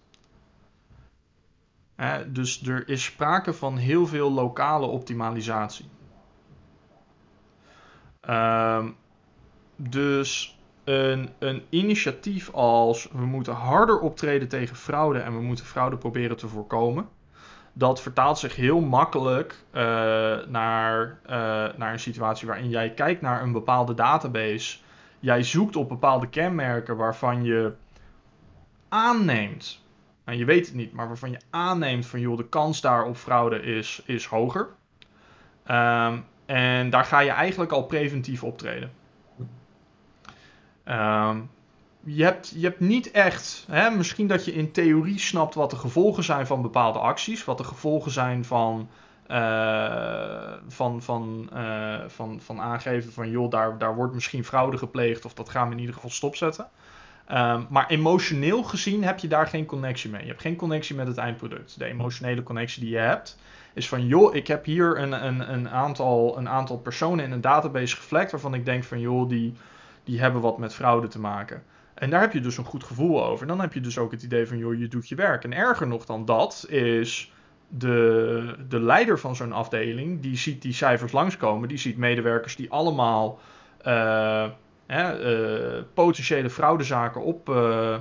dus 2.27 2.67
er 2.67 2.89
is 2.89 3.05
sprake 3.05 3.53
van 3.53 3.77
heel 3.77 4.07
veel 4.07 4.33
lokale 4.33 4.87
optimalisatie. 4.87 5.89
Um, 8.31 8.97
dus 9.77 10.59
een, 10.85 11.31
een 11.39 11.63
initiatief 11.69 12.53
als 12.53 13.09
we 13.13 13.27
moeten 13.27 13.53
harder 13.55 14.01
optreden 14.01 14.49
tegen 14.49 14.77
fraude 14.77 15.19
en 15.19 15.35
we 15.35 15.43
moeten 15.43 15.65
fraude 15.65 15.97
proberen 15.97 16.37
te 16.37 16.49
voorkomen. 16.49 17.09
dat 17.73 18.03
vertaalt 18.03 18.39
zich 18.39 18.57
heel 18.57 18.81
makkelijk 18.81 19.65
uh, 19.73 19.83
naar, 20.47 21.19
uh, 21.27 21.31
naar 21.77 21.93
een 21.93 22.01
situatie 22.01 22.47
waarin 22.47 22.69
jij 22.69 22.91
kijkt 22.91 23.21
naar 23.21 23.43
een 23.43 23.53
bepaalde 23.53 23.95
database. 23.95 24.79
Jij 25.21 25.43
zoekt 25.43 25.77
op 25.77 25.89
bepaalde 25.89 26.29
kenmerken 26.29 26.97
waarvan 26.97 27.45
je 27.45 27.73
aanneemt, 28.89 29.83
nou 30.27 30.39
je 30.39 30.45
weet 30.45 30.67
het 30.67 30.75
niet, 30.75 30.93
maar 30.93 31.07
waarvan 31.07 31.31
je 31.31 31.41
aanneemt 31.51 32.07
van 32.07 32.21
joh, 32.21 32.37
de 32.37 32.49
kans 32.49 32.81
daar 32.81 33.05
op 33.05 33.17
fraude 33.17 33.63
is, 33.63 34.03
is 34.05 34.25
hoger. 34.25 34.69
Um, 35.71 36.25
en 36.47 36.91
daar 36.91 37.05
ga 37.05 37.21
je 37.21 37.31
eigenlijk 37.31 37.73
al 37.73 37.83
preventief 37.83 38.45
optreden. 38.45 38.93
Um, 40.85 41.51
je, 42.05 42.25
hebt, 42.25 42.53
je 42.57 42.67
hebt 42.67 42.81
niet 42.81 43.11
echt, 43.11 43.65
hè, 43.71 43.91
misschien 43.91 44.27
dat 44.27 44.45
je 44.45 44.53
in 44.53 44.73
theorie 44.73 45.19
snapt 45.19 45.55
wat 45.55 45.71
de 45.71 45.77
gevolgen 45.77 46.25
zijn 46.25 46.47
van 46.47 46.63
bepaalde 46.63 46.99
acties, 46.99 47.45
wat 47.45 47.59
de 47.59 47.65
gevolgen 47.65 48.11
zijn 48.11 48.45
van, 48.45 48.89
uh, 49.31 50.53
van, 50.69 51.03
van, 51.03 51.51
uh, 51.55 52.01
van, 52.07 52.41
van 52.41 52.61
aangeven 52.61 53.13
van 53.13 53.31
joh, 53.31 53.51
daar, 53.51 53.79
daar 53.79 53.95
wordt 53.95 54.15
misschien 54.15 54.45
fraude 54.45 54.79
gepleegd 54.79 55.25
of 55.25 55.35
dat 55.35 55.49
gaan 55.49 55.67
we 55.67 55.75
in 55.75 55.81
ieder 55.81 55.95
geval 55.95 56.11
stopzetten. 56.11 56.69
Um, 57.33 57.67
maar 57.71 57.87
emotioneel 57.89 58.63
gezien 58.63 59.05
heb 59.05 59.19
je 59.19 59.29
daar 59.29 59.47
geen 59.47 59.67
connectie 59.67 60.11
mee. 60.11 60.23
Je 60.23 60.29
hebt 60.29 60.41
geen 60.41 60.57
connectie 60.57 60.97
met 60.97 61.07
het 61.07 61.17
eindproduct. 61.17 61.79
De 61.79 61.85
emotionele 61.85 62.43
connectie 62.43 62.81
die 62.83 62.91
je 62.91 62.99
hebt 62.99 63.39
is 63.75 63.89
van 63.89 64.07
joh, 64.07 64.35
ik 64.35 64.47
heb 64.47 64.65
hier 64.65 64.99
een, 64.99 65.27
een, 65.27 65.53
een, 65.53 65.71
aantal, 65.71 66.39
een 66.39 66.49
aantal 66.49 66.79
personen 66.79 67.25
in 67.25 67.33
een 67.33 67.41
database 67.41 67.97
gevlekt 67.97 68.31
waarvan 68.31 68.55
ik 68.55 68.65
denk 68.65 68.85
van 68.85 69.01
joh, 69.01 69.29
die, 69.29 69.55
die 70.05 70.21
hebben 70.21 70.41
wat 70.41 70.59
met 70.59 70.75
fraude 70.75 71.09
te 71.09 71.21
maken. 71.21 71.63
En 71.95 72.11
daar 72.11 72.21
heb 72.21 72.33
je 72.33 72.41
dus 72.41 72.57
een 72.57 72.65
goed 72.65 72.85
gevoel 72.85 73.25
over. 73.25 73.47
Dan 73.47 73.61
heb 73.61 73.73
je 73.73 73.81
dus 73.81 73.99
ook 73.99 74.11
het 74.11 74.23
idee 74.23 74.47
van 74.47 74.59
joh, 74.59 74.79
je 74.79 74.89
doet 74.89 75.09
je 75.09 75.15
werk. 75.15 75.45
En 75.45 75.53
erger 75.53 75.87
nog 75.87 76.05
dan 76.05 76.25
dat 76.25 76.67
is 76.69 77.33
de, 77.69 78.55
de 78.69 78.81
leider 78.81 79.19
van 79.19 79.37
zo'n 79.37 79.53
afdeling, 79.53 80.21
die 80.21 80.37
ziet 80.37 80.63
die 80.63 80.73
cijfers 80.73 81.13
langskomen. 81.13 81.69
Die 81.69 81.79
ziet 81.79 81.97
medewerkers 81.97 82.57
die 82.57 82.71
allemaal 82.71 83.39
uh, 83.87 84.45
uh, 84.89 85.83
potentiële 85.95 86.51
fraudezaken 86.51 87.23
op, 87.23 87.49
uh, 87.49 87.99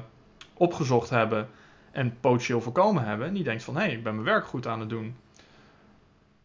opgezocht 0.54 1.10
hebben 1.10 1.48
en 1.91 2.17
potentieel 2.19 2.62
voorkomen 2.62 3.04
hebben. 3.04 3.28
En 3.28 3.34
die 3.34 3.43
denkt 3.43 3.63
van 3.63 3.76
hé, 3.76 3.82
hey, 3.82 3.91
ik 3.91 4.04
ben 4.04 4.13
mijn 4.13 4.26
werk 4.26 4.45
goed 4.45 4.67
aan 4.67 4.80
het 4.80 4.89
doen. 4.89 5.15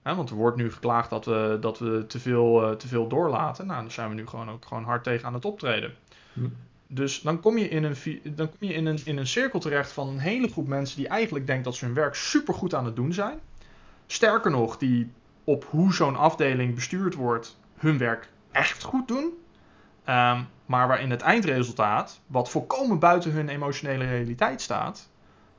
Hè, 0.02 0.14
want 0.14 0.30
er 0.30 0.36
wordt 0.36 0.56
nu 0.56 0.72
geklaagd 0.72 1.10
dat 1.10 1.24
we, 1.24 1.58
dat 1.60 1.78
we 1.78 2.04
te, 2.06 2.18
veel, 2.18 2.76
te 2.76 2.88
veel 2.88 3.08
doorlaten. 3.08 3.66
Nou, 3.66 3.80
daar 3.80 3.90
zijn 3.90 4.08
we 4.08 4.14
nu 4.14 4.26
gewoon 4.26 4.50
ook 4.50 4.64
gewoon 4.64 4.84
hard 4.84 5.02
tegen 5.04 5.26
aan 5.26 5.34
het 5.34 5.44
optreden. 5.44 5.94
Hm. 6.32 6.48
Dus 6.92 7.20
dan 7.20 7.40
kom 7.40 7.58
je, 7.58 7.68
in 7.68 7.84
een, 7.84 7.96
dan 8.34 8.48
kom 8.48 8.68
je 8.68 8.74
in, 8.74 8.86
een, 8.86 8.98
in 9.04 9.18
een 9.18 9.26
cirkel 9.26 9.60
terecht 9.60 9.92
van 9.92 10.08
een 10.08 10.18
hele 10.18 10.48
groep 10.48 10.66
mensen 10.66 10.96
die 10.96 11.08
eigenlijk 11.08 11.46
denkt 11.46 11.64
dat 11.64 11.74
ze 11.74 11.84
hun 11.84 11.94
werk 11.94 12.14
supergoed 12.14 12.74
aan 12.74 12.84
het 12.84 12.96
doen 12.96 13.12
zijn. 13.12 13.40
Sterker 14.06 14.50
nog, 14.50 14.76
die 14.78 15.10
op 15.44 15.64
hoe 15.64 15.94
zo'n 15.94 16.16
afdeling 16.16 16.74
bestuurd 16.74 17.14
wordt, 17.14 17.58
hun 17.76 17.98
werk 17.98 18.28
echt 18.50 18.82
goed 18.82 19.08
doen. 19.08 19.32
Um, 20.08 20.48
maar 20.66 20.88
waarin 20.88 21.10
het 21.10 21.20
eindresultaat, 21.20 22.20
wat 22.26 22.50
volkomen 22.50 22.98
buiten 22.98 23.32
hun 23.32 23.48
emotionele 23.48 24.04
realiteit 24.04 24.60
staat, 24.60 25.10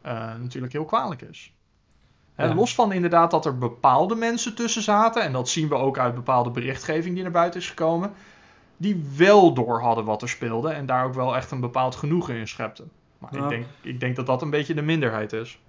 uh, 0.05 0.11
natuurlijk 0.11 0.73
heel 0.73 0.85
kwalijk 0.85 1.21
is. 1.21 1.53
Ja. 2.37 2.53
Los 2.53 2.75
van 2.75 2.91
inderdaad 2.91 3.31
dat 3.31 3.45
er 3.45 3.57
bepaalde 3.57 4.15
mensen 4.15 4.55
tussen 4.55 4.81
zaten, 4.81 5.23
en 5.23 5.31
dat 5.31 5.49
zien 5.49 5.67
we 5.67 5.75
ook 5.75 5.97
uit 5.97 6.15
bepaalde 6.15 6.49
berichtgeving 6.49 7.13
die 7.13 7.23
naar 7.23 7.31
buiten 7.31 7.59
is 7.59 7.69
gekomen, 7.69 8.11
die 8.77 9.05
wel 9.17 9.53
door 9.53 9.81
hadden 9.81 10.05
wat 10.05 10.21
er 10.21 10.29
speelde 10.29 10.69
en 10.69 10.85
daar 10.85 11.05
ook 11.05 11.13
wel 11.13 11.35
echt 11.35 11.51
een 11.51 11.59
bepaald 11.59 11.95
genoegen 11.95 12.35
in 12.35 12.47
schepten. 12.47 12.91
Maar 13.17 13.35
ik, 13.35 13.49
denk, 13.49 13.65
ik 13.81 13.99
denk 13.99 14.15
dat 14.15 14.25
dat 14.25 14.41
een 14.41 14.49
beetje 14.49 14.73
de 14.73 14.81
minderheid 14.81 15.33
is. 15.33 15.59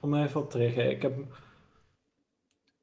Om 0.00 0.14
even 0.14 0.40
op 0.40 0.50
te 0.50 0.58
reageren, 0.58 0.90
ik 0.90 1.02
heb 1.02 1.14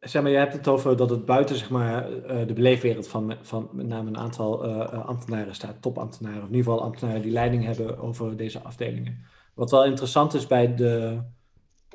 Zeg 0.03 0.21
maar, 0.21 0.31
je 0.31 0.37
hebt 0.37 0.53
het 0.53 0.67
over 0.67 0.97
dat 0.97 1.09
het 1.09 1.25
buiten 1.25 1.55
zeg 1.55 1.69
maar, 1.69 2.11
uh, 2.11 2.47
de 2.47 2.53
beleefwereld 2.53 3.07
van, 3.07 3.33
van 3.41 3.69
met 3.71 3.87
name 3.87 4.07
een 4.07 4.17
aantal 4.17 4.65
uh, 4.65 5.05
ambtenaren 5.05 5.55
staat, 5.55 5.81
topambtenaren, 5.81 6.41
of 6.41 6.47
in 6.47 6.55
ieder 6.55 6.71
geval 6.71 6.85
ambtenaren 6.85 7.21
die 7.21 7.31
leiding 7.31 7.63
hebben 7.63 7.97
over 7.97 8.37
deze 8.37 8.59
afdelingen. 8.59 9.25
Wat 9.53 9.71
wel 9.71 9.85
interessant 9.85 10.33
is 10.33 10.47
bij 10.47 10.75
de, 10.75 11.19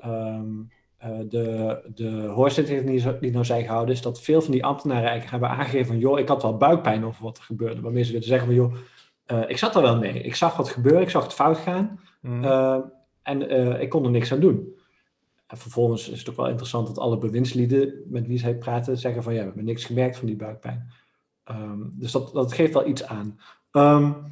um, 0.05 0.71
de, 1.29 1.79
de 1.94 2.11
hoorzitting 2.11 2.87
die, 2.87 3.18
die 3.18 3.33
nou 3.33 3.44
zijn 3.44 3.64
gehouden, 3.64 3.94
is 3.94 4.03
dat 4.03 4.21
veel 4.21 4.40
van 4.40 4.53
die 4.53 4.64
ambtenaren 4.64 5.09
eigenlijk 5.09 5.31
hebben 5.31 5.49
aangegeven 5.49 5.87
van, 5.87 5.99
joh, 5.99 6.18
ik 6.18 6.29
had 6.29 6.42
wel 6.42 6.57
buikpijn 6.57 7.05
over 7.05 7.23
wat 7.25 7.38
er 7.38 7.44
gebeurde. 7.44 7.81
Waarmee 7.81 8.05
ze 8.05 8.12
willen 8.12 8.27
zeggen 8.27 8.47
van, 8.47 8.57
joh, 8.57 8.75
ik 9.49 9.59
zat 9.59 9.77
er 9.77 9.83
wel 9.83 9.99
mee. 9.99 10.21
Ik 10.21 10.35
zag 10.35 10.57
wat 10.57 10.68
gebeuren, 10.68 11.03
ik 11.03 11.11
zag 11.11 11.23
het 11.23 11.33
fout 11.33 11.59
gaan 11.59 12.01
mm. 12.21 12.44
en 13.23 13.51
ik 13.81 13.88
kon 13.88 14.05
er 14.05 14.11
niks 14.11 14.33
aan 14.33 14.40
doen. 14.40 14.78
En 15.48 15.56
vervolgens 15.56 16.08
is 16.08 16.18
het 16.18 16.30
ook 16.30 16.37
wel 16.37 16.48
interessant 16.48 16.87
dat 16.87 16.98
alle 16.98 17.18
bewindslieden 17.18 18.02
met 18.06 18.26
wie 18.26 18.38
zij 18.38 18.56
praten 18.56 18.98
zeggen 18.98 19.22
van 19.22 19.32
ja, 19.32 19.38
we 19.38 19.46
hebben 19.46 19.64
niks 19.64 19.84
gemerkt 19.84 20.16
van 20.16 20.26
die 20.26 20.37
buikpijn. 20.37 20.92
Um, 21.50 21.92
dus 21.94 22.12
dat, 22.12 22.32
dat 22.32 22.52
geeft 22.52 22.72
wel 22.72 22.87
iets 22.87 23.04
aan. 23.04 23.40
Um, 23.72 24.28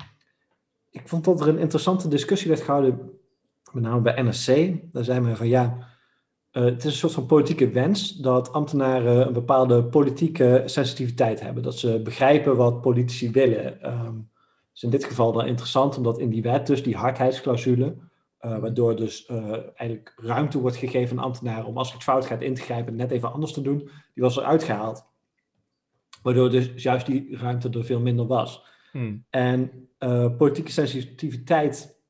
ik 0.91 1.09
vond 1.09 1.25
dat 1.25 1.41
er 1.41 1.49
een 1.49 1.59
interessante 1.59 2.09
discussie 2.09 2.49
werd 2.49 2.61
gehouden, 2.61 3.11
met 3.73 3.83
name 3.83 4.01
bij 4.01 4.23
NSC. 4.23 4.73
Daar 4.93 5.05
zei 5.05 5.21
men 5.21 5.37
van 5.37 5.49
ja, 5.49 5.79
uh, 6.53 6.65
het 6.65 6.85
is 6.85 6.93
een 6.93 6.99
soort 6.99 7.13
van 7.13 7.27
politieke 7.27 7.69
wens 7.69 8.11
dat 8.17 8.53
ambtenaren 8.53 9.27
een 9.27 9.33
bepaalde 9.33 9.85
politieke 9.85 10.63
sensitiviteit 10.67 11.41
hebben. 11.41 11.63
Dat 11.63 11.79
ze 11.79 12.01
begrijpen 12.05 12.57
wat 12.57 12.81
politici 12.81 13.31
willen. 13.31 13.93
Um, 13.93 14.31
is 14.75 14.83
in 14.83 14.91
dit 14.91 15.05
geval 15.05 15.33
dan 15.33 15.47
interessant, 15.47 15.97
omdat 15.97 16.19
in 16.19 16.31
die 16.31 16.43
wet 16.43 16.67
dus 16.67 16.83
die 16.83 16.97
hardheidsclausule 16.97 17.97
uh, 18.41 18.59
waardoor 18.59 18.97
dus 18.97 19.29
uh, 19.29 19.53
eigenlijk 19.53 20.15
ruimte 20.17 20.61
wordt 20.61 20.77
gegeven 20.77 21.19
aan 21.19 21.25
ambtenaren 21.25 21.67
om 21.67 21.79
als 21.79 21.93
het 21.93 22.03
fout 22.03 22.27
gaat 22.27 22.43
in 22.43 22.55
te 22.55 22.63
grijpen 22.63 22.97
net 22.97 23.11
even 23.11 23.33
anders 23.33 23.53
te 23.53 23.63
doen. 23.63 23.79
Die 24.15 24.23
was 24.23 24.37
eruit 24.37 24.63
gehaald. 24.63 25.07
Waardoor 26.23 26.51
dus 26.51 26.83
juist 26.83 27.07
die 27.07 27.37
ruimte 27.37 27.71
er 27.71 27.85
veel 27.85 28.01
minder 28.01 28.27
was. 28.27 28.65
Hmm. 28.93 29.25
En 29.31 29.89
uh, 29.99 30.37
politieke 30.37 30.73
sensitiviteit, 30.73 32.01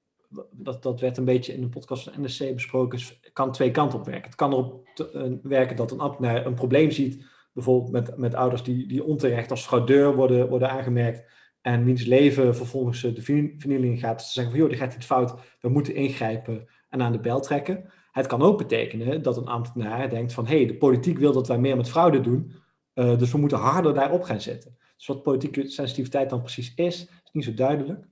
dat, 0.50 0.82
dat 0.82 1.00
werd 1.00 1.16
een 1.16 1.24
beetje 1.24 1.52
in 1.52 1.60
de 1.60 1.68
podcast 1.68 2.02
van 2.02 2.22
NSC 2.22 2.54
besproken, 2.54 3.00
kan 3.32 3.52
twee 3.52 3.70
kanten 3.70 3.98
op 3.98 4.04
werken. 4.04 4.24
Het 4.24 4.34
kan 4.34 4.52
erop 4.52 4.88
te, 4.94 5.38
werken 5.42 5.76
dat 5.76 5.90
een 5.90 6.00
ambtenaar 6.00 6.46
een 6.46 6.54
probleem 6.54 6.90
ziet, 6.90 7.24
bijvoorbeeld 7.52 7.92
met, 7.92 8.16
met 8.16 8.34
ouders 8.34 8.62
die, 8.62 8.88
die 8.88 9.04
onterecht 9.04 9.50
als 9.50 9.66
fraudeur 9.66 10.14
worden, 10.14 10.48
worden 10.48 10.70
aangemerkt 10.70 11.24
en 11.66 11.85
wiens 11.85 12.05
leven 12.05 12.57
vervolgens 12.57 13.00
de 13.00 13.22
vernieling 13.59 14.00
gaat. 14.00 14.22
Ze 14.22 14.33
zeggen 14.33 14.52
van, 14.52 14.61
joh, 14.61 14.70
die 14.70 14.79
gaat 14.79 14.94
iets 14.94 15.07
fout, 15.07 15.35
we 15.61 15.68
moeten 15.68 15.94
ingrijpen 15.94 16.68
en 16.88 17.02
aan 17.02 17.12
de 17.12 17.20
bel 17.20 17.40
trekken. 17.40 17.90
Het 18.12 18.26
kan 18.26 18.42
ook 18.42 18.59
betekenen 18.59 19.22
dat 19.22 19.37
een 19.37 19.46
ambtenaar 19.46 20.11
denkt 20.11 20.33
van, 20.33 20.46
hé, 20.46 20.57
hey, 20.57 20.66
de 20.66 20.76
politiek 20.76 21.18
wil 21.18 21.33
dat 21.33 21.48
wij 21.48 21.59
meer 21.59 21.76
met 21.76 21.88
fraude 21.88 22.20
doen, 22.20 22.52
uh, 22.94 23.18
dus 23.18 23.33
we 23.33 23.38
moeten 23.38 23.59
harder 23.59 23.94
daarop 23.94 24.22
gaan 24.22 24.40
zetten. 24.40 24.76
Dus 24.96 25.07
wat 25.07 25.22
politieke 25.22 25.68
sensitiviteit 25.68 26.31
dan 26.31 26.40
precies 26.40 26.72
is, 26.74 27.00
is 27.02 27.31
niet 27.33 27.44
zo 27.44 27.55
duidelijk. 27.55 28.07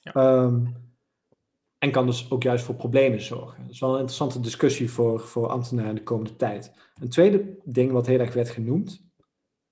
Ja. 0.00 0.42
Um, 0.42 0.76
en 1.78 1.90
kan 1.90 2.06
dus 2.06 2.30
ook 2.30 2.42
juist 2.42 2.64
voor 2.64 2.74
problemen 2.74 3.20
zorgen. 3.20 3.62
Dat 3.62 3.72
is 3.72 3.80
wel 3.80 3.90
een 3.90 3.98
interessante 3.98 4.40
discussie 4.40 4.90
voor, 4.90 5.20
voor 5.20 5.48
ambtenaren 5.48 5.94
de 5.94 6.02
komende 6.02 6.36
tijd. 6.36 6.72
Een 7.00 7.08
tweede 7.08 7.58
ding 7.64 7.92
wat 7.92 8.06
heel 8.06 8.20
erg 8.20 8.34
werd 8.34 8.50
genoemd, 8.50 9.02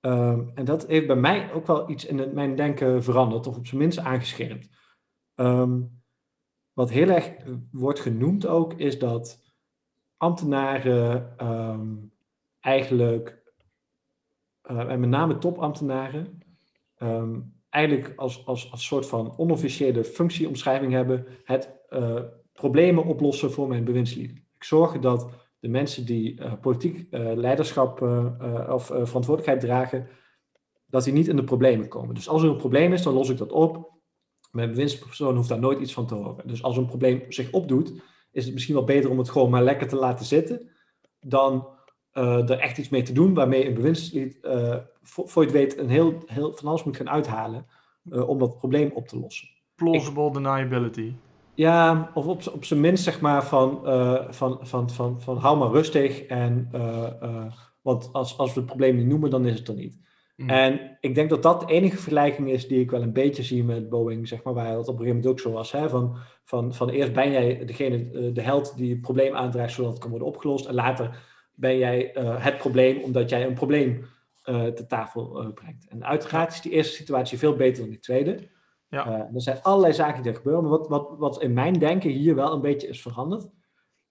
Um, 0.06 0.50
en 0.54 0.64
dat 0.64 0.86
heeft 0.86 1.06
bij 1.06 1.16
mij 1.16 1.52
ook 1.52 1.66
wel 1.66 1.90
iets 1.90 2.04
in 2.04 2.34
mijn 2.34 2.56
denken 2.56 3.02
veranderd, 3.02 3.46
of 3.46 3.56
op 3.56 3.66
zijn 3.66 3.80
minst 3.80 3.98
aangescherpt. 3.98 4.68
Um, 5.34 6.02
wat 6.72 6.90
heel 6.90 7.08
erg 7.08 7.32
wordt 7.70 8.00
genoemd 8.00 8.46
ook, 8.46 8.74
is 8.74 8.98
dat 8.98 9.40
ambtenaren 10.16 11.34
um, 11.48 12.12
eigenlijk, 12.60 13.42
uh, 14.70 14.90
en 14.90 15.00
met 15.00 15.08
name 15.08 15.38
topambtenaren, 15.38 16.38
eigenlijk 17.68 18.12
als, 18.16 18.46
als, 18.46 18.70
als 18.70 18.86
soort 18.86 19.06
van 19.06 19.38
onofficiële 19.38 20.04
functieomschrijving 20.04 20.92
hebben, 20.92 21.26
het 21.44 21.80
uh, 21.90 22.22
problemen 22.52 23.04
oplossen 23.04 23.52
voor 23.52 23.68
mijn 23.68 23.84
bewindslieden. 23.84 24.36
Ik 24.54 24.64
zorg 24.64 24.98
dat 24.98 25.41
de 25.62 25.68
mensen 25.68 26.06
die 26.06 26.40
uh, 26.40 26.52
politiek 26.60 27.06
uh, 27.10 27.32
leiderschap 27.34 28.00
uh, 28.00 28.68
of 28.70 28.84
verantwoordelijkheid 28.86 29.60
dragen, 29.60 30.08
dat 30.86 31.04
die 31.04 31.12
niet 31.12 31.28
in 31.28 31.36
de 31.36 31.44
problemen 31.44 31.88
komen. 31.88 32.14
Dus 32.14 32.28
als 32.28 32.42
er 32.42 32.48
een 32.48 32.56
probleem 32.56 32.92
is, 32.92 33.02
dan 33.02 33.14
los 33.14 33.28
ik 33.28 33.36
dat 33.36 33.52
op. 33.52 33.90
Mijn 34.50 34.68
bewindspersoon 34.68 35.36
hoeft 35.36 35.48
daar 35.48 35.58
nooit 35.58 35.80
iets 35.80 35.92
van 35.92 36.06
te 36.06 36.14
horen. 36.14 36.46
Dus 36.46 36.62
als 36.62 36.76
een 36.76 36.86
probleem 36.86 37.24
zich 37.28 37.52
opdoet, 37.52 37.92
is 38.30 38.44
het 38.44 38.52
misschien 38.52 38.74
wel 38.74 38.84
beter 38.84 39.10
om 39.10 39.18
het 39.18 39.30
gewoon 39.30 39.50
maar 39.50 39.62
lekker 39.62 39.88
te 39.88 39.96
laten 39.96 40.26
zitten, 40.26 40.70
dan 41.20 41.68
er 42.12 42.58
echt 42.58 42.78
iets 42.78 42.88
mee 42.88 43.02
te 43.02 43.12
doen 43.12 43.34
waarmee 43.34 43.66
een 43.66 43.74
bewindslied, 43.74 44.38
voor, 45.02 45.28
voor 45.28 45.42
je 45.42 45.48
het 45.48 45.58
weet, 45.58 45.78
een 45.78 45.88
heel, 45.88 46.22
heel 46.26 46.52
van 46.52 46.68
alles 46.68 46.84
moet 46.84 46.96
gaan 46.96 47.10
uithalen 47.10 47.66
om 48.10 48.38
dat 48.38 48.58
probleem 48.58 48.90
op 48.94 49.08
te 49.08 49.18
lossen. 49.18 49.48
Plausible 49.74 50.32
deniability. 50.32 51.14
Ja, 51.54 52.10
of 52.14 52.26
op, 52.26 52.46
op 52.52 52.64
zijn 52.64 52.80
minst 52.80 53.04
zeg 53.04 53.20
maar 53.20 53.44
van, 53.44 53.80
uh, 53.84 54.30
van, 54.30 54.58
van, 54.62 54.90
van, 54.90 55.20
van 55.20 55.36
hou 55.36 55.58
maar 55.58 55.70
rustig. 55.70 56.22
En, 56.22 56.68
uh, 56.74 57.06
uh, 57.22 57.52
want 57.82 58.08
als, 58.12 58.38
als 58.38 58.54
we 58.54 58.60
het 58.60 58.68
probleem 58.68 58.96
niet 58.96 59.06
noemen, 59.06 59.30
dan 59.30 59.46
is 59.46 59.58
het 59.58 59.68
er 59.68 59.74
niet. 59.74 60.00
Mm. 60.36 60.48
En 60.48 60.96
ik 61.00 61.14
denk 61.14 61.30
dat 61.30 61.42
dat 61.42 61.60
de 61.60 61.66
enige 61.66 61.96
vergelijking 61.96 62.50
is 62.50 62.68
die 62.68 62.80
ik 62.80 62.90
wel 62.90 63.02
een 63.02 63.12
beetje 63.12 63.42
zie 63.42 63.64
met 63.64 63.88
Boeing, 63.88 64.28
zeg 64.28 64.42
maar, 64.42 64.54
waar 64.54 64.72
dat 64.72 64.88
op 64.88 64.98
een 64.98 65.04
gegeven 65.04 65.16
moment 65.16 65.26
ook 65.26 65.40
zo 65.40 65.52
was. 65.52 65.72
Hè? 65.72 65.88
Van, 65.88 66.16
van, 66.44 66.74
van 66.74 66.88
eerst 66.88 67.12
ben 67.12 67.30
jij 67.30 67.64
degene, 67.64 68.32
de 68.32 68.42
held 68.42 68.76
die 68.76 68.90
het 68.90 69.00
probleem 69.00 69.34
aandraagt 69.34 69.72
zodat 69.72 69.90
het 69.90 70.00
kan 70.00 70.10
worden 70.10 70.28
opgelost. 70.28 70.66
En 70.66 70.74
later 70.74 71.18
ben 71.54 71.78
jij 71.78 72.12
eh, 72.12 72.44
het 72.44 72.58
probleem 72.58 73.02
omdat 73.02 73.30
jij 73.30 73.46
een 73.46 73.54
probleem 73.54 74.04
te 74.74 74.84
tafel 74.88 75.52
brengt. 75.54 75.86
En 75.88 76.04
uiteraard 76.04 76.52
is 76.52 76.60
die 76.60 76.72
eerste 76.72 76.94
situatie 76.94 77.38
veel 77.38 77.56
beter 77.56 77.80
dan 77.82 77.90
die 77.90 77.98
tweede. 77.98 78.48
Ja. 79.00 79.30
er 79.34 79.40
zijn 79.40 79.62
allerlei 79.62 79.92
zaken 79.92 80.22
die 80.22 80.30
er 80.30 80.36
gebeuren. 80.36 80.62
Maar 80.62 80.78
wat, 80.78 80.88
wat, 80.88 81.14
wat 81.18 81.42
in 81.42 81.52
mijn 81.52 81.78
denken 81.78 82.10
hier 82.10 82.34
wel 82.34 82.52
een 82.52 82.60
beetje 82.60 82.88
is 82.88 83.02
veranderd. 83.02 83.48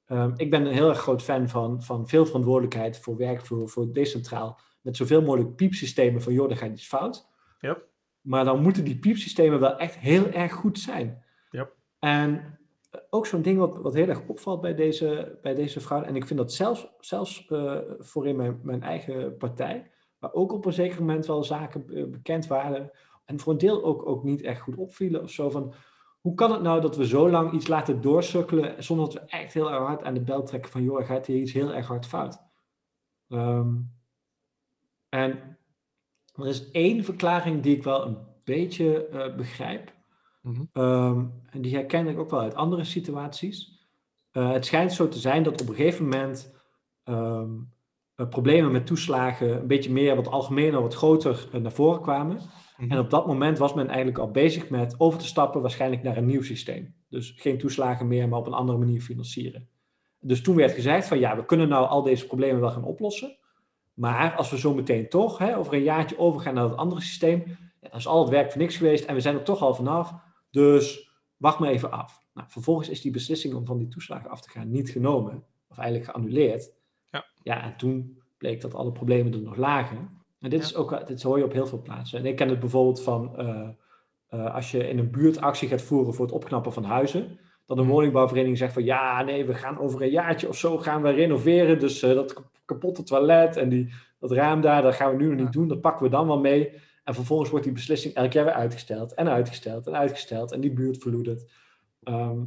Um, 0.08 0.34
ik 0.36 0.50
ben 0.50 0.66
een 0.66 0.74
heel 0.74 0.90
erg 0.90 1.00
groot 1.00 1.22
fan 1.22 1.50
van, 1.50 1.84
van 1.84 2.08
veel 2.08 2.26
verantwoordelijkheid 2.26 3.00
voor 3.00 3.18
werkvloer, 3.18 3.70
voor 3.70 3.94
decentraal. 3.94 4.60
Met 4.82 4.98
zoveel 4.98 5.22
mogelijk 5.22 5.56
piepsystemen 5.56 6.22
van 6.22 6.34
joh, 6.34 6.48
dan 6.48 6.58
gaat 6.58 6.72
iets 6.72 6.88
fout. 6.88 7.28
Yep. 7.60 7.88
Maar 8.22 8.46
dan 8.46 8.62
moeten 8.62 8.84
die 8.84 9.00
piepsystemen 9.00 9.60
wel 9.60 9.78
echt 9.78 9.98
heel 9.98 10.28
erg 10.28 10.54
goed 10.54 10.80
zijn. 10.80 11.24
Yep. 11.50 11.76
En 12.00 12.60
ook 13.10 13.26
zo'n 13.26 13.42
ding 13.42 13.58
wat, 13.58 13.78
wat 13.78 13.94
heel 13.94 14.08
erg 14.08 14.28
opvalt 14.28 14.62
bij 14.62 14.76
deze, 14.76 15.38
bij 15.42 15.56
deze 15.56 15.80
vrouw. 15.80 16.02
En 16.02 16.16
ik 16.16 16.28
vind 16.28 16.40
dat 16.40 16.54
zelfs, 16.54 16.88
zelfs 17.00 17.48
uh, 17.50 17.78
voor 18.00 18.28
in 18.28 18.36
mijn, 18.36 18.60
mijn 18.64 18.84
eigen 18.84 19.38
partij. 19.38 19.92
Waar 20.20 20.34
ook 20.34 20.52
op 20.52 20.66
een 20.66 20.74
zeker 20.74 21.00
moment 21.00 21.26
wel 21.26 21.44
zaken 21.44 21.86
bekend 22.12 22.48
waren. 22.48 22.92
En 23.32 23.40
voor 23.40 23.54
een 23.54 23.60
deel 23.60 23.84
ook, 23.84 24.08
ook 24.08 24.24
niet 24.24 24.42
echt 24.42 24.62
goed 24.62 24.76
opvielen. 24.76 25.22
Of 25.24 25.32
zo 25.32 25.50
van, 25.50 25.74
hoe 26.22 26.34
kan 26.34 26.52
het 26.52 26.62
nou 26.62 26.82
dat 26.82 26.96
we 26.96 27.08
zo 27.08 27.30
lang 27.30 27.52
iets 27.52 27.68
laten 27.68 28.02
doorsukkelen. 28.02 28.84
Zonder 28.84 29.06
dat 29.06 29.14
we 29.14 29.20
echt 29.20 29.54
heel 29.54 29.72
erg 29.72 29.86
hard 29.86 30.04
aan 30.04 30.14
de 30.14 30.22
bel 30.22 30.44
trekken 30.44 30.72
van. 30.72 30.84
joh, 30.84 31.06
gaat 31.06 31.26
hier 31.26 31.38
iets 31.38 31.54
heel 31.54 31.74
erg 31.74 31.88
hard 31.88 32.06
fout. 32.06 32.40
Um, 33.28 33.92
en 35.10 35.58
er 36.36 36.48
is 36.48 36.72
één 36.72 37.04
verklaring 37.04 37.62
die 37.62 37.76
ik 37.76 37.84
wel 37.84 38.06
een 38.06 38.18
beetje 38.44 39.08
uh, 39.14 39.36
begrijp. 39.36 39.94
Mhm. 40.42 40.62
Um, 40.74 41.42
en 41.50 41.62
die 41.62 41.76
herken 41.76 42.08
ik 42.08 42.20
ook 42.20 42.30
wel 42.30 42.40
uit 42.40 42.56
andere 42.56 42.84
situaties. 42.84 43.88
Uh, 44.32 44.52
het 44.52 44.66
schijnt 44.66 44.94
zo 44.94 45.08
te 45.08 45.20
zijn 45.20 45.44
dat 45.44 45.62
op 45.62 45.70
een 45.70 45.76
gegeven 45.76 46.04
moment 46.04 46.56
um, 47.04 47.74
uh, 48.16 48.28
problemen 48.30 48.72
met 48.72 48.86
toeslagen 48.86 49.60
een 49.60 49.68
beetje 49.68 49.92
meer, 49.92 50.16
wat 50.16 50.28
algemener, 50.28 50.82
wat 50.82 50.96
groter 50.96 51.48
uh, 51.54 51.62
naar 51.62 51.72
voren 51.72 52.02
kwamen. 52.02 52.40
Mhm. 52.82 52.92
En 52.92 53.00
op 53.00 53.10
dat 53.10 53.28
moment 53.28 53.58
was 53.58 53.74
men 53.74 53.88
eigenlijk 53.88 54.18
al 54.18 54.32
bezig 54.32 54.70
met 54.70 54.96
over 54.98 55.20
te 55.20 55.26
stappen 55.26 55.62
waarschijnlijk 55.62 56.04
naar 56.04 56.18
een 56.18 56.26
nieuw 56.26 56.42
systeem. 56.42 56.94
Dus 57.10 57.34
geen 57.36 57.58
toeslagen 57.58 58.08
meer, 58.08 58.28
maar 58.28 58.40
op 58.40 58.48
een 58.48 58.54
andere 58.54 58.78
manier 58.78 59.02
financieren. 59.02 59.68
Dus 60.20 60.42
toen 60.42 60.56
werd 60.56 60.72
gezegd 60.72 61.08
van 61.08 61.20
ja, 61.20 61.36
we 61.36 61.46
kunnen 61.46 61.70
nou 61.70 61.88
al 61.88 62.02
deze 62.02 62.28
problemen 62.28 62.62
wel 62.62 62.72
gaan 62.72 62.84
oplossen. 62.84 63.38
Maar 63.94 64.36
als 64.36 64.50
we 64.50 64.58
zo 64.58 64.74
meteen 64.74 65.10
toch 65.10 65.38
hè, 65.38 65.58
over 65.58 65.74
een 65.74 65.84
jaartje 65.84 66.18
overgaan 66.18 66.54
naar 66.54 66.68
dat 66.68 66.78
andere 66.78 67.02
systeem, 67.02 67.44
ja, 67.82 67.90
dan 67.90 68.00
is 68.00 68.08
al 68.08 68.22
het 68.22 68.30
werk 68.30 68.52
voor 68.52 68.62
niks 68.62 68.78
geweest 68.78 69.06
en 69.06 69.16
we 69.16 69.22
zijn 69.22 69.36
er 69.36 69.44
toch 69.44 69.62
al 69.62 69.76
vanaf. 69.76 70.14
Dus 70.52 71.12
wacht 71.38 71.60
maar 71.60 71.70
even 71.70 71.92
af. 71.92 72.26
Nou, 72.34 72.48
vervolgens 72.50 72.90
is 72.90 73.02
die 73.02 73.12
beslissing 73.12 73.54
om 73.54 73.66
van 73.66 73.78
die 73.78 73.88
toeslagen 73.88 74.30
af 74.30 74.42
te 74.42 74.50
gaan 74.50 74.72
niet 74.72 74.90
genomen, 74.90 75.44
of 75.68 75.78
eigenlijk 75.78 76.10
geannuleerd. 76.10 76.74
Ja. 77.12 77.26
ja 77.44 77.64
en 77.64 77.78
toen 77.78 78.22
bleek 78.38 78.62
dat 78.62 78.74
alle 78.74 78.92
problemen 78.92 79.34
er 79.34 79.42
nog 79.42 79.56
lagen. 79.56 80.21
En 80.42 80.50
dit, 80.50 80.60
Ja. 80.60 80.66
is 80.66 80.76
ook, 80.76 81.08
dit 81.08 81.22
hoor 81.24 81.38
je 81.38 81.44
op 81.44 81.54
heel 81.54 81.68
veel 81.68 81.82
plaatsen. 81.82 82.20
En 82.20 82.26
ik 82.26 82.36
ken 82.36 82.50
het 82.50 82.60
bijvoorbeeld 82.60 83.02
van 83.02 83.38
eh, 83.38 83.68
eh, 84.28 84.56
als 84.56 84.72
je 84.72 84.88
in 84.90 84.98
een 85.00 85.12
buurtactie 85.12 85.68
gaat 85.68 85.82
voeren 85.82 86.14
voor 86.14 86.26
het 86.26 86.34
opknappen 86.36 86.74
van 86.74 86.84
huizen. 86.84 87.40
Dat 87.66 87.78
een 87.78 87.84
Mhm. 87.84 87.94
woningbouwvereniging 87.94 88.58
zegt 88.58 88.74
van 88.74 88.84
ja, 88.84 89.22
nee, 89.24 89.46
we 89.46 89.54
gaan 89.54 89.80
over 89.80 90.02
een 90.02 90.10
jaartje 90.10 90.48
of 90.48 90.58
zo 90.58 90.78
gaan 90.78 91.02
we 91.02 91.10
renoveren. 91.10 91.80
Dus 91.80 92.02
eh, 92.02 92.14
dat 92.14 92.34
kap- 92.34 92.52
kapotte 92.66 93.04
toilet 93.04 93.58
en 93.58 93.70
die, 93.70 93.94
dat 94.20 94.32
raam 94.32 94.62
daar, 94.62 94.82
dat 94.82 94.96
gaan 94.96 95.12
we 95.12 95.18
nu 95.24 95.28
nog 95.28 95.36
niet 95.38 95.46
Ja. 95.46 95.52
doen. 95.52 95.68
Dat 95.68 95.82
pakken 95.82 96.04
we 96.06 96.10
dan 96.12 96.28
wel 96.28 96.40
mee. 96.40 96.70
En 97.04 97.14
vervolgens 97.14 97.50
wordt 97.50 97.66
die 97.66 97.74
beslissing 97.74 98.14
elk 98.14 98.32
jaar 98.34 98.46
weer 98.46 98.54
uitgesteld 98.54 99.14
en 99.14 99.30
uitgesteld 99.30 99.88
en 99.88 99.96
uitgesteld. 99.96 100.52
En 100.52 100.62
die 100.62 100.72
buurt 100.74 100.98
verloedert. 100.98 101.52
Ehm, 102.04 102.40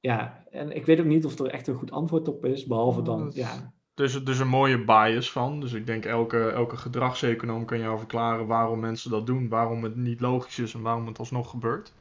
ja, 0.00 0.44
en 0.50 0.70
ik 0.70 0.86
weet 0.86 1.00
ook 1.00 1.06
niet 1.06 1.24
of 1.24 1.38
er 1.38 1.46
echt 1.46 1.66
een 1.66 1.74
goed 1.74 1.90
antwoord 1.90 2.28
op 2.28 2.44
is. 2.44 2.66
Behalve 2.66 2.98
Oh, 2.98 3.04
dan, 3.04 3.30
ja, 3.34 3.72
Dus 3.94 4.14
er 4.14 4.28
is 4.28 4.38
een 4.38 4.48
mooie 4.48 4.84
bias 4.84 5.32
van. 5.32 5.60
Dus 5.60 5.72
ik 5.72 5.86
denk 5.86 6.04
elke, 6.04 6.50
elke 6.50 6.76
gedragseconoom 6.76 7.64
kan 7.64 7.78
jou 7.78 7.98
verklaren 7.98 8.46
waarom 8.46 8.80
mensen 8.80 9.10
dat 9.10 9.26
doen. 9.26 9.48
Waarom 9.48 9.82
het 9.82 9.96
niet 9.96 10.20
logisch 10.20 10.58
is 10.58 10.74
en 10.74 10.82
waarom 10.82 11.06
het 11.06 11.18
alsnog 11.18 11.50
gebeurt. 11.50 11.92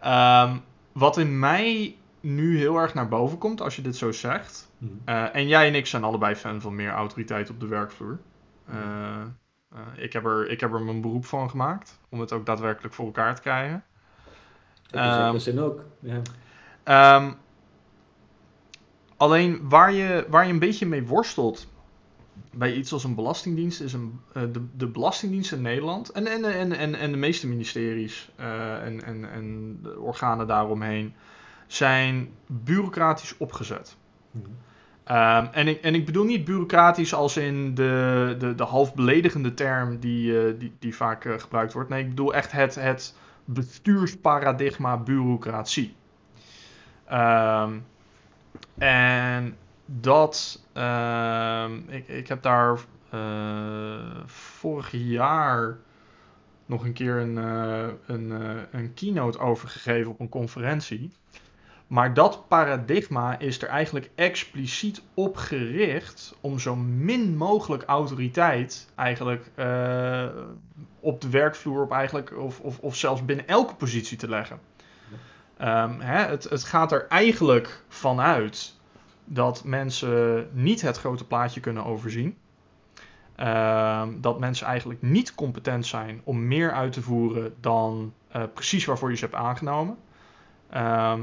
Ehm, 0.00 0.56
wat 0.92 1.16
in 1.18 1.38
mij 1.38 1.96
nu 2.20 2.58
heel 2.58 2.76
erg 2.76 2.94
naar 2.94 3.08
boven 3.08 3.38
komt 3.38 3.60
als 3.60 3.76
je 3.76 3.82
dit 3.82 3.96
zo 3.96 4.12
zegt. 4.12 4.70
hm, 4.78 4.86
Eh, 5.04 5.34
en 5.34 5.48
jij 5.48 5.66
en 5.66 5.74
ik 5.74 5.86
zijn 5.86 6.04
allebei 6.04 6.34
fan 6.34 6.60
van 6.60 6.74
meer 6.74 6.90
autoriteit 6.90 7.50
op 7.50 7.60
de 7.60 7.66
werkvloer. 7.66 8.18
Eh, 8.66 8.76
eh, 9.70 9.78
ik, 9.96 10.12
heb 10.12 10.24
er, 10.24 10.48
ik 10.50 10.60
heb 10.60 10.72
er 10.72 10.82
mijn 10.82 11.00
beroep 11.00 11.24
van 11.24 11.50
gemaakt. 11.50 11.98
Om 12.08 12.20
het 12.20 12.32
ook 12.32 12.46
daadwerkelijk 12.46 12.94
voor 12.94 13.04
elkaar 13.04 13.34
te 13.34 13.42
krijgen. 13.42 13.84
zekere 14.90 15.26
Ehm, 15.26 15.38
zin 15.38 15.60
ook. 15.60 15.84
Ja. 15.98 16.20
Ehm, 16.82 17.32
alleen 19.22 19.68
waar 19.68 19.92
je, 19.92 20.26
waar 20.28 20.46
je 20.46 20.52
een 20.52 20.58
beetje 20.58 20.86
mee 20.86 21.06
worstelt 21.06 21.66
bij 22.50 22.74
iets 22.74 22.92
als 22.92 23.04
een 23.04 23.14
belastingdienst 23.14 23.80
is 23.80 23.92
een, 23.92 24.20
eh, 24.32 24.42
de, 24.52 24.66
de 24.76 24.86
belastingdienst 24.86 25.52
in 25.52 25.62
Nederland 25.62 26.10
en, 26.10 26.26
en, 26.26 26.44
en, 26.44 26.72
en, 26.72 26.94
en 26.94 27.10
de 27.10 27.16
meeste 27.16 27.48
ministeries 27.48 28.30
eh, 28.36 28.84
en, 28.84 29.04
en, 29.04 29.32
en 29.32 29.78
de 29.82 29.98
organen 29.98 30.46
daaromheen 30.46 31.14
zijn 31.66 32.28
bureaucratisch 32.46 33.36
opgezet. 33.36 33.96
Hm. 34.30 34.38
Ehm, 35.04 35.46
en, 35.52 35.68
ik, 35.68 35.80
en 35.82 35.94
ik 35.94 36.06
bedoel 36.06 36.24
niet 36.24 36.44
bureaucratisch 36.44 37.14
als 37.14 37.36
in 37.36 37.74
de, 37.74 38.34
de, 38.38 38.54
de 38.54 38.64
half 38.64 38.94
beledigende 38.94 39.54
term 39.54 39.98
die, 39.98 40.38
eh, 40.38 40.58
die, 40.58 40.72
die 40.78 40.96
vaak 40.96 41.40
gebruikt 41.40 41.72
wordt. 41.72 41.88
Nee, 41.88 42.02
ik 42.02 42.08
bedoel 42.08 42.34
echt 42.34 42.52
het, 42.52 42.74
het 42.74 43.14
bestuursparadigma 43.44 44.96
bureaucratie. 44.96 45.94
Ehm, 47.04 47.72
en 48.78 49.56
dat, 49.86 50.62
ehm, 50.72 51.76
ik, 51.88 52.08
ik 52.08 52.28
heb 52.28 52.42
daar 52.42 52.78
eh, 53.12 54.22
vorig 54.26 54.90
jaar 54.92 55.78
nog 56.66 56.84
een 56.84 56.92
keer 56.92 57.16
een, 57.16 57.38
eh, 57.38 57.88
een, 58.06 58.32
eh, 58.32 58.80
een 58.80 58.94
keynote 58.94 59.38
over 59.38 59.68
gegeven 59.68 60.10
op 60.10 60.20
een 60.20 60.28
conferentie. 60.28 61.12
Maar 61.86 62.14
dat 62.14 62.48
paradigma 62.48 63.38
is 63.38 63.62
er 63.62 63.68
eigenlijk 63.68 64.10
expliciet 64.14 65.02
op 65.14 65.36
gericht 65.36 66.34
om 66.40 66.58
zo 66.58 66.76
min 66.76 67.36
mogelijk 67.36 67.82
autoriteit 67.82 68.88
eigenlijk 68.94 69.50
op 71.00 71.20
de 71.20 71.30
werkvloer 71.30 71.82
op 71.82 71.92
eigenlijk, 71.92 72.38
of, 72.38 72.60
of, 72.60 72.78
of 72.78 72.96
zelfs 72.96 73.24
binnen 73.24 73.48
elke 73.48 73.74
positie 73.74 74.16
te 74.16 74.28
leggen. 74.28 74.60
Ehm, 75.62 76.00
hè, 76.00 76.24
het, 76.24 76.44
het 76.44 76.64
gaat 76.64 76.92
er 76.92 77.06
eigenlijk 77.08 77.82
vanuit 77.88 78.74
dat 79.24 79.64
mensen 79.64 80.48
niet 80.52 80.80
het 80.80 80.98
grote 80.98 81.26
plaatje 81.26 81.60
kunnen 81.60 81.84
overzien. 81.84 82.36
Ehm, 83.36 84.20
dat 84.20 84.38
mensen 84.38 84.66
eigenlijk 84.66 85.02
niet 85.02 85.34
competent 85.34 85.86
zijn 85.86 86.20
om 86.24 86.46
meer 86.46 86.72
uit 86.72 86.92
te 86.92 87.02
voeren 87.02 87.54
dan 87.60 88.12
eh, 88.28 88.42
precies 88.54 88.84
waarvoor 88.84 89.10
je 89.10 89.16
ze 89.16 89.24
hebt 89.24 89.36
aangenomen. 89.36 89.96
Ehm, 90.70 91.20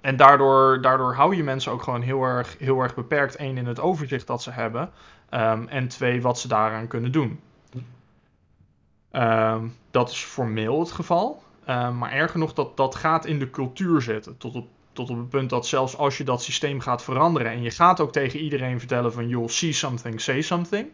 en 0.00 0.16
daardoor, 0.16 0.82
daardoor 0.82 1.14
hou 1.14 1.36
je 1.36 1.42
mensen 1.44 1.72
ook 1.72 1.82
gewoon 1.82 2.02
heel 2.02 2.22
erg, 2.22 2.58
heel 2.58 2.80
erg 2.80 2.94
beperkt. 2.94 3.36
één, 3.36 3.56
in 3.56 3.66
het 3.66 3.80
overzicht 3.80 4.26
dat 4.26 4.42
ze 4.42 4.50
hebben. 4.50 4.90
en 5.68 5.88
twee, 5.88 6.22
wat 6.22 6.38
ze 6.38 6.48
daaraan 6.48 6.86
kunnen 6.86 7.12
doen. 7.12 7.40
Dat 9.90 10.10
is 10.10 10.24
formeel 10.24 10.80
het 10.80 10.92
geval. 10.92 11.42
Ehm, 11.68 11.98
maar 11.98 12.12
erger 12.12 12.38
nog, 12.38 12.52
dat, 12.52 12.76
dat 12.76 12.94
gaat 12.94 13.26
in 13.26 13.38
de 13.38 13.50
cultuur 13.50 14.02
zitten. 14.02 14.36
Tot 14.36 14.54
op, 14.54 14.68
tot 14.92 15.10
op 15.10 15.16
het 15.16 15.28
punt 15.28 15.50
dat 15.50 15.66
zelfs 15.66 15.96
als 15.96 16.18
je 16.18 16.24
dat 16.24 16.42
systeem 16.42 16.80
gaat 16.80 17.02
veranderen. 17.02 17.52
en 17.52 17.62
je 17.62 17.70
gaat 17.70 18.00
ook 18.00 18.12
tegen 18.12 18.40
iedereen 18.40 18.78
vertellen 18.78 19.12
van. 19.12 19.28
joh, 19.28 19.48
see 19.48 19.72
something, 19.72 20.20
say 20.20 20.42
something. 20.42 20.88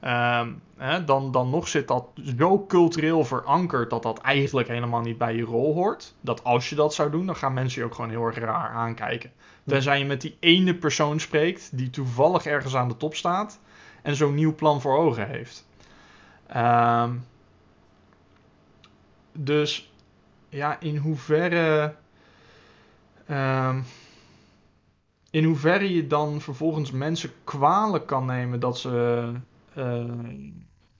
ehm, 0.00 0.52
hè, 0.76 1.04
dan, 1.04 1.30
dan 1.30 1.50
nog 1.50 1.68
zit 1.68 1.88
dat 1.88 2.06
zo 2.38 2.66
cultureel 2.66 3.24
verankerd. 3.24 3.90
dat 3.90 4.02
dat 4.02 4.18
eigenlijk 4.18 4.68
helemaal 4.68 5.00
niet 5.00 5.18
bij 5.18 5.36
je 5.36 5.42
rol 5.42 5.74
hoort. 5.74 6.14
Dat 6.20 6.44
als 6.44 6.68
je 6.68 6.74
dat 6.74 6.94
zou 6.94 7.10
doen, 7.10 7.26
dan 7.26 7.36
gaan 7.36 7.54
mensen 7.54 7.80
je 7.80 7.86
ook 7.86 7.94
gewoon 7.94 8.10
heel 8.10 8.26
erg 8.26 8.38
raar 8.38 8.70
aankijken. 8.70 9.32
Tenzij 9.66 9.98
je 9.98 10.04
met 10.04 10.20
die 10.20 10.36
ene 10.40 10.74
persoon 10.74 11.20
spreekt. 11.20 11.76
die 11.76 11.90
toevallig 11.90 12.46
ergens 12.46 12.76
aan 12.76 12.88
de 12.88 12.96
top 12.96 13.14
staat. 13.14 13.60
en 14.02 14.16
zo'n 14.16 14.34
nieuw 14.34 14.54
plan 14.54 14.80
voor 14.80 14.98
ogen 14.98 15.28
heeft. 15.28 15.66
Ehm, 16.46 17.10
dus 19.32 19.92
ja, 20.54 20.80
in 20.80 20.96
hoeverre. 20.96 21.94
ehm, 23.26 23.80
in 25.30 25.44
hoeverre 25.44 25.94
je 25.94 26.06
dan 26.06 26.40
vervolgens 26.40 26.90
mensen 26.90 27.30
kwalijk 27.44 28.06
kan 28.06 28.26
nemen 28.26 28.60
dat 28.60 28.78
ze. 28.78 29.32
eh, 29.74 30.04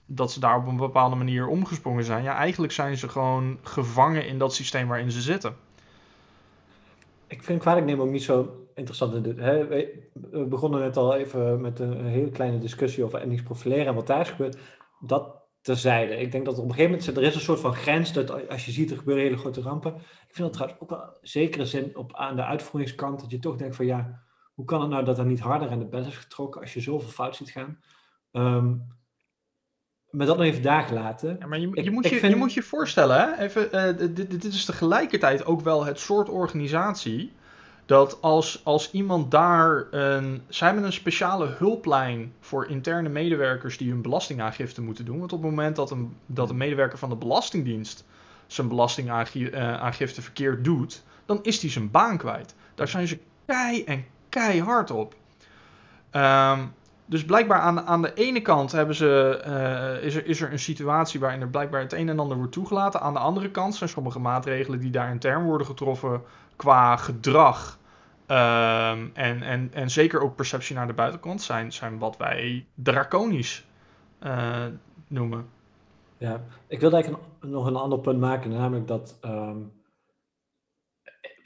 dat 0.06 0.32
ze 0.32 0.40
daar 0.40 0.56
op 0.56 0.66
een 0.66 0.76
bepaalde 0.76 1.16
manier 1.16 1.46
omgesprongen 1.46 2.04
zijn. 2.04 2.22
Ja, 2.22 2.36
eigenlijk 2.36 2.72
zijn 2.72 2.96
ze 2.96 3.08
gewoon 3.08 3.58
gevangen 3.62 4.26
in 4.26 4.38
dat 4.38 4.54
systeem 4.54 4.88
waarin 4.88 5.10
ze 5.10 5.20
zitten. 5.20 5.56
Ik 7.26 7.42
vind 7.42 7.60
kwalijk 7.60 7.86
nemen 7.86 8.04
ook 8.04 8.10
niet 8.10 8.22
zo 8.22 8.66
interessant. 8.74 9.12
We 9.12 10.46
begonnen 10.48 10.80
net 10.80 10.96
al 10.96 11.14
even 11.14 11.60
met 11.60 11.78
een, 11.78 12.06
hele 12.06 12.30
kleine 12.30 12.58
discussie 12.58 13.04
over 13.04 13.20
etnisch 13.20 13.42
profileren 13.42 13.86
en 13.86 13.94
wat 13.94 14.06
daar 14.06 14.20
is 14.20 14.30
gebeurd. 14.30 14.58
Dat 14.98 15.43
terzijde. 15.64 16.16
Ik 16.16 16.32
denk 16.32 16.44
dat 16.44 16.58
op 16.58 16.64
een 16.64 16.74
gegeven 16.74 16.90
moment 16.90 17.16
er 17.16 17.22
is 17.22 17.34
een 17.34 17.40
soort 17.40 17.60
van 17.60 17.74
grens 17.74 18.12
dat 18.12 18.48
als 18.48 18.64
je 18.64 18.72
ziet 18.72 18.90
er 18.90 18.96
gebeuren 18.96 19.24
hele 19.24 19.36
grote 19.36 19.60
rampen. 19.60 19.94
Ik 19.94 20.34
vind 20.34 20.38
dat 20.38 20.52
trouwens 20.52 20.80
ook 20.80 20.90
wel 20.90 21.18
zekere 21.22 21.66
zin 21.66 21.96
op 21.96 22.16
aan 22.16 22.36
de 22.36 22.44
uitvoeringskant 22.44 23.20
dat 23.20 23.30
je 23.30 23.38
toch 23.38 23.56
denkt 23.56 23.76
van 23.76 23.86
ja, 23.86 24.22
hoe 24.54 24.64
kan 24.64 24.80
het 24.80 24.90
nou 24.90 25.04
dat 25.04 25.18
er 25.18 25.24
niet 25.24 25.40
harder 25.40 25.70
aan 25.70 25.78
de 25.78 25.88
bel 25.88 26.06
is 26.06 26.16
getrokken 26.16 26.60
als 26.60 26.74
je 26.74 26.80
zoveel 26.80 27.08
fout 27.08 27.36
ziet 27.36 27.50
gaan? 27.50 27.78
Um, 28.32 28.86
maar 30.10 30.26
dat 30.26 30.36
nog 30.36 30.46
even 30.46 30.62
daar 30.62 30.82
gelaten. 30.82 31.36
Ja, 31.38 31.46
maar 31.46 31.58
je, 31.58 31.82
je, 31.82 31.90
moet 31.90 32.08
je, 32.08 32.28
je 32.28 32.36
moet 32.36 32.52
je 32.52 32.62
voorstellen, 32.62 33.20
hè? 33.20 33.42
Even, 33.42 33.68
uh, 33.72 34.14
dit, 34.14 34.30
dit 34.30 34.44
is 34.44 34.64
tegelijkertijd 34.64 35.44
ook 35.44 35.60
wel 35.60 35.84
het 35.84 35.98
soort 35.98 36.28
organisatie 36.28 37.32
dat 37.86 38.22
als, 38.22 38.60
als 38.64 38.90
iemand 38.90 39.30
daar 39.30 39.86
een. 39.90 40.42
Zij 40.48 40.66
hebben 40.66 40.86
een 40.86 40.92
speciale 40.92 41.46
hulplijn 41.46 42.32
voor 42.40 42.66
interne 42.66 43.08
medewerkers 43.08 43.78
die 43.78 43.90
hun 43.90 44.02
belastingaangifte 44.02 44.82
moeten 44.82 45.04
doen. 45.04 45.18
Want 45.18 45.32
op 45.32 45.42
het 45.42 45.50
moment 45.50 45.76
dat 45.76 45.90
een, 45.90 46.16
dat 46.26 46.50
een 46.50 46.56
medewerker 46.56 46.98
van 46.98 47.08
de 47.08 47.16
Belastingdienst 47.16 48.04
zijn 48.46 48.68
belastingaangifte 48.68 50.22
verkeerd 50.22 50.64
doet, 50.64 51.02
dan 51.26 51.38
is 51.42 51.60
hij 51.60 51.70
zijn 51.70 51.90
baan 51.90 52.18
kwijt. 52.18 52.54
Daar 52.74 52.88
zijn 52.88 53.08
ze 53.08 53.18
kei 53.46 53.84
en 53.84 54.04
keihard 54.28 54.90
op. 54.90 55.14
Um, 56.12 56.72
dus 57.06 57.24
blijkbaar 57.24 57.60
aan, 57.60 57.80
aan 57.80 58.02
de 58.02 58.14
ene 58.14 58.40
kant 58.40 58.72
hebben 58.72 58.94
ze, 58.94 59.42
uh, 59.46 60.06
is, 60.06 60.14
er, 60.14 60.26
is 60.26 60.40
er 60.40 60.52
een 60.52 60.58
situatie 60.58 61.20
waarin 61.20 61.40
er 61.40 61.48
blijkbaar 61.48 61.80
het 61.80 61.92
een 61.92 62.08
en 62.08 62.18
ander 62.18 62.36
wordt 62.36 62.52
toegelaten. 62.52 63.00
Aan 63.00 63.12
de 63.12 63.18
andere 63.18 63.50
kant 63.50 63.74
zijn 63.74 63.90
sommige 63.90 64.18
maatregelen 64.18 64.80
die 64.80 64.90
daar 64.90 65.10
intern 65.10 65.44
worden 65.44 65.66
getroffen 65.66 66.22
qua 66.56 66.96
gedrag. 66.96 67.78
Um, 68.28 69.10
en, 69.14 69.42
en, 69.42 69.70
en 69.72 69.90
zeker 69.90 70.20
ook 70.20 70.36
perceptie 70.36 70.76
naar 70.76 70.86
de 70.86 70.92
buitenkant 70.92 71.42
zijn, 71.42 71.72
zijn 71.72 71.98
wat 71.98 72.16
wij 72.16 72.66
draconisch 72.74 73.66
uh, 74.22 74.64
noemen. 75.08 75.46
Ja, 76.18 76.44
ik 76.66 76.80
wilde 76.80 76.94
eigenlijk 76.94 77.24
nog 77.40 77.66
een 77.66 77.76
ander 77.76 77.98
punt 77.98 78.20
maken, 78.20 78.50
namelijk 78.50 78.86
dat 78.86 79.18
um, 79.24 79.72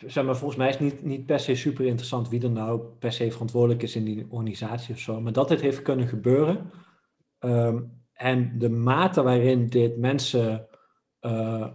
zeg 0.06 0.24
maar, 0.24 0.36
volgens 0.36 0.58
mij 0.58 0.68
is 0.68 0.78
niet, 0.78 1.04
niet 1.04 1.26
per 1.26 1.40
se 1.40 1.54
super 1.54 1.86
interessant 1.86 2.28
wie 2.28 2.42
er 2.42 2.50
nou 2.50 2.80
per 2.98 3.12
se 3.12 3.30
verantwoordelijk 3.30 3.82
is 3.82 3.96
in 3.96 4.04
die 4.04 4.26
organisatie 4.30 4.94
of 4.94 5.00
zo. 5.00 5.20
Maar 5.20 5.32
dat 5.32 5.48
dit 5.48 5.60
heeft 5.60 5.82
kunnen 5.82 6.08
gebeuren. 6.08 6.70
Ehm, 7.38 7.82
en 8.12 8.58
de 8.58 8.70
mate 8.70 9.22
waarin 9.22 9.66
dit 9.66 9.96
mensen, 9.96 10.67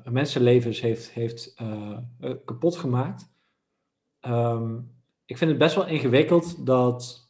mensenlevens 0.04 0.82
heeft, 0.82 1.12
heeft 1.12 1.56
uh, 1.62 1.98
kapot 2.46 2.76
gemaakt. 2.76 3.32
Um, 4.22 4.92
ik 5.26 5.38
vind 5.38 5.50
het 5.50 5.60
best 5.60 5.76
wel 5.76 5.88
ingewikkeld 5.88 6.66
dat 6.66 7.24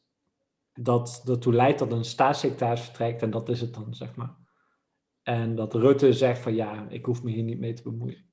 dat 0.74 1.24
ertoe 1.28 1.54
leidt 1.54 1.80
dat 1.80 1.92
een 1.92 2.06
staatssecretaris 2.06 2.82
vertrekt 2.82 3.22
en 3.22 3.30
dat 3.30 3.50
is 3.50 3.62
het 3.62 3.74
dan, 3.74 3.94
zeg 3.94 4.16
maar. 4.16 4.36
En 5.22 5.56
dat 5.56 5.74
Rutte 5.74 6.14
zegt 6.14 6.40
van 6.40 6.56
ja, 6.56 6.86
ik 6.90 7.06
hoef 7.06 7.24
me 7.24 7.32
hier 7.32 7.44
niet 7.44 7.60
mee 7.60 7.74
te 7.74 7.84
bemoeien. 7.84 8.32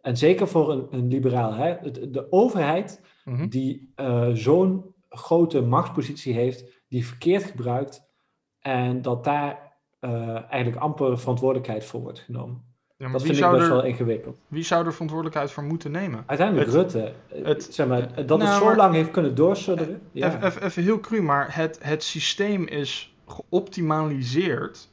En 0.00 0.16
zeker 0.16 0.48
voor 0.48 0.72
een, 0.72 0.86
een 0.90 1.08
liberaal. 1.08 1.52
Hè? 1.52 1.90
De, 2.10 2.26
overheid 2.32 3.02
mhm. 3.24 3.48
die 3.48 3.92
uh, 3.96 4.30
zo'n 4.32 4.94
grote 5.08 5.60
machtspositie 5.60 6.34
heeft, 6.34 6.84
die 6.88 7.06
verkeerd 7.06 7.42
gebruikt 7.42 8.10
en 8.58 9.02
dat 9.02 9.24
daar 9.24 9.78
uh, 10.00 10.50
eigenlijk 10.52 10.82
amper 10.82 11.18
verantwoordelijkheid 11.18 11.84
voor 11.84 12.00
wordt 12.00 12.18
genomen. 12.18 12.75
Ja, 12.98 13.08
dat 13.08 13.22
vind 13.22 13.38
ik 13.38 13.50
best 13.50 13.68
wel 13.68 13.84
ingewikkeld. 13.84 14.36
Wie 14.48 14.62
zou 14.62 14.86
er 14.86 14.92
verantwoordelijkheid 14.92 15.50
voor 15.50 15.62
moeten 15.62 15.90
nemen? 15.90 16.24
Uiteindelijk 16.26 16.70
Rutte. 16.70 17.12
Het, 17.28 17.68
zeg 17.70 17.86
maar, 17.86 18.00
dat 18.00 18.40
het 18.40 18.48
nou, 18.48 18.64
zo 18.64 18.76
lang 18.76 18.94
heeft 18.94 19.10
kunnen 19.10 19.34
doorsudderen. 19.34 20.00
Ja. 20.12 20.44
Even, 20.44 20.62
even, 20.62 20.82
heel 20.82 21.00
cru, 21.00 21.22
maar 21.22 21.54
het, 21.54 21.78
het 21.82 22.02
systeem 22.02 22.66
is 22.66 23.14
geoptimaliseerd 23.26 24.88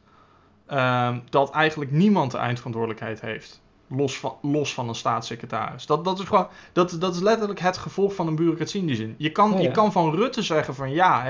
uh, 0.72 1.16
dat 1.30 1.52
eigenlijk 1.52 1.92
niemand 1.92 2.32
de 2.32 2.38
eindverantwoordelijkheid 2.38 3.22
heeft 3.22 3.62
los 3.88 4.20
van, 4.20 4.36
los 4.42 4.74
van 4.74 4.90
een 4.90 4.96
staatssecretaris. 4.96 5.86
Dat, 5.86 6.06
dat, 6.06 6.20
is 6.20 6.26
gewoon, 6.26 6.48
dat, 6.74 6.96
dat 7.00 7.16
is 7.16 7.22
letterlijk 7.22 7.60
het 7.60 7.78
gevolg 7.78 8.16
van 8.16 8.28
een 8.28 8.36
bureaucratie 8.36 8.80
in 8.80 8.88
die 8.88 8.96
zin. 8.96 9.16
Je 9.18 9.32
kan, 9.32 9.62
je 9.62 9.72
kan 9.72 9.92
van 9.92 10.16
Rutte 10.16 10.42
zeggen 10.42 10.76
van 10.76 10.92
ja, 10.92 11.26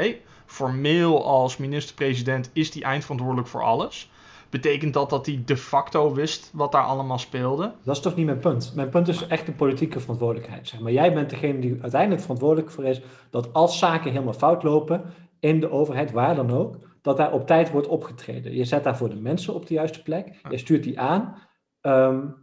formeel 0.45 1.25
als 1.25 1.57
minister-president 1.57 2.49
is 2.53 2.71
die 2.71 2.83
eindverantwoordelijk 2.83 3.47
voor 3.47 3.63
alles. 3.63 4.11
Betekent 4.53 4.93
dat 4.93 5.09
dat 5.09 5.25
hij 5.25 5.41
de 5.45 5.57
facto 5.57 6.13
wist 6.13 6.51
wat 6.53 6.71
daar 6.71 6.83
allemaal 6.83 7.17
speelde? 7.17 7.73
Dat 7.83 7.95
is 7.95 8.01
toch 8.01 8.15
niet 8.15 8.25
mijn 8.25 8.39
punt. 8.39 8.71
Mijn 8.75 8.89
punt 8.89 9.07
is 9.07 9.27
echt 9.27 9.45
de 9.45 9.51
politieke 9.51 9.99
verantwoordelijkheid. 9.99 10.67
Zeg 10.67 10.79
maar. 10.79 10.91
Jij 10.91 11.13
bent 11.13 11.29
degene 11.29 11.59
die 11.59 11.81
uiteindelijk 11.81 12.21
verantwoordelijk 12.21 12.71
voor 12.71 12.83
is 12.83 13.01
dat 13.29 13.53
als 13.53 13.79
zaken 13.79 14.11
helemaal 14.11 14.33
fout 14.33 14.63
lopen 14.63 15.03
in 15.39 15.59
de 15.59 15.71
overheid, 15.71 16.11
waar 16.11 16.35
dan 16.35 16.51
ook, 16.51 16.77
dat 17.01 17.17
daar 17.17 17.33
op 17.33 17.47
tijd 17.47 17.71
wordt 17.71 17.87
opgetreden. 17.87 18.55
Je 18.55 18.63
zet 18.65 18.83
daarvoor 18.83 19.09
de 19.09 19.15
mensen 19.15 19.53
op 19.53 19.67
de 19.67 19.73
juiste 19.73 20.01
plek, 20.01 20.39
je 20.49 20.57
stuurt 20.57 20.83
die 20.83 20.99
aan. 20.99 21.37
Um, 21.81 22.35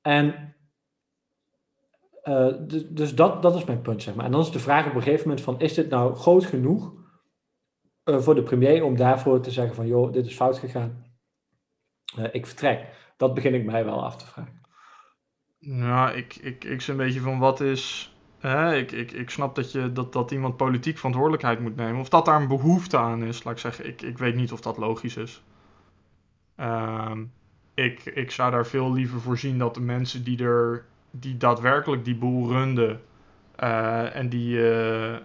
en 0.00 0.54
uh, 2.24 2.54
dus 2.88 3.14
dat, 3.14 3.42
dat 3.42 3.54
is 3.54 3.64
mijn 3.64 3.82
punt, 3.82 4.02
zeg 4.02 4.14
maar. 4.14 4.24
En 4.24 4.32
dan 4.32 4.40
is 4.40 4.50
de 4.50 4.58
vraag 4.58 4.86
op 4.86 4.94
een 4.94 5.02
gegeven 5.02 5.28
moment 5.28 5.44
van, 5.44 5.60
is 5.60 5.74
dit 5.74 5.90
nou 5.90 6.14
groot 6.14 6.44
genoeg 6.44 6.92
uh, 8.04 8.18
voor 8.18 8.34
de 8.34 8.42
premier 8.42 8.84
om 8.84 8.96
daarvoor 8.96 9.40
te 9.40 9.50
zeggen 9.50 9.74
van, 9.74 9.86
joh, 9.86 10.12
dit 10.12 10.26
is 10.26 10.34
fout 10.34 10.58
gegaan. 10.58 11.03
Uh, 12.18 12.24
ik 12.32 12.46
vertrek. 12.46 12.86
Dat 13.16 13.34
begin 13.34 13.54
ik 13.54 13.64
mij 13.64 13.84
wel 13.84 14.04
af 14.04 14.16
te 14.16 14.26
vragen. 14.26 14.62
Nou, 15.58 16.16
ik, 16.16 16.36
ik, 16.36 16.64
ik 16.64 16.86
een 16.86 16.96
beetje 16.96 17.20
van 17.20 17.38
wat 17.38 17.60
is... 17.60 18.14
Hè, 18.38 18.76
ik, 18.76 18.92
ik, 18.92 19.12
ik 19.12 19.30
snap 19.30 19.54
dat, 19.54 19.72
je, 19.72 19.92
dat, 19.92 20.12
dat 20.12 20.30
iemand 20.30 20.56
politiek 20.56 20.96
verantwoordelijkheid 20.96 21.60
moet 21.60 21.76
nemen. 21.76 22.00
Of 22.00 22.08
dat 22.08 22.24
daar 22.24 22.40
een 22.40 22.48
behoefte 22.48 22.98
aan 22.98 23.22
is, 23.22 23.44
laat 23.44 23.54
ik 23.54 23.60
zeggen. 23.60 23.86
Ik, 23.86 24.02
ik 24.02 24.18
weet 24.18 24.34
niet 24.34 24.52
of 24.52 24.60
dat 24.60 24.76
logisch 24.76 25.16
is. 25.16 25.42
Ehm 26.56 27.22
ik, 27.74 28.04
ik 28.04 28.30
zou 28.30 28.50
daar 28.50 28.66
veel 28.66 28.92
liever 28.92 29.20
voor 29.20 29.38
zien 29.38 29.58
dat 29.58 29.74
de 29.74 29.80
mensen 29.80 30.24
die 30.24 30.44
er 30.44 30.84
die 31.10 31.36
daadwerkelijk 31.36 32.04
die 32.04 32.16
boel 32.16 32.48
runden 32.48 33.00
uh, 33.60 34.16
en 34.16 34.28
die, 34.28 34.56
uh, 34.56 35.16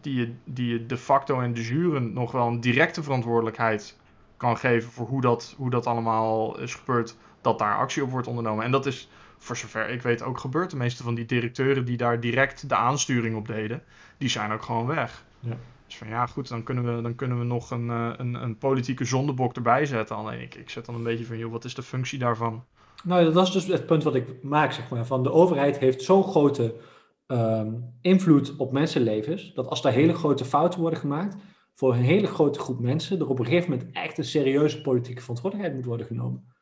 die, 0.00 0.34
die 0.44 0.86
de 0.86 0.96
facto 0.96 1.40
en 1.40 1.54
de 1.54 1.62
juren 1.62 2.12
nog 2.12 2.32
wel 2.32 2.46
een 2.46 2.60
directe 2.60 3.02
verantwoordelijkheid 3.02 4.00
kan 4.42 4.56
geven 4.56 4.90
voor 4.90 5.06
hoe 5.06 5.20
dat, 5.20 5.54
hoe 5.56 5.70
dat 5.70 5.86
allemaal 5.86 6.58
is 6.58 6.74
gebeurd, 6.74 7.16
dat 7.40 7.58
daar 7.58 7.76
actie 7.76 8.02
op 8.02 8.10
wordt 8.10 8.26
ondernomen. 8.26 8.64
En 8.64 8.70
dat 8.70 8.86
is, 8.86 9.08
voor 9.38 9.56
zover 9.56 9.88
ik 9.88 10.02
weet, 10.02 10.22
ook 10.22 10.38
gebeurd. 10.38 10.70
De 10.70 10.76
meeste 10.76 11.02
van 11.02 11.14
die 11.14 11.24
directeuren 11.24 11.84
die 11.84 11.96
daar 11.96 12.20
direct 12.20 12.68
de 12.68 12.74
aansturing 12.74 13.36
op 13.36 13.46
deden, 13.46 13.82
die 14.18 14.28
zijn 14.28 14.52
ook 14.52 14.62
gewoon 14.62 14.86
weg. 14.86 15.24
Ja. 15.40 15.56
Dus 15.86 15.96
van 15.96 16.08
ja, 16.08 16.26
goed, 16.26 16.48
dan 16.48 16.62
kunnen 16.62 16.96
we, 16.96 17.02
dan 17.02 17.14
kunnen 17.14 17.38
we 17.38 17.44
nog 17.44 17.70
een, 17.70 17.90
eh, 17.90 18.10
een, 18.16 18.34
een 18.34 18.58
politieke 18.58 19.04
zondebok 19.04 19.54
erbij 19.54 19.86
zetten. 19.86 20.16
Alleen 20.16 20.40
ik, 20.40 20.54
ik 20.54 20.70
zet 20.70 20.86
dan 20.86 20.94
een 20.94 21.02
beetje 21.02 21.24
van, 21.24 21.38
joh, 21.38 21.52
wat 21.52 21.64
is 21.64 21.74
de 21.74 21.82
functie 21.82 22.18
daarvan? 22.18 22.64
Nou, 23.04 23.32
dat 23.32 23.46
is 23.46 23.52
dus 23.52 23.66
het 23.66 23.86
punt 23.86 24.02
wat 24.02 24.14
ik 24.14 24.42
maak, 24.42 24.72
zeg 24.72 24.90
maar. 24.90 25.06
Van 25.06 25.22
de 25.22 25.32
overheid 25.32 25.78
heeft 25.78 26.02
zo'n 26.02 26.24
grote 26.24 26.74
ehm, 27.26 27.72
invloed 28.00 28.56
op 28.56 28.72
mensenlevens, 28.72 29.52
dat 29.54 29.68
als 29.68 29.84
er 29.84 29.92
hele 29.92 30.14
grote 30.14 30.44
fouten 30.44 30.80
worden 30.80 30.98
gemaakt, 30.98 31.36
voor 31.74 31.94
een 31.94 32.02
hele 32.02 32.26
grote 32.26 32.58
groep 32.58 32.80
mensen, 32.80 33.18
er 33.18 33.28
op 33.28 33.38
een 33.38 33.44
gegeven 33.44 33.70
moment 33.70 33.92
echt 33.92 34.18
een 34.18 34.24
serieuze 34.24 34.80
politieke 34.80 35.20
verantwoordelijkheid 35.20 35.78
moet 35.78 35.88
worden 35.88 36.06
genomen. 36.06 36.52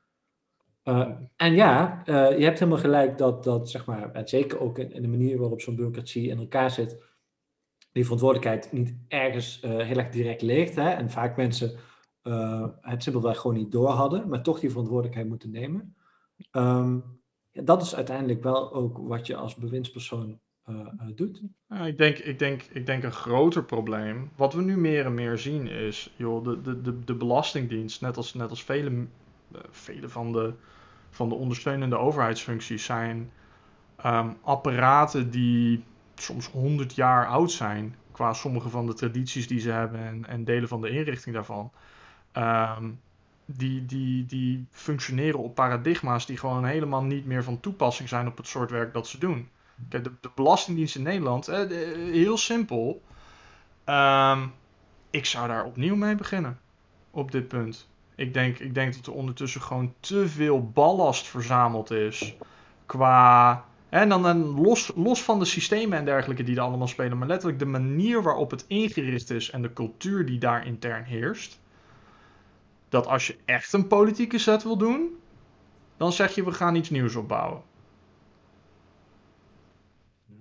Uh, 0.85 1.09
en 1.37 1.55
ja, 1.55 2.03
uh, 2.07 2.39
je 2.39 2.45
hebt 2.45 2.59
helemaal 2.59 2.81
gelijk 2.81 3.19
dat, 3.19 3.45
dat 3.45 3.71
zeg 3.71 3.87
maar, 3.87 4.23
zeker 4.25 4.61
ook 4.61 4.79
in, 4.79 5.03
de 5.03 5.09
manier 5.09 5.39
waarop 5.39 5.61
zo'n 5.61 5.75
bureaucratie 5.75 6.29
in 6.29 6.39
elkaar 6.39 6.71
zit, 6.71 7.03
die 7.93 8.03
verantwoordelijkheid 8.03 8.73
niet 8.73 8.97
ergens 9.09 9.63
uh, 9.65 9.71
heel 9.71 9.97
erg 9.97 10.09
direct 10.09 10.43
ligt. 10.43 10.75
Hè, 10.75 10.89
en 10.91 11.11
vaak 11.11 11.37
mensen 11.37 11.79
het 12.81 13.03
simpelweg 13.03 13.39
gewoon 13.39 13.57
niet 13.57 13.73
door 13.73 13.89
hadden, 13.89 14.29
maar 14.29 14.43
toch 14.43 14.61
die 14.61 14.71
verantwoordelijkheid 14.71 15.29
moeten 15.29 15.51
nemen. 15.51 15.97
Ja, 17.51 17.65
dat 17.65 17.83
is 17.83 17.95
uiteindelijk 17.95 18.43
wel 18.43 18.73
ook 18.73 18.99
wat 18.99 19.27
je 19.27 19.37
als 19.37 19.55
bewindspersoon 19.55 20.41
doet. 21.15 21.43
Ja, 21.69 21.87
ik, 21.87 21.99
denk, 21.99 22.19
ik, 22.19 22.39
denk, 22.39 22.63
ik 22.63 22.87
denk 22.87 23.03
een 23.03 23.13
groter 23.13 23.65
probleem, 23.65 24.31
wat 24.37 24.55
we 24.55 24.63
nu 24.63 24.77
meer 24.77 25.05
en 25.05 25.15
meer 25.15 25.39
zien, 25.39 25.67
is 25.67 26.15
joh, 26.17 26.45
de, 26.45 26.61
de, 26.61 26.81
de, 26.81 27.05
de 27.05 27.15
Belastingdienst, 27.15 28.01
net 28.01 28.17
als, 28.17 28.35
net 28.35 28.51
als 28.51 28.65
vele, 28.65 29.07
vele 29.71 30.09
van, 30.09 30.33
de, 30.33 30.53
van 31.11 31.29
de 31.29 31.35
ondersteunende 31.35 31.97
overheidsfuncties, 31.97 32.85
zijn 32.85 33.31
um, 34.07 34.37
apparaten 34.43 35.31
die 35.31 35.85
soms 36.15 36.51
100 36.51 36.95
jaar 36.95 37.27
oud 37.27 37.51
zijn. 37.51 37.95
Qua 38.13 38.33
sommige 38.33 38.69
van 38.69 38.87
de 38.87 38.95
tradities 38.95 39.47
die 39.47 39.61
ze 39.61 39.71
hebben 39.71 40.01
en, 40.01 40.27
en 40.27 40.45
delen 40.45 40.69
van 40.69 40.81
de 40.81 40.91
inrichting 40.91 41.35
daarvan. 41.35 41.71
Um, 42.33 43.01
die, 43.57 43.87
die, 43.87 44.27
die 44.27 44.67
functioneren 44.71 45.41
op 45.41 45.55
paradigma's 45.55 46.27
die 46.27 46.37
gewoon 46.37 46.65
helemaal 46.65 47.03
niet 47.03 47.27
meer 47.27 47.45
van 47.45 47.61
toepassing 47.61 48.09
zijn 48.09 48.27
op 48.27 48.37
het 48.37 48.47
soort 48.47 48.71
werk 48.71 48.93
dat 48.93 49.07
ze 49.07 49.19
doen. 49.19 49.49
De, 49.89 50.13
Belastingdienst 50.35 50.97
in 50.97 51.03
Nederland, 51.03 51.49
eh, 51.49 51.69
heel 52.13 52.39
simpel. 52.39 53.03
Um, 53.87 54.53
ik 55.11 55.27
zou 55.27 55.49
daar 55.49 55.65
opnieuw 55.65 55.97
mee 55.97 56.15
beginnen. 56.15 56.59
Op 57.11 57.31
dit 57.33 57.49
punt. 57.49 57.89
Ik 58.15 58.35
denk, 58.35 58.59
ik 58.59 58.75
denk 58.75 58.95
dat 58.95 59.07
er 59.07 59.13
ondertussen 59.13 59.61
gewoon 59.61 59.95
te 60.01 60.29
veel 60.29 60.71
ballast 60.71 61.27
verzameld 61.27 61.91
is. 61.91 62.35
Qua 62.87 63.65
en 63.91 64.09
dan, 64.09 64.23
dan 64.23 64.39
los, 64.39 64.93
los 64.95 65.23
van 65.23 65.39
de 65.39 65.45
systemen 65.45 65.99
en 65.99 66.05
dergelijke 66.05 66.43
die 66.43 66.57
er 66.57 66.63
allemaal 66.63 66.89
spelen, 66.89 67.19
maar 67.19 67.29
letterlijk 67.29 67.59
de 67.59 67.67
manier 67.67 68.23
waarop 68.23 68.51
het 68.51 68.65
ingericht 68.67 69.31
is 69.31 69.51
en 69.51 69.63
de 69.63 69.73
cultuur 69.73 70.27
die 70.27 70.39
daar 70.39 70.67
intern 70.67 71.05
heerst. 71.05 71.61
Dat 72.89 73.07
als 73.07 73.27
je 73.27 73.37
echt 73.45 73.73
een 73.73 73.87
politieke 73.87 74.39
set 74.39 74.63
wil 74.63 74.77
doen, 74.77 75.19
dan 75.97 76.13
zeg 76.13 76.35
je 76.35 76.45
we 76.45 76.53
gaan 76.53 76.75
iets 76.75 76.91
nieuws 76.91 77.15
opbouwen. 77.15 77.63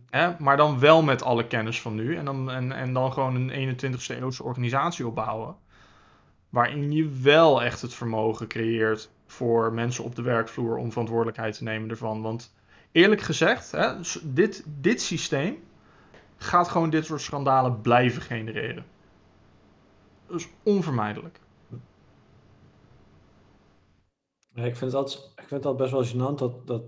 Hè, 0.09 0.39
maar 0.39 0.57
dan 0.57 0.79
wel 0.79 1.01
met 1.03 1.23
alle 1.23 1.47
kennis 1.47 1.81
van 1.81 1.95
nu. 1.95 2.15
En 2.15 2.25
dan, 2.25 2.51
en, 2.51 2.71
en 2.71 2.93
dan 2.93 3.13
gewoon 3.13 3.35
een 3.35 3.77
21ste 3.77 4.15
eeuwse 4.19 4.43
organisatie 4.43 5.07
opbouwen. 5.07 5.55
Waarin 6.49 6.91
je 6.91 7.09
wel 7.09 7.63
echt 7.63 7.81
het 7.81 7.93
vermogen 7.93 8.47
creëert 8.47 9.09
voor 9.25 9.73
mensen 9.73 10.03
op 10.03 10.15
de 10.15 10.21
werkvloer 10.21 10.77
om 10.77 10.91
verantwoordelijkheid 10.91 11.57
te 11.57 11.63
nemen 11.63 11.89
ervan. 11.89 12.21
Want 12.21 12.53
eerlijk 12.91 13.21
gezegd, 13.21 13.71
hè, 13.71 13.93
dit, 14.23 14.63
dit 14.65 15.01
systeem 15.01 15.63
gaat 16.37 16.67
gewoon 16.67 16.89
dit 16.89 17.05
soort 17.05 17.21
schandalen 17.21 17.81
blijven 17.81 18.21
genereren. 18.21 18.85
Dus 20.27 20.47
onvermijdelijk. 20.63 21.39
Ja, 24.53 24.63
ik, 24.63 24.75
vind 24.75 24.93
altijd, 24.93 25.31
ik 25.35 25.47
vind 25.47 25.65
altijd 25.65 25.91
best 25.91 25.91
wel 25.91 26.31
gênant 26.31 26.37
dat, 26.37 26.67
dat 26.67 26.81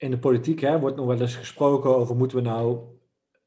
in 0.00 0.10
de 0.10 0.18
politiek 0.18 0.60
hè, 0.60 0.80
wordt 0.80 0.96
nog 0.96 1.06
wel 1.06 1.20
eens 1.20 1.36
gesproken 1.36 1.96
over 1.96 2.16
moeten 2.16 2.36
we 2.36 2.42
nou 2.42 2.78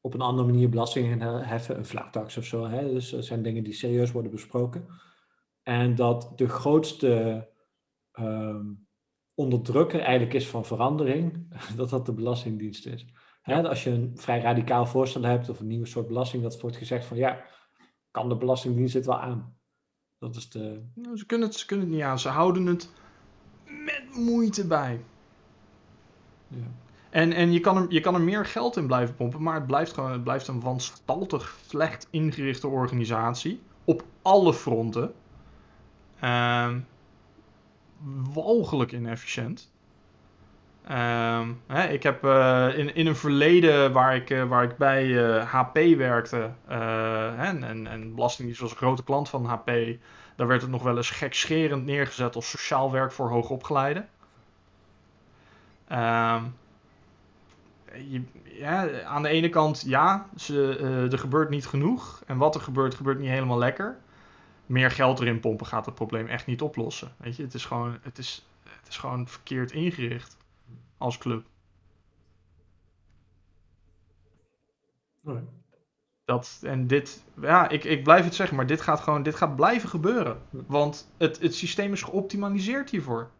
op 0.00 0.14
een 0.14 0.20
andere 0.20 0.46
manier 0.46 0.68
belastingen 0.68 1.20
heffen, 1.20 1.78
een 1.78 1.86
vlaktax 1.86 2.36
of 2.36 2.44
zo. 2.44 2.66
Hè? 2.66 2.92
Dus 2.92 3.10
dat 3.10 3.24
zijn 3.24 3.42
dingen 3.42 3.64
die 3.64 3.72
serieus 3.72 4.12
worden 4.12 4.30
besproken. 4.30 4.86
En 5.62 5.94
dat 5.94 6.32
de 6.36 6.48
grootste 6.48 7.46
um, 8.18 8.86
onderdrukker 9.34 10.00
eigenlijk 10.00 10.34
is 10.34 10.48
van 10.48 10.64
verandering, 10.64 11.48
dat 11.76 11.90
dat 11.90 12.06
de 12.06 12.12
Belastingdienst 12.12 12.86
is. 12.86 13.06
Hè? 13.42 13.68
Als 13.68 13.84
je 13.84 13.90
een 13.90 14.12
vrij 14.14 14.40
radicaal 14.40 14.86
voorstel 14.86 15.22
hebt 15.22 15.48
of 15.48 15.60
een 15.60 15.66
nieuwe 15.66 15.86
soort 15.86 16.06
belasting, 16.06 16.42
dat 16.42 16.60
wordt 16.60 16.76
gezegd 16.76 17.04
van 17.04 17.16
ja, 17.16 17.44
kan 18.10 18.28
de 18.28 18.36
Belastingdienst 18.36 18.94
het 18.94 19.06
wel 19.06 19.20
aan. 19.20 19.58
Dat 20.18 20.36
is 20.36 20.50
de... 20.50 20.90
Nou, 20.94 21.16
ze, 21.16 21.26
kunnen 21.26 21.48
het, 21.48 21.56
ze 21.56 21.66
kunnen 21.66 21.86
het 21.86 21.94
niet 21.94 22.04
aan, 22.04 22.18
ze 22.18 22.28
houden 22.28 22.66
het 22.66 22.90
met 23.64 24.04
moeite 24.12 24.66
bij. 24.66 25.04
En, 27.10 27.32
en 27.32 27.52
je, 27.52 27.60
kan 27.60 27.76
er, 27.76 27.86
je 27.88 28.00
kan 28.00 28.14
er 28.14 28.20
meer 28.20 28.46
geld 28.46 28.76
in 28.76 28.86
blijven 28.86 29.14
pompen, 29.14 29.42
maar 29.42 29.54
het 29.54 29.66
blijft 29.66 29.92
gewoon 29.92 30.22
blijft 30.22 30.48
een 30.48 30.60
wanstaltig 30.60 31.56
slecht 31.66 32.08
ingerichte 32.10 32.68
organisatie. 32.68 33.60
Op 33.84 34.04
alle 34.22 34.54
fronten. 34.54 35.14
Uh, 36.24 36.70
walgelijk 38.32 38.92
inefficiënt. 38.92 39.72
Uh, 40.90 41.48
hè, 41.66 41.88
ik 41.88 42.02
heb 42.02 42.24
uh, 42.24 42.68
in, 42.76 42.94
in 42.94 43.06
een 43.06 43.16
verleden 43.16 43.92
waar 43.92 44.16
ik, 44.16 44.30
uh, 44.30 44.44
waar 44.44 44.62
ik 44.62 44.76
bij 44.76 45.12
HP 45.44 45.76
eh, 45.76 45.96
werkte, 45.96 46.50
en, 46.66 47.64
en, 47.64 47.86
en 47.86 48.14
Belastingdienst 48.14 48.60
was 48.60 48.70
een 48.70 48.76
grote 48.76 49.04
klant 49.04 49.28
van 49.28 49.44
HP, 49.44 49.70
daar 50.36 50.46
werd 50.46 50.62
het 50.62 50.70
nog 50.70 50.82
wel 50.82 50.96
eens 50.96 51.10
gekscherend 51.10 51.84
neergezet 51.84 52.34
als 52.34 52.50
sociaal 52.50 52.92
werk 52.92 53.12
voor 53.12 53.28
hoogopgeleiden. 53.28 54.08
Uh, 55.88 56.44
je, 58.08 58.22
ja, 58.44 59.02
aan 59.02 59.22
de 59.22 59.28
ene 59.28 59.48
kant, 59.48 59.82
ja, 59.86 60.28
ze, 60.36 60.78
uh, 60.80 61.12
er 61.12 61.18
gebeurt 61.18 61.50
niet 61.50 61.66
genoeg. 61.66 62.22
En 62.26 62.38
wat 62.38 62.54
er 62.54 62.60
gebeurt, 62.60 62.94
gebeurt 62.94 63.18
niet 63.18 63.28
helemaal 63.28 63.58
lekker. 63.58 63.98
Meer 64.66 64.90
geld 64.90 65.20
erin 65.20 65.40
pompen 65.40 65.66
gaat 65.66 65.86
het 65.86 65.94
probleem 65.94 66.26
echt 66.26 66.46
niet 66.46 66.62
oplossen. 66.62 67.14
Weet 67.16 67.36
je, 67.36 67.42
het 67.42 67.54
is 67.54 67.64
gewoon, 67.64 67.98
het 68.02 68.18
is, 68.18 68.46
het 68.62 68.88
is 68.88 68.96
gewoon 68.96 69.28
verkeerd 69.28 69.72
ingericht 69.72 70.36
als 70.98 71.18
club. 71.18 71.46
Dat, 76.24 76.60
en 76.62 76.86
dit, 76.86 77.24
ja, 77.40 77.68
ik, 77.68 77.84
ik 77.84 78.02
blijf 78.02 78.24
het 78.24 78.34
zeggen, 78.34 78.56
maar 78.56 78.66
dit 78.66 78.80
gaat 78.80 79.00
gewoon, 79.00 79.22
dit 79.22 79.34
gaat 79.34 79.56
blijven 79.56 79.88
gebeuren. 79.88 80.42
Want 80.50 81.12
het, 81.16 81.40
het 81.40 81.54
systeem 81.54 81.92
is 81.92 82.02
geoptimaliseerd 82.02 82.90
hiervoor. 82.90 83.30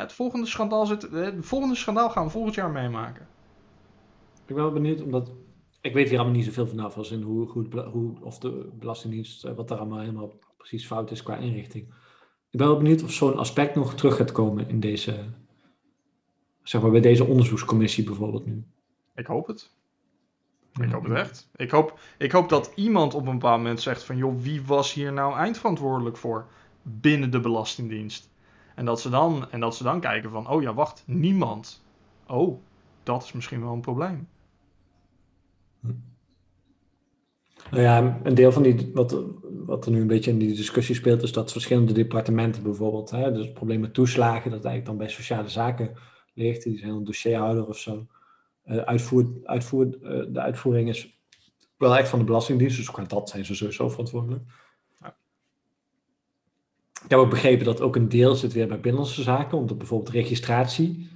Het 0.00 0.12
volgende 0.12 0.46
schandaal, 0.46 0.86
zit, 0.86 1.02
het 1.02 1.34
volgende 1.46 1.74
schandaal 1.74 2.10
gaan 2.10 2.24
we 2.24 2.30
volgend 2.30 2.54
jaar 2.54 2.70
meemaken. 2.70 3.26
Ik 4.46 4.54
ben 4.54 4.56
wel 4.56 4.72
benieuwd, 4.72 5.02
omdat 5.02 5.30
ik 5.80 5.94
weet 5.94 6.08
hier 6.08 6.18
allemaal 6.18 6.36
niet 6.36 6.44
zoveel 6.44 6.66
vanaf 6.66 6.96
als 6.96 7.10
in 7.10 7.22
hoe, 7.22 7.48
hoe, 7.48 7.80
hoe 7.80 8.14
of 8.20 8.38
de 8.38 8.70
Belastingdienst, 8.78 9.44
eh, 9.44 9.54
wat 9.54 9.68
daar 9.68 9.78
allemaal 9.78 9.98
helemaal 9.98 10.32
precies 10.56 10.86
fout 10.86 11.10
is 11.10 11.22
qua 11.22 11.36
inrichting. 11.36 11.84
Ik 12.50 12.58
ben 12.58 12.66
wel 12.66 12.76
benieuwd 12.76 13.02
of 13.02 13.12
zo'n 13.12 13.36
aspect 13.36 13.74
nog 13.74 13.94
terug 13.94 14.16
gaat 14.16 14.32
komen 14.32 14.68
in 14.68 14.80
deze, 14.80 15.24
zeg 16.62 16.82
maar 16.82 16.90
bij 16.90 17.00
deze 17.00 17.24
onderzoekscommissie 17.24 18.04
bijvoorbeeld 18.04 18.46
nu. 18.46 18.64
Ik 19.14 19.26
hoop 19.26 19.46
het. 19.46 19.70
Ik 20.80 20.92
hoop 20.92 21.04
het 21.04 21.12
echt. 21.12 21.50
Ik 21.56 21.70
hoop, 21.70 21.98
ik 22.18 22.32
hoop 22.32 22.48
dat 22.48 22.72
iemand 22.74 23.14
op 23.14 23.26
een 23.26 23.38
bepaald 23.38 23.58
moment 23.58 23.80
zegt 23.80 24.02
van 24.02 24.16
joh, 24.16 24.40
wie 24.40 24.62
was 24.62 24.92
hier 24.92 25.12
nou 25.12 25.36
eindverantwoordelijk 25.36 26.16
voor 26.16 26.46
binnen 26.82 27.30
de 27.30 27.40
Belastingdienst? 27.40 28.32
En 28.74 28.84
dat 28.84 29.00
ze 29.00 29.10
dan, 29.10 29.50
en 29.50 29.60
dat 29.60 29.76
ze 29.76 29.82
dan 29.82 30.00
kijken 30.00 30.30
van, 30.30 30.48
oh 30.48 30.62
ja, 30.62 30.74
wacht, 30.74 31.02
niemand. 31.06 31.82
Oh, 32.26 32.60
dat 33.02 33.22
is 33.22 33.32
misschien 33.32 33.60
wel 33.60 33.72
een 33.72 33.80
probleem. 33.80 34.28
Nou 37.70 37.82
ja, 37.82 38.20
een 38.22 38.34
deel 38.34 38.52
van 38.52 38.62
die, 38.62 38.90
wat, 38.94 39.22
wat 39.66 39.86
er 39.86 39.92
nu 39.92 40.00
een 40.00 40.06
beetje 40.06 40.30
in 40.30 40.38
die 40.38 40.54
discussie 40.54 40.94
speelt, 40.94 41.22
is 41.22 41.32
dat 41.32 41.52
verschillende 41.52 41.92
departementen 41.92 42.62
bijvoorbeeld, 42.62 43.10
hè, 43.10 43.32
dus 43.32 43.44
het 43.44 43.54
probleem 43.54 43.80
met 43.80 43.94
toeslagen, 43.94 44.50
dat 44.50 44.64
eigenlijk 44.64 44.86
dan 44.86 44.96
bij 44.96 45.08
sociale 45.08 45.48
zaken 45.48 45.94
ligt, 46.34 46.62
die 46.62 46.78
zijn 46.78 46.90
een 46.90 47.04
dossierhouder 47.04 47.66
of 47.66 47.78
zo. 47.78 48.06
Uh, 48.66 48.76
uitvoer, 48.76 49.26
uitvoer, 49.44 49.86
uh, 49.86 50.24
de 50.32 50.40
uitvoering 50.40 50.88
is 50.88 51.18
wel 51.76 51.96
echt 51.96 52.08
van 52.08 52.18
de 52.18 52.24
Belastingdienst, 52.24 52.76
dus 52.76 52.90
qua 52.90 53.04
dat 53.04 53.28
zijn 53.28 53.44
ze 53.44 53.54
sowieso 53.54 53.88
verantwoordelijk. 53.88 54.42
Ik 57.04 57.10
heb 57.10 57.18
ook 57.18 57.30
begrepen 57.30 57.64
dat 57.64 57.80
ook 57.80 57.96
een 57.96 58.08
deel 58.08 58.34
zit 58.34 58.52
weer 58.52 58.66
bij 58.66 58.80
binnenlandse 58.80 59.22
zaken, 59.22 59.58
omdat 59.58 59.78
bijvoorbeeld 59.78 60.14
registratie 60.14 61.10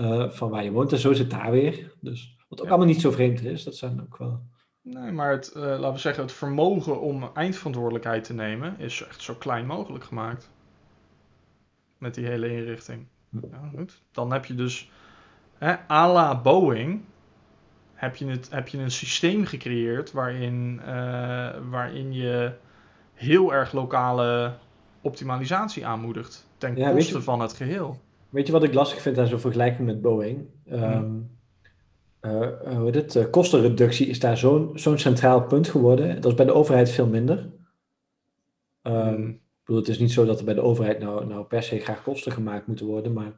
uh, 0.00 0.30
van 0.30 0.50
waar 0.50 0.64
je 0.64 0.70
woont 0.70 0.92
en 0.92 0.98
zo 0.98 1.12
zit 1.12 1.30
daar 1.30 1.50
weer. 1.50 1.92
Dus 2.00 2.36
wat 2.48 2.60
ook 2.60 2.68
allemaal 2.68 2.86
niet 2.86 3.00
zo 3.00 3.10
vreemd 3.10 3.44
is, 3.44 3.64
dat 3.64 3.76
zijn 3.76 4.00
ook 4.00 4.16
wel. 4.16 4.42
Nee, 4.82 5.12
maar 5.12 5.30
het, 5.30 5.52
uh, 5.56 5.62
laten 5.62 5.92
we 5.92 5.98
zeggen, 5.98 6.22
het 6.22 6.32
vermogen 6.32 7.00
om 7.00 7.30
eindverantwoordelijkheid 7.34 8.24
te 8.24 8.34
nemen 8.34 8.78
is 8.78 9.04
echt 9.08 9.22
zo 9.22 9.34
klein 9.34 9.66
mogelijk 9.66 10.04
gemaakt. 10.04 10.50
Met 11.98 12.14
die 12.14 12.26
hele 12.26 12.52
inrichting. 12.52 13.06
Ja, 13.30 13.70
goed. 13.76 14.02
Dan 14.12 14.32
heb 14.32 14.44
je 14.44 14.54
dus, 14.54 14.90
hè, 15.58 15.74
à 15.90 16.12
la 16.12 16.40
Boeing, 16.40 17.04
heb 17.94 18.16
je, 18.16 18.26
het, 18.26 18.50
heb 18.50 18.68
je 18.68 18.78
een 18.78 18.90
systeem 18.90 19.44
gecreëerd 19.44 20.12
waarin, 20.12 20.80
uh, 20.80 21.50
waarin 21.70 22.12
je 22.12 22.52
heel 23.14 23.54
erg 23.54 23.72
lokale 23.72 24.54
optimalisatie 25.02 25.86
aanmoedigt 25.86 26.46
ten 26.58 26.74
koste 26.74 27.22
van 27.22 27.40
het 27.40 27.52
geheel. 27.52 27.96
Weet 28.28 28.46
je 28.46 28.52
wat 28.52 28.62
ik 28.62 28.74
lastig 28.74 29.02
vind 29.02 29.18
aan 29.18 29.26
zo'n 29.26 29.38
vergelijking 29.38 29.86
met 29.86 30.02
Boeing? 30.02 30.46
Um, 30.70 31.30
uh, 32.20 32.48
hoe 32.76 32.90
het? 32.90 33.14
Uh, 33.14 33.30
kostenreductie 33.30 34.06
is 34.06 34.20
daar 34.20 34.36
zo'n 34.36 34.70
zo'n 34.74 34.98
centraal 34.98 35.42
punt 35.42 35.68
geworden. 35.68 36.14
Dat 36.20 36.30
is 36.30 36.36
bij 36.36 36.46
de 36.46 36.54
overheid 36.54 36.90
veel 36.90 37.06
minder. 37.06 37.50
Um, 38.82 39.28
Ik 39.28 39.68
bedoel, 39.68 39.80
het 39.80 39.90
is 39.90 39.98
niet 39.98 40.12
zo 40.12 40.24
dat 40.24 40.38
er 40.38 40.44
bij 40.44 40.54
de 40.54 40.60
overheid 40.60 40.98
nou, 40.98 41.26
nou 41.26 41.44
per 41.44 41.62
se 41.62 41.78
graag 41.78 42.02
kosten 42.02 42.32
gemaakt 42.32 42.66
moeten 42.66 42.86
worden, 42.86 43.12
maar, 43.12 43.32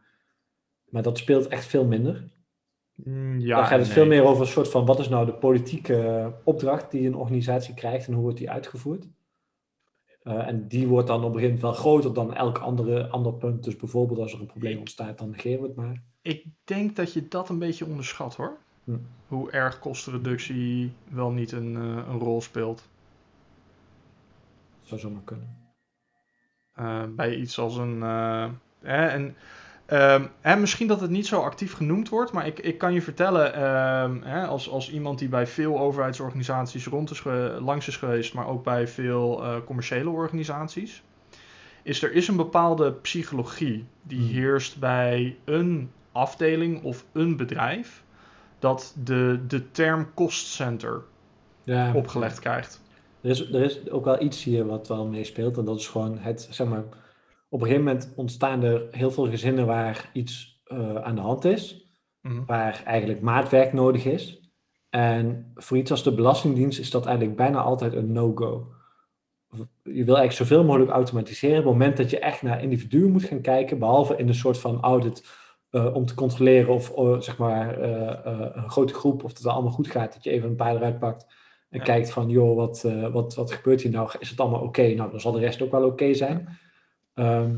maar 0.89 1.03
dat 1.03 1.19
speelt 1.19 1.49
echt 1.49 1.67
veel 1.67 1.85
minder. 1.85 2.29
Mm, 2.95 3.41
ja, 3.41 3.57
Dan 3.57 3.67
gaat 3.67 3.79
het 3.79 3.89
veel 3.89 4.07
meer 4.07 4.25
over 4.25 4.43
een 4.43 4.53
soort 4.53 4.71
van 4.71 4.87
wat 4.87 4.99
is 4.99 5.09
nou 5.09 5.27
de 5.27 5.35
politieke 5.35 6.33
opdracht 6.45 6.91
die 6.91 7.07
een 7.07 7.17
organisatie 7.17 7.75
krijgt 7.75 8.07
en 8.07 8.13
hoe 8.13 8.23
wordt 8.23 8.39
die 8.39 8.51
uitgevoerd. 8.51 9.07
Uh, 10.25 10.47
en 10.47 10.69
die 10.69 10.87
wordt 10.87 11.07
dan 11.07 11.25
op 11.25 11.35
een 11.35 11.41
gegeven 11.41 11.55
moment 11.55 11.63
wel 11.63 11.83
groter 11.83 12.15
dan 12.15 12.35
elk 12.35 12.59
andere, 12.59 13.09
ander 13.09 13.35
punt. 13.35 13.65
Dus 13.65 13.77
bijvoorbeeld 13.77 14.19
als 14.19 14.33
er 14.33 14.41
een 14.41 14.47
probleem 14.47 14.79
ontstaat, 14.79 15.19
dan 15.19 15.31
negeren 15.31 15.61
we 15.61 15.67
het 15.67 15.77
maar. 15.77 16.03
Ik 16.23 16.45
denk 16.65 16.97
dat 16.97 17.13
je 17.13 17.29
dat 17.29 17.49
een 17.49 17.59
beetje 17.59 17.87
onderschat 17.87 18.37
hoor. 18.37 18.59
Hm. 18.85 18.97
Hoe 19.29 19.51
erg 19.51 19.79
kostenreductie 19.79 20.93
wel 21.11 21.31
niet 21.31 21.53
een, 21.53 21.75
uh, 21.75 21.97
een 22.09 22.19
rol 22.19 22.41
speelt. 22.41 22.89
Zou 24.83 25.01
zomaar 25.01 25.23
kunnen. 25.25 25.57
Uh, 26.79 27.05
bij 27.17 27.35
iets 27.37 27.59
als 27.59 27.77
een. 27.77 28.01
Hè, 28.81 29.07
en 29.07 29.37
Um, 29.93 30.31
hè, 30.41 30.57
misschien 30.57 30.87
dat 30.87 31.01
het 31.01 31.11
niet 31.11 31.27
zo 31.27 31.41
actief 31.41 31.73
genoemd 31.73 32.09
wordt, 32.09 32.33
maar 32.33 32.47
ik, 32.47 32.59
ik 32.59 32.79
kan 32.79 32.93
je 32.93 33.03
vertellen, 33.03 33.63
um, 33.65 34.23
hè, 34.23 34.47
als, 34.47 34.71
als 34.71 34.91
iemand 34.91 35.19
die 35.19 35.29
bij 35.29 35.47
veel 35.47 35.79
overheidsorganisaties 35.79 36.87
rond 36.87 37.11
is 37.11 37.23
langs 37.61 37.89
is 37.89 37.97
geweest, 37.97 38.35
maar 38.35 38.47
ook 38.47 38.65
bij 38.65 38.89
veel 38.89 39.43
uh, 39.43 39.57
commerciële 39.67 40.11
organisaties, 40.11 41.03
is 41.83 42.03
er 42.03 42.13
is 42.13 42.29
een 42.29 42.37
bepaalde 42.37 42.93
psychologie 42.93 43.85
die 44.03 44.19
hmm. 44.19 44.29
heerst 44.29 44.79
bij 44.79 45.37
een 45.45 45.91
afdeling 46.13 46.83
of 46.83 47.05
een 47.13 47.37
bedrijf 47.37 48.03
dat 48.59 48.95
de, 49.05 49.41
de 49.49 49.71
term 49.71 50.15
cost 50.15 50.47
center 50.47 51.03
ja, 51.63 51.93
opgelegd 51.95 52.39
krijgt. 52.39 52.81
Er 53.21 53.31
is, 53.31 53.53
er 53.53 53.63
is 53.63 53.91
ook 53.91 54.05
wel 54.05 54.23
iets 54.23 54.45
hier 54.45 54.67
wat 54.67 54.89
wel 54.89 55.07
meespeelt 55.07 55.57
en 55.57 55.65
dat 55.65 55.79
is 55.79 55.89
gewoon 55.89 56.19
het, 56.19 56.49
zeg 56.51 56.67
maar, 56.67 56.83
op 57.55 57.61
een 57.61 57.67
gegeven 57.67 57.85
moment 57.85 58.13
ontstaan 58.17 58.63
er 58.63 58.87
heel 58.91 59.11
veel 59.11 59.29
gezinnen 59.31 59.67
waar 59.67 60.11
iets 60.13 60.63
uh, 60.67 60.95
aan 60.95 61.15
de 61.15 61.21
hand 61.21 61.45
is, 61.45 61.89
mm 62.21 62.47
waar 62.47 62.83
eigenlijk 62.85 63.21
maatwerk 63.21 63.73
nodig 63.73 64.05
is. 64.05 64.51
En 64.91 65.51
voor 65.55 65.77
iets 65.77 65.91
als 65.91 66.03
de 66.03 66.15
Belastingdienst 66.15 66.79
is 66.79 66.91
dat 66.91 67.07
eigenlijk 67.07 67.37
bijna 67.37 67.61
altijd 67.63 67.93
een 67.95 68.13
no-go. 68.13 68.73
Je 69.83 70.05
wil 70.05 70.17
eigenlijk 70.17 70.33
zoveel 70.33 70.65
mogelijk 70.65 70.91
automatiseren. 70.91 71.59
Op 71.59 71.65
het 71.65 71.73
moment 71.73 71.97
dat 71.97 72.11
je 72.11 72.19
echt 72.19 72.43
naar 72.43 72.63
individuen 72.63 73.11
moet 73.13 73.25
gaan 73.25 73.41
kijken, 73.41 73.79
behalve 73.79 74.17
in 74.17 74.29
een 74.29 74.35
soort 74.35 74.59
van 74.59 74.81
audit 74.81 75.27
eh, 75.71 75.95
om 75.95 76.07
te 76.07 76.15
controleren 76.15 76.75
of 76.75 76.97
eh, 76.97 77.21
zeg 77.21 77.39
maar 77.39 77.79
eh, 77.81 78.27
eh, 78.27 78.51
een 78.53 78.71
grote 78.71 78.95
groep, 78.95 79.25
of 79.25 79.31
het 79.33 79.47
allemaal 79.47 79.73
goed 79.73 79.91
gaat, 79.91 80.13
dat 80.15 80.25
je 80.25 80.31
even 80.31 80.49
een 80.49 80.57
paar 80.57 80.77
eruit 80.77 80.99
pakt 80.99 81.27
en 81.71 81.79
Ja. 81.79 81.85
kijkt 81.85 82.11
van, 82.13 82.29
joh, 82.29 82.57
wat, 82.57 82.85
eh, 82.85 83.13
wat, 83.13 83.35
wat 83.35 83.53
gebeurt 83.53 83.83
hier 83.83 83.93
nou? 83.93 84.11
Is 84.19 84.31
het 84.31 84.41
allemaal 84.41 84.61
oké? 84.63 84.95
Nou, 84.95 85.11
dan 85.11 85.21
zal 85.21 85.33
de 85.33 85.39
rest 85.39 85.63
ook 85.63 85.71
wel 85.71 85.85
oké 85.85 86.15
zijn. 86.15 86.49
Ehm, 87.15 87.57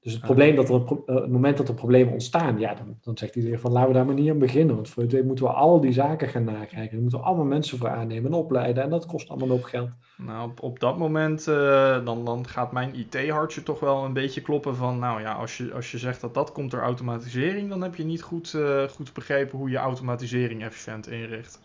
dus 0.00 0.12
het, 0.12 0.20
Ja. 0.20 0.26
probleem 0.26 0.56
dat 0.56 0.68
er 0.68 0.74
een 0.74 0.84
pro- 0.84 1.02
eh, 1.06 1.14
het 1.14 1.30
moment 1.30 1.56
dat 1.56 1.68
er 1.68 1.74
problemen 1.74 2.12
ontstaan, 2.12 2.58
ja, 2.58 2.74
dan, 2.74 2.98
dan 3.00 3.18
zegt 3.18 3.36
iedereen 3.36 3.58
van, 3.58 3.72
laten 3.72 3.88
we 3.88 3.94
daar 3.94 4.06
maar 4.06 4.14
niet 4.14 4.30
aan 4.30 4.38
beginnen. 4.38 4.74
Want 4.74 4.88
voor 4.88 5.02
het 5.02 5.24
moeten 5.24 5.44
we 5.44 5.50
al 5.50 5.80
die 5.80 5.92
zaken 5.92 6.28
gaan 6.28 6.44
nakijken. 6.44 6.90
Daar 6.90 7.00
moeten 7.00 7.18
we 7.18 7.24
allemaal 7.24 7.44
mensen 7.44 7.78
voor 7.78 7.88
aannemen 7.88 8.30
en 8.32 8.38
opleiden. 8.38 8.82
En 8.82 8.90
dat 8.90 9.06
kost 9.06 9.28
allemaal 9.28 9.48
een 9.48 9.54
hoop 9.54 9.64
geld. 9.64 9.90
Nou, 10.16 10.50
op, 10.50 10.62
op 10.62 10.80
dat 10.80 10.98
moment 10.98 11.48
eh, 11.48 12.04
dan, 12.04 12.24
dan 12.24 12.46
gaat 12.46 12.72
mijn 12.72 12.94
IT-hartje 12.94 13.62
toch 13.62 13.80
wel 13.80 14.04
een 14.04 14.12
beetje 14.12 14.40
kloppen 14.40 14.76
van, 14.76 14.98
nou 14.98 15.20
ja, 15.20 15.32
als 15.32 15.56
je, 15.56 15.72
als 15.72 15.90
je 15.90 15.98
zegt 15.98 16.20
dat 16.20 16.34
dat 16.34 16.52
komt 16.52 16.70
door 16.70 16.80
automatisering, 16.80 17.68
dan 17.68 17.82
heb 17.82 17.94
je 17.94 18.04
niet 18.04 18.22
goed, 18.22 18.54
eh, 18.54 18.82
goed 18.82 19.12
begrepen 19.12 19.58
hoe 19.58 19.70
je 19.70 19.76
automatisering 19.76 20.62
efficiënt 20.62 21.08
inricht 21.08 21.60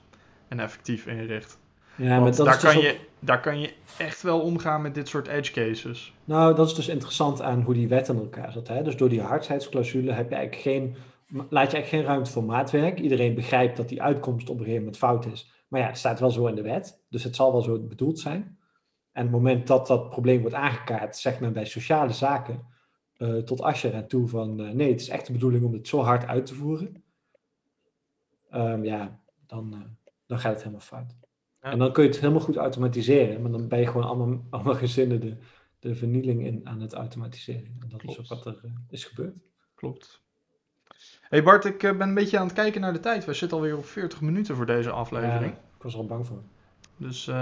en 0.47 0.59
effectief 0.59 1.05
inricht. 1.07 1.59
Ja, 1.95 2.19
maar 2.19 2.35
dat 2.35 2.45
daar, 2.45 2.55
is 2.55 2.61
dus 2.61 2.71
kan 2.71 2.77
ook- 2.77 2.83
je, 2.87 2.97
daar 3.19 3.41
kan 3.41 3.59
je 3.59 3.73
echt 3.97 4.21
wel 4.21 4.41
omgaan 4.41 4.81
met 4.81 4.95
dit 4.95 5.07
soort 5.07 5.27
edge 5.27 5.51
cases. 5.51 6.13
Nou, 6.25 6.55
dat 6.55 6.67
is 6.67 6.73
dus 6.73 6.87
interessant 6.87 7.41
aan 7.41 7.61
hoe 7.61 7.73
die 7.73 7.87
wet 7.87 8.07
in 8.07 8.17
elkaar 8.17 8.51
zit. 8.51 8.67
Hè? 8.67 8.83
Dus 8.83 8.97
door 8.97 9.09
die 9.09 9.21
hardheidsclausule 9.21 10.11
heb 10.11 10.29
je 10.29 10.35
eigenlijk 10.35 10.63
geen, 10.63 10.95
laat 11.27 11.49
je 11.49 11.55
eigenlijk 11.57 11.87
geen 11.87 12.03
ruimte 12.03 12.31
voor 12.31 12.43
maatwerk. 12.43 12.99
Iedereen 12.99 13.35
begrijpt 13.35 13.77
dat 13.77 13.89
die 13.89 14.01
uitkomst 14.01 14.49
op 14.49 14.55
een 14.55 14.63
gegeven 14.63 14.83
moment 14.83 14.97
fout 14.97 15.25
is. 15.25 15.51
Maar 15.67 15.79
ja, 15.81 15.87
het 15.87 15.97
staat 15.97 16.19
wel 16.19 16.31
zo 16.31 16.45
in 16.47 16.55
de 16.55 16.61
wet, 16.61 17.03
dus 17.09 17.23
het 17.23 17.35
zal 17.35 17.51
wel 17.51 17.61
zo 17.61 17.79
bedoeld 17.79 18.19
zijn. 18.19 18.59
En 19.11 19.21
het 19.21 19.31
moment 19.31 19.67
dat 19.67 19.87
dat 19.87 20.09
probleem 20.09 20.41
wordt 20.41 20.55
aangekaart, 20.55 21.17
zegt 21.17 21.39
men 21.39 21.53
bij 21.53 21.65
sociale 21.65 22.13
zaken 22.13 22.65
eh, 23.17 23.35
tot 23.37 23.61
Asher 23.61 23.93
en 23.93 24.07
toe 24.07 24.27
van 24.27 24.59
eh, 24.59 24.69
nee, 24.71 24.91
het 24.91 25.01
is 25.01 25.09
echt 25.09 25.25
de 25.25 25.31
bedoeling 25.31 25.63
om 25.65 25.73
het 25.73 25.87
zo 25.87 25.99
hard 26.01 26.25
uit 26.27 26.45
te 26.45 26.53
voeren. 26.55 27.03
Ehm, 28.49 28.83
ja, 28.83 29.19
dan, 29.47 29.73
eh, 29.73 29.79
dan 30.27 30.39
gaat 30.39 30.51
het 30.51 30.59
helemaal 30.59 30.81
fout. 30.85 31.15
Ja. 31.61 31.71
En 31.71 31.77
dan 31.77 31.91
kun 31.93 32.03
je 32.03 32.09
het 32.09 32.19
helemaal 32.19 32.41
goed 32.41 32.55
automatiseren, 32.55 33.41
maar 33.41 33.51
dan 33.51 33.67
ben 33.67 33.79
je 33.79 33.87
gewoon 33.87 34.07
allemaal, 34.07 34.45
allemaal 34.49 34.75
gezinnen 34.75 35.19
de, 35.19 35.37
de 35.79 35.95
vernieling 35.95 36.45
in, 36.45 36.61
aan 36.63 36.81
het 36.81 36.93
automatiseren. 36.93 37.77
En 37.79 37.89
dat 37.89 38.03
is 38.03 38.19
ook 38.19 38.27
wat 38.27 38.45
er 38.45 38.59
eh, 38.63 38.71
is 38.89 39.05
gebeurd. 39.05 39.35
Klopt. 39.75 40.21
hey 41.21 41.43
Bart, 41.43 41.65
ik 41.65 41.83
eh, 41.83 41.97
ben 41.97 42.07
een 42.07 42.13
beetje 42.13 42.39
aan 42.39 42.45
het 42.45 42.55
kijken 42.55 42.81
naar 42.81 42.93
de 42.93 42.99
tijd. 42.99 43.25
We 43.25 43.33
zitten 43.33 43.57
alweer 43.57 43.77
op 43.77 43.85
40 43.85 44.21
minuten 44.21 44.55
voor 44.55 44.65
deze 44.65 44.89
Ja, 44.89 44.95
aflevering. 44.95 45.53
ik 45.53 45.81
was 45.81 45.93
er 45.93 45.99
al 45.99 46.05
bang 46.05 46.27
voor. 46.27 46.41
Dus, 46.97 47.27
eh, 47.27 47.35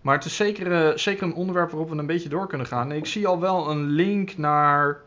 maar 0.00 0.14
het 0.14 0.24
is 0.24 0.36
zeker, 0.36 0.98
zeker 0.98 1.22
een 1.22 1.34
onderwerp 1.34 1.70
waarop 1.70 1.90
we 1.90 1.96
een 1.96 2.06
beetje 2.06 2.28
door 2.28 2.46
kunnen 2.46 2.66
gaan. 2.66 2.92
Ik 2.92 3.06
zie 3.06 3.26
al 3.26 3.40
wel 3.40 3.70
een 3.70 3.86
link 3.86 4.36
naar, 4.36 5.02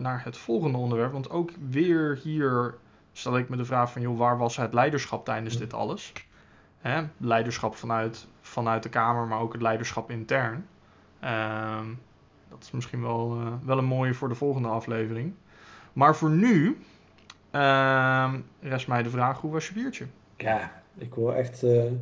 naar 0.00 0.24
het 0.24 0.36
volgende 0.36 0.78
onderwerp. 0.78 1.12
Want 1.12 1.30
ook 1.30 1.50
weer 1.70 2.18
hier 2.22 2.74
stel 3.12 3.38
ik 3.38 3.48
me 3.48 3.56
de 3.56 3.64
vraag 3.64 3.92
van... 3.92 4.02
Joh, 4.02 4.18
waar 4.18 4.38
was 4.38 4.56
het 4.56 4.74
leiderschap 4.74 5.24
tijdens 5.24 5.58
dit 5.58 5.72
alles? 5.72 6.12
Leiderschap 7.16 7.74
vanuit, 7.74 8.26
vanuit 8.40 8.82
de 8.82 8.88
Kamer, 8.88 9.26
maar 9.26 9.40
ook 9.40 9.52
het 9.52 9.62
leiderschap 9.62 10.10
intern. 10.10 10.68
Ehm, 11.20 11.86
dat 12.48 12.62
is 12.62 12.70
misschien 12.70 13.02
wel, 13.02 13.36
eh, 13.40 13.52
wel 13.64 13.78
een 13.78 13.84
mooie 13.84 14.14
voor 14.14 14.28
de 14.28 14.34
volgende 14.34 14.68
aflevering. 14.68 15.34
Maar 15.92 16.16
voor 16.16 16.30
nu 16.30 16.78
ehm, 17.50 18.40
rest 18.60 18.88
mij 18.88 19.02
de 19.02 19.10
vraag, 19.10 19.40
hoe 19.40 19.50
was 19.52 19.68
je 19.68 19.74
biertje? 19.74 20.06
Ja, 20.36 20.82
ik 20.98 21.12
hoor 21.12 21.32
echt. 21.34 21.62
eh, 21.62 21.92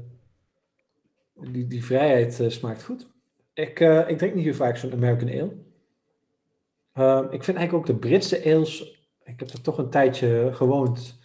die, 1.34 1.66
die 1.66 1.84
vrijheid 1.84 2.40
eh, 2.40 2.48
smaakt 2.48 2.84
goed. 2.84 3.08
Ik, 3.54 3.80
ik 3.80 4.18
drink 4.18 4.34
niet 4.34 4.44
heel 4.44 4.54
vaak 4.54 4.76
zo'n 4.76 4.92
American 4.92 5.28
Ale. 5.28 5.56
Ehm, 6.92 7.24
ik 7.24 7.44
vind 7.44 7.56
eigenlijk 7.56 7.72
ook 7.74 7.86
de 7.86 8.08
Britse 8.08 8.44
ales. 8.44 8.80
Ik 9.24 9.40
heb 9.40 9.48
er 9.48 9.60
toch 9.60 9.78
een 9.78 9.90
tijdje 9.90 10.50
gewoond. 10.52 11.18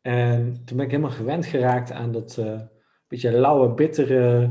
En 0.00 0.64
toen 0.64 0.76
ben 0.76 0.84
ik 0.86 0.90
helemaal 0.92 1.16
gewend 1.16 1.46
geraakt 1.46 1.92
aan 1.92 2.12
dat 2.12 2.38
beetje 3.12 3.38
lauwe, 3.38 3.68
bittere 3.68 4.50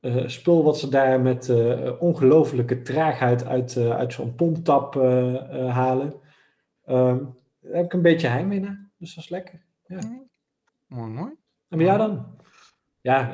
eh, 0.00 0.26
spul 0.26 0.64
wat 0.64 0.78
ze 0.78 0.88
daar 0.88 1.20
met 1.20 1.48
eh 1.48 1.92
ongelofelijke 2.02 2.82
traagheid 2.82 3.44
uit, 3.46 3.76
eh, 3.76 3.90
uit 3.90 4.12
zo'n 4.12 4.34
pomptap 4.34 4.94
halen. 5.68 6.14
Ehm, 6.84 7.18
daar 7.60 7.72
heb 7.76 7.84
ik 7.84 7.92
een 7.92 8.02
beetje 8.02 8.28
heimwee 8.28 8.60
naar. 8.60 8.88
Dus 8.98 9.14
dat 9.14 9.24
is 9.24 9.30
lekker. 9.30 9.60
Mooi, 10.86 11.10
mooi. 11.10 11.30
En 11.68 11.76
bij 11.78 11.86
jou 11.86 11.98
dan? 11.98 12.26
Ja, 13.00 13.32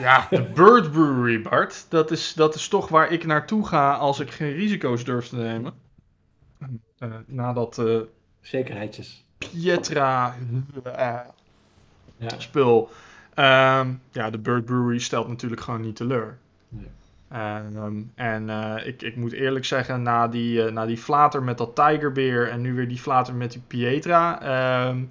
Ja, 0.00 0.26
de 0.30 0.42
Bird 0.42 0.92
Brewery, 0.92 1.42
Bart. 1.42 1.86
Dat 1.88 2.10
is, 2.10 2.34
dat 2.34 2.54
is 2.54 2.68
toch 2.68 2.88
waar 2.88 3.12
ik 3.12 3.26
naartoe 3.26 3.66
ga 3.66 3.92
als 3.94 4.20
ik 4.20 4.30
geen 4.30 4.52
risico's 4.52 5.04
durf 5.04 5.28
te 5.28 5.36
nemen. 5.36 5.72
Eh, 6.98 7.10
nadat 7.26 7.78
eh 7.78 8.00
zekerheidjes. 8.40 9.24
Pietra 9.38 10.34
eh, 10.84 11.20
Ja. 12.16 12.38
spul. 12.38 12.88
Ehm, 13.34 13.92
ja, 14.10 14.30
de 14.30 14.38
Bird 14.38 14.64
Brewery 14.64 14.98
stelt 14.98 15.28
natuurlijk 15.28 15.60
gewoon 15.60 15.80
niet 15.80 15.96
teleur. 15.96 16.38
Nee. 16.68 16.86
Ehm, 17.28 18.02
en 18.14 18.50
eh, 18.50 18.86
ik, 18.86 19.02
ik 19.02 19.16
moet 19.16 19.32
eerlijk 19.32 19.64
zeggen, 19.64 20.02
na 20.02 20.28
die, 20.28 20.64
eh, 20.64 20.72
na 20.72 20.86
die 20.86 20.96
flater 20.98 21.42
met 21.42 21.58
dat 21.58 21.74
Tigerbeer 21.74 22.48
en 22.48 22.60
nu 22.60 22.74
weer 22.74 22.88
die 22.88 22.98
flater 22.98 23.34
met 23.34 23.52
die 23.52 23.62
Pietra. 23.66 24.42
ehm, 24.42 25.04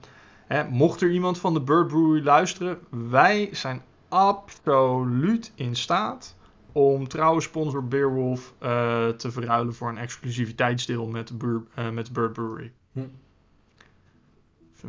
hè, 0.47 0.63
mocht 0.69 1.01
er 1.01 1.11
iemand 1.11 1.39
van 1.39 1.53
de 1.53 1.61
Bird 1.61 1.87
Brewery 1.87 2.23
luisteren, 2.23 2.79
wij 2.89 3.49
zijn 3.51 3.81
absoluut 4.09 5.51
in 5.55 5.75
staat 5.75 6.35
om 6.71 7.07
trouwe 7.07 7.41
sponsor 7.41 7.87
Beerwolf 7.87 8.53
eh, 8.59 9.07
te 9.07 9.31
verruilen 9.31 9.73
voor 9.73 9.89
een 9.89 9.97
exclusiviteitsdeel 9.97 11.07
met 11.07 11.27
de, 11.27 11.33
Bur- 11.33 11.93
met 11.93 12.05
de 12.05 12.11
Bird 12.11 12.33
Brewery. 12.33 12.71
Hm. 12.91 12.99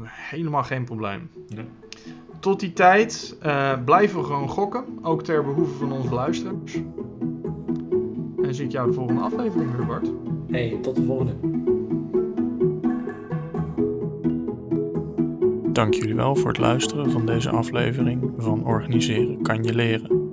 Helemaal 0.01 0.63
geen 0.63 0.85
probleem. 0.85 1.31
Tot 2.41 2.61
die 2.61 2.73
tijd 2.73 3.37
eh, 3.41 3.73
blijven 3.85 4.19
we 4.19 4.25
gewoon 4.25 4.49
gokken, 4.49 4.85
ook 5.03 5.23
ter 5.23 5.45
behoeve 5.45 5.75
van 5.75 5.93
onze 5.93 6.15
luisteraars. 6.15 6.75
En 8.43 8.55
zie 8.55 8.65
ik 8.65 8.73
jou 8.73 8.89
de 8.89 8.95
volgende 8.95 9.21
aflevering 9.21 9.77
weer, 9.77 9.87
Bart. 9.87 10.11
Hey, 10.51 10.79
tot 10.83 10.97
de 10.97 11.05
volgende. 11.05 11.35
Dank 15.73 15.95
jullie 15.95 16.15
wel 16.15 16.37
voor 16.37 16.49
het 16.49 16.59
luisteren 16.59 17.11
van 17.11 17.27
deze 17.27 17.51
aflevering 17.51 18.33
van 18.37 18.67
Organiseren 18.67 19.43
kan 19.43 19.63
je 19.63 19.75
leren. 19.75 20.31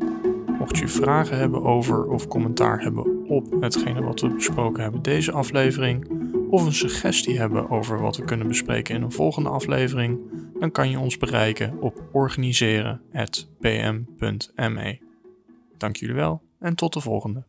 Mocht 0.60 0.78
je 0.78 0.88
vragen 0.88 1.38
hebben 1.38 1.64
over 1.64 2.06
of 2.06 2.28
commentaar 2.28 2.82
hebben 2.82 3.28
op 3.28 3.62
hetgene 3.62 4.02
wat 4.02 4.22
we 4.22 4.30
besproken 4.30 4.84
hebben 4.84 5.02
deze 5.02 5.32
aflevering, 5.32 6.19
of 6.50 6.66
een 6.66 6.74
suggestie 6.74 7.38
hebben 7.38 7.70
over 7.70 8.02
wat 8.02 8.18
we 8.18 8.24
kunnen 8.24 8.48
bespreken 8.48 8.96
in 8.96 9.02
een 9.02 9.12
volgende 9.12 9.50
aflevering, 9.50 10.20
dan 10.60 10.72
kan 10.72 10.90
je 10.90 11.00
ons 11.00 11.18
bereiken 11.18 11.82
op 11.82 12.04
organiseren.pm.me. 12.12 15.00
Dank 15.78 15.96
jullie 15.96 16.16
wel 16.16 16.42
en 16.60 16.76
tot 16.76 16.94
de 16.94 17.02
volgende. 17.02 17.49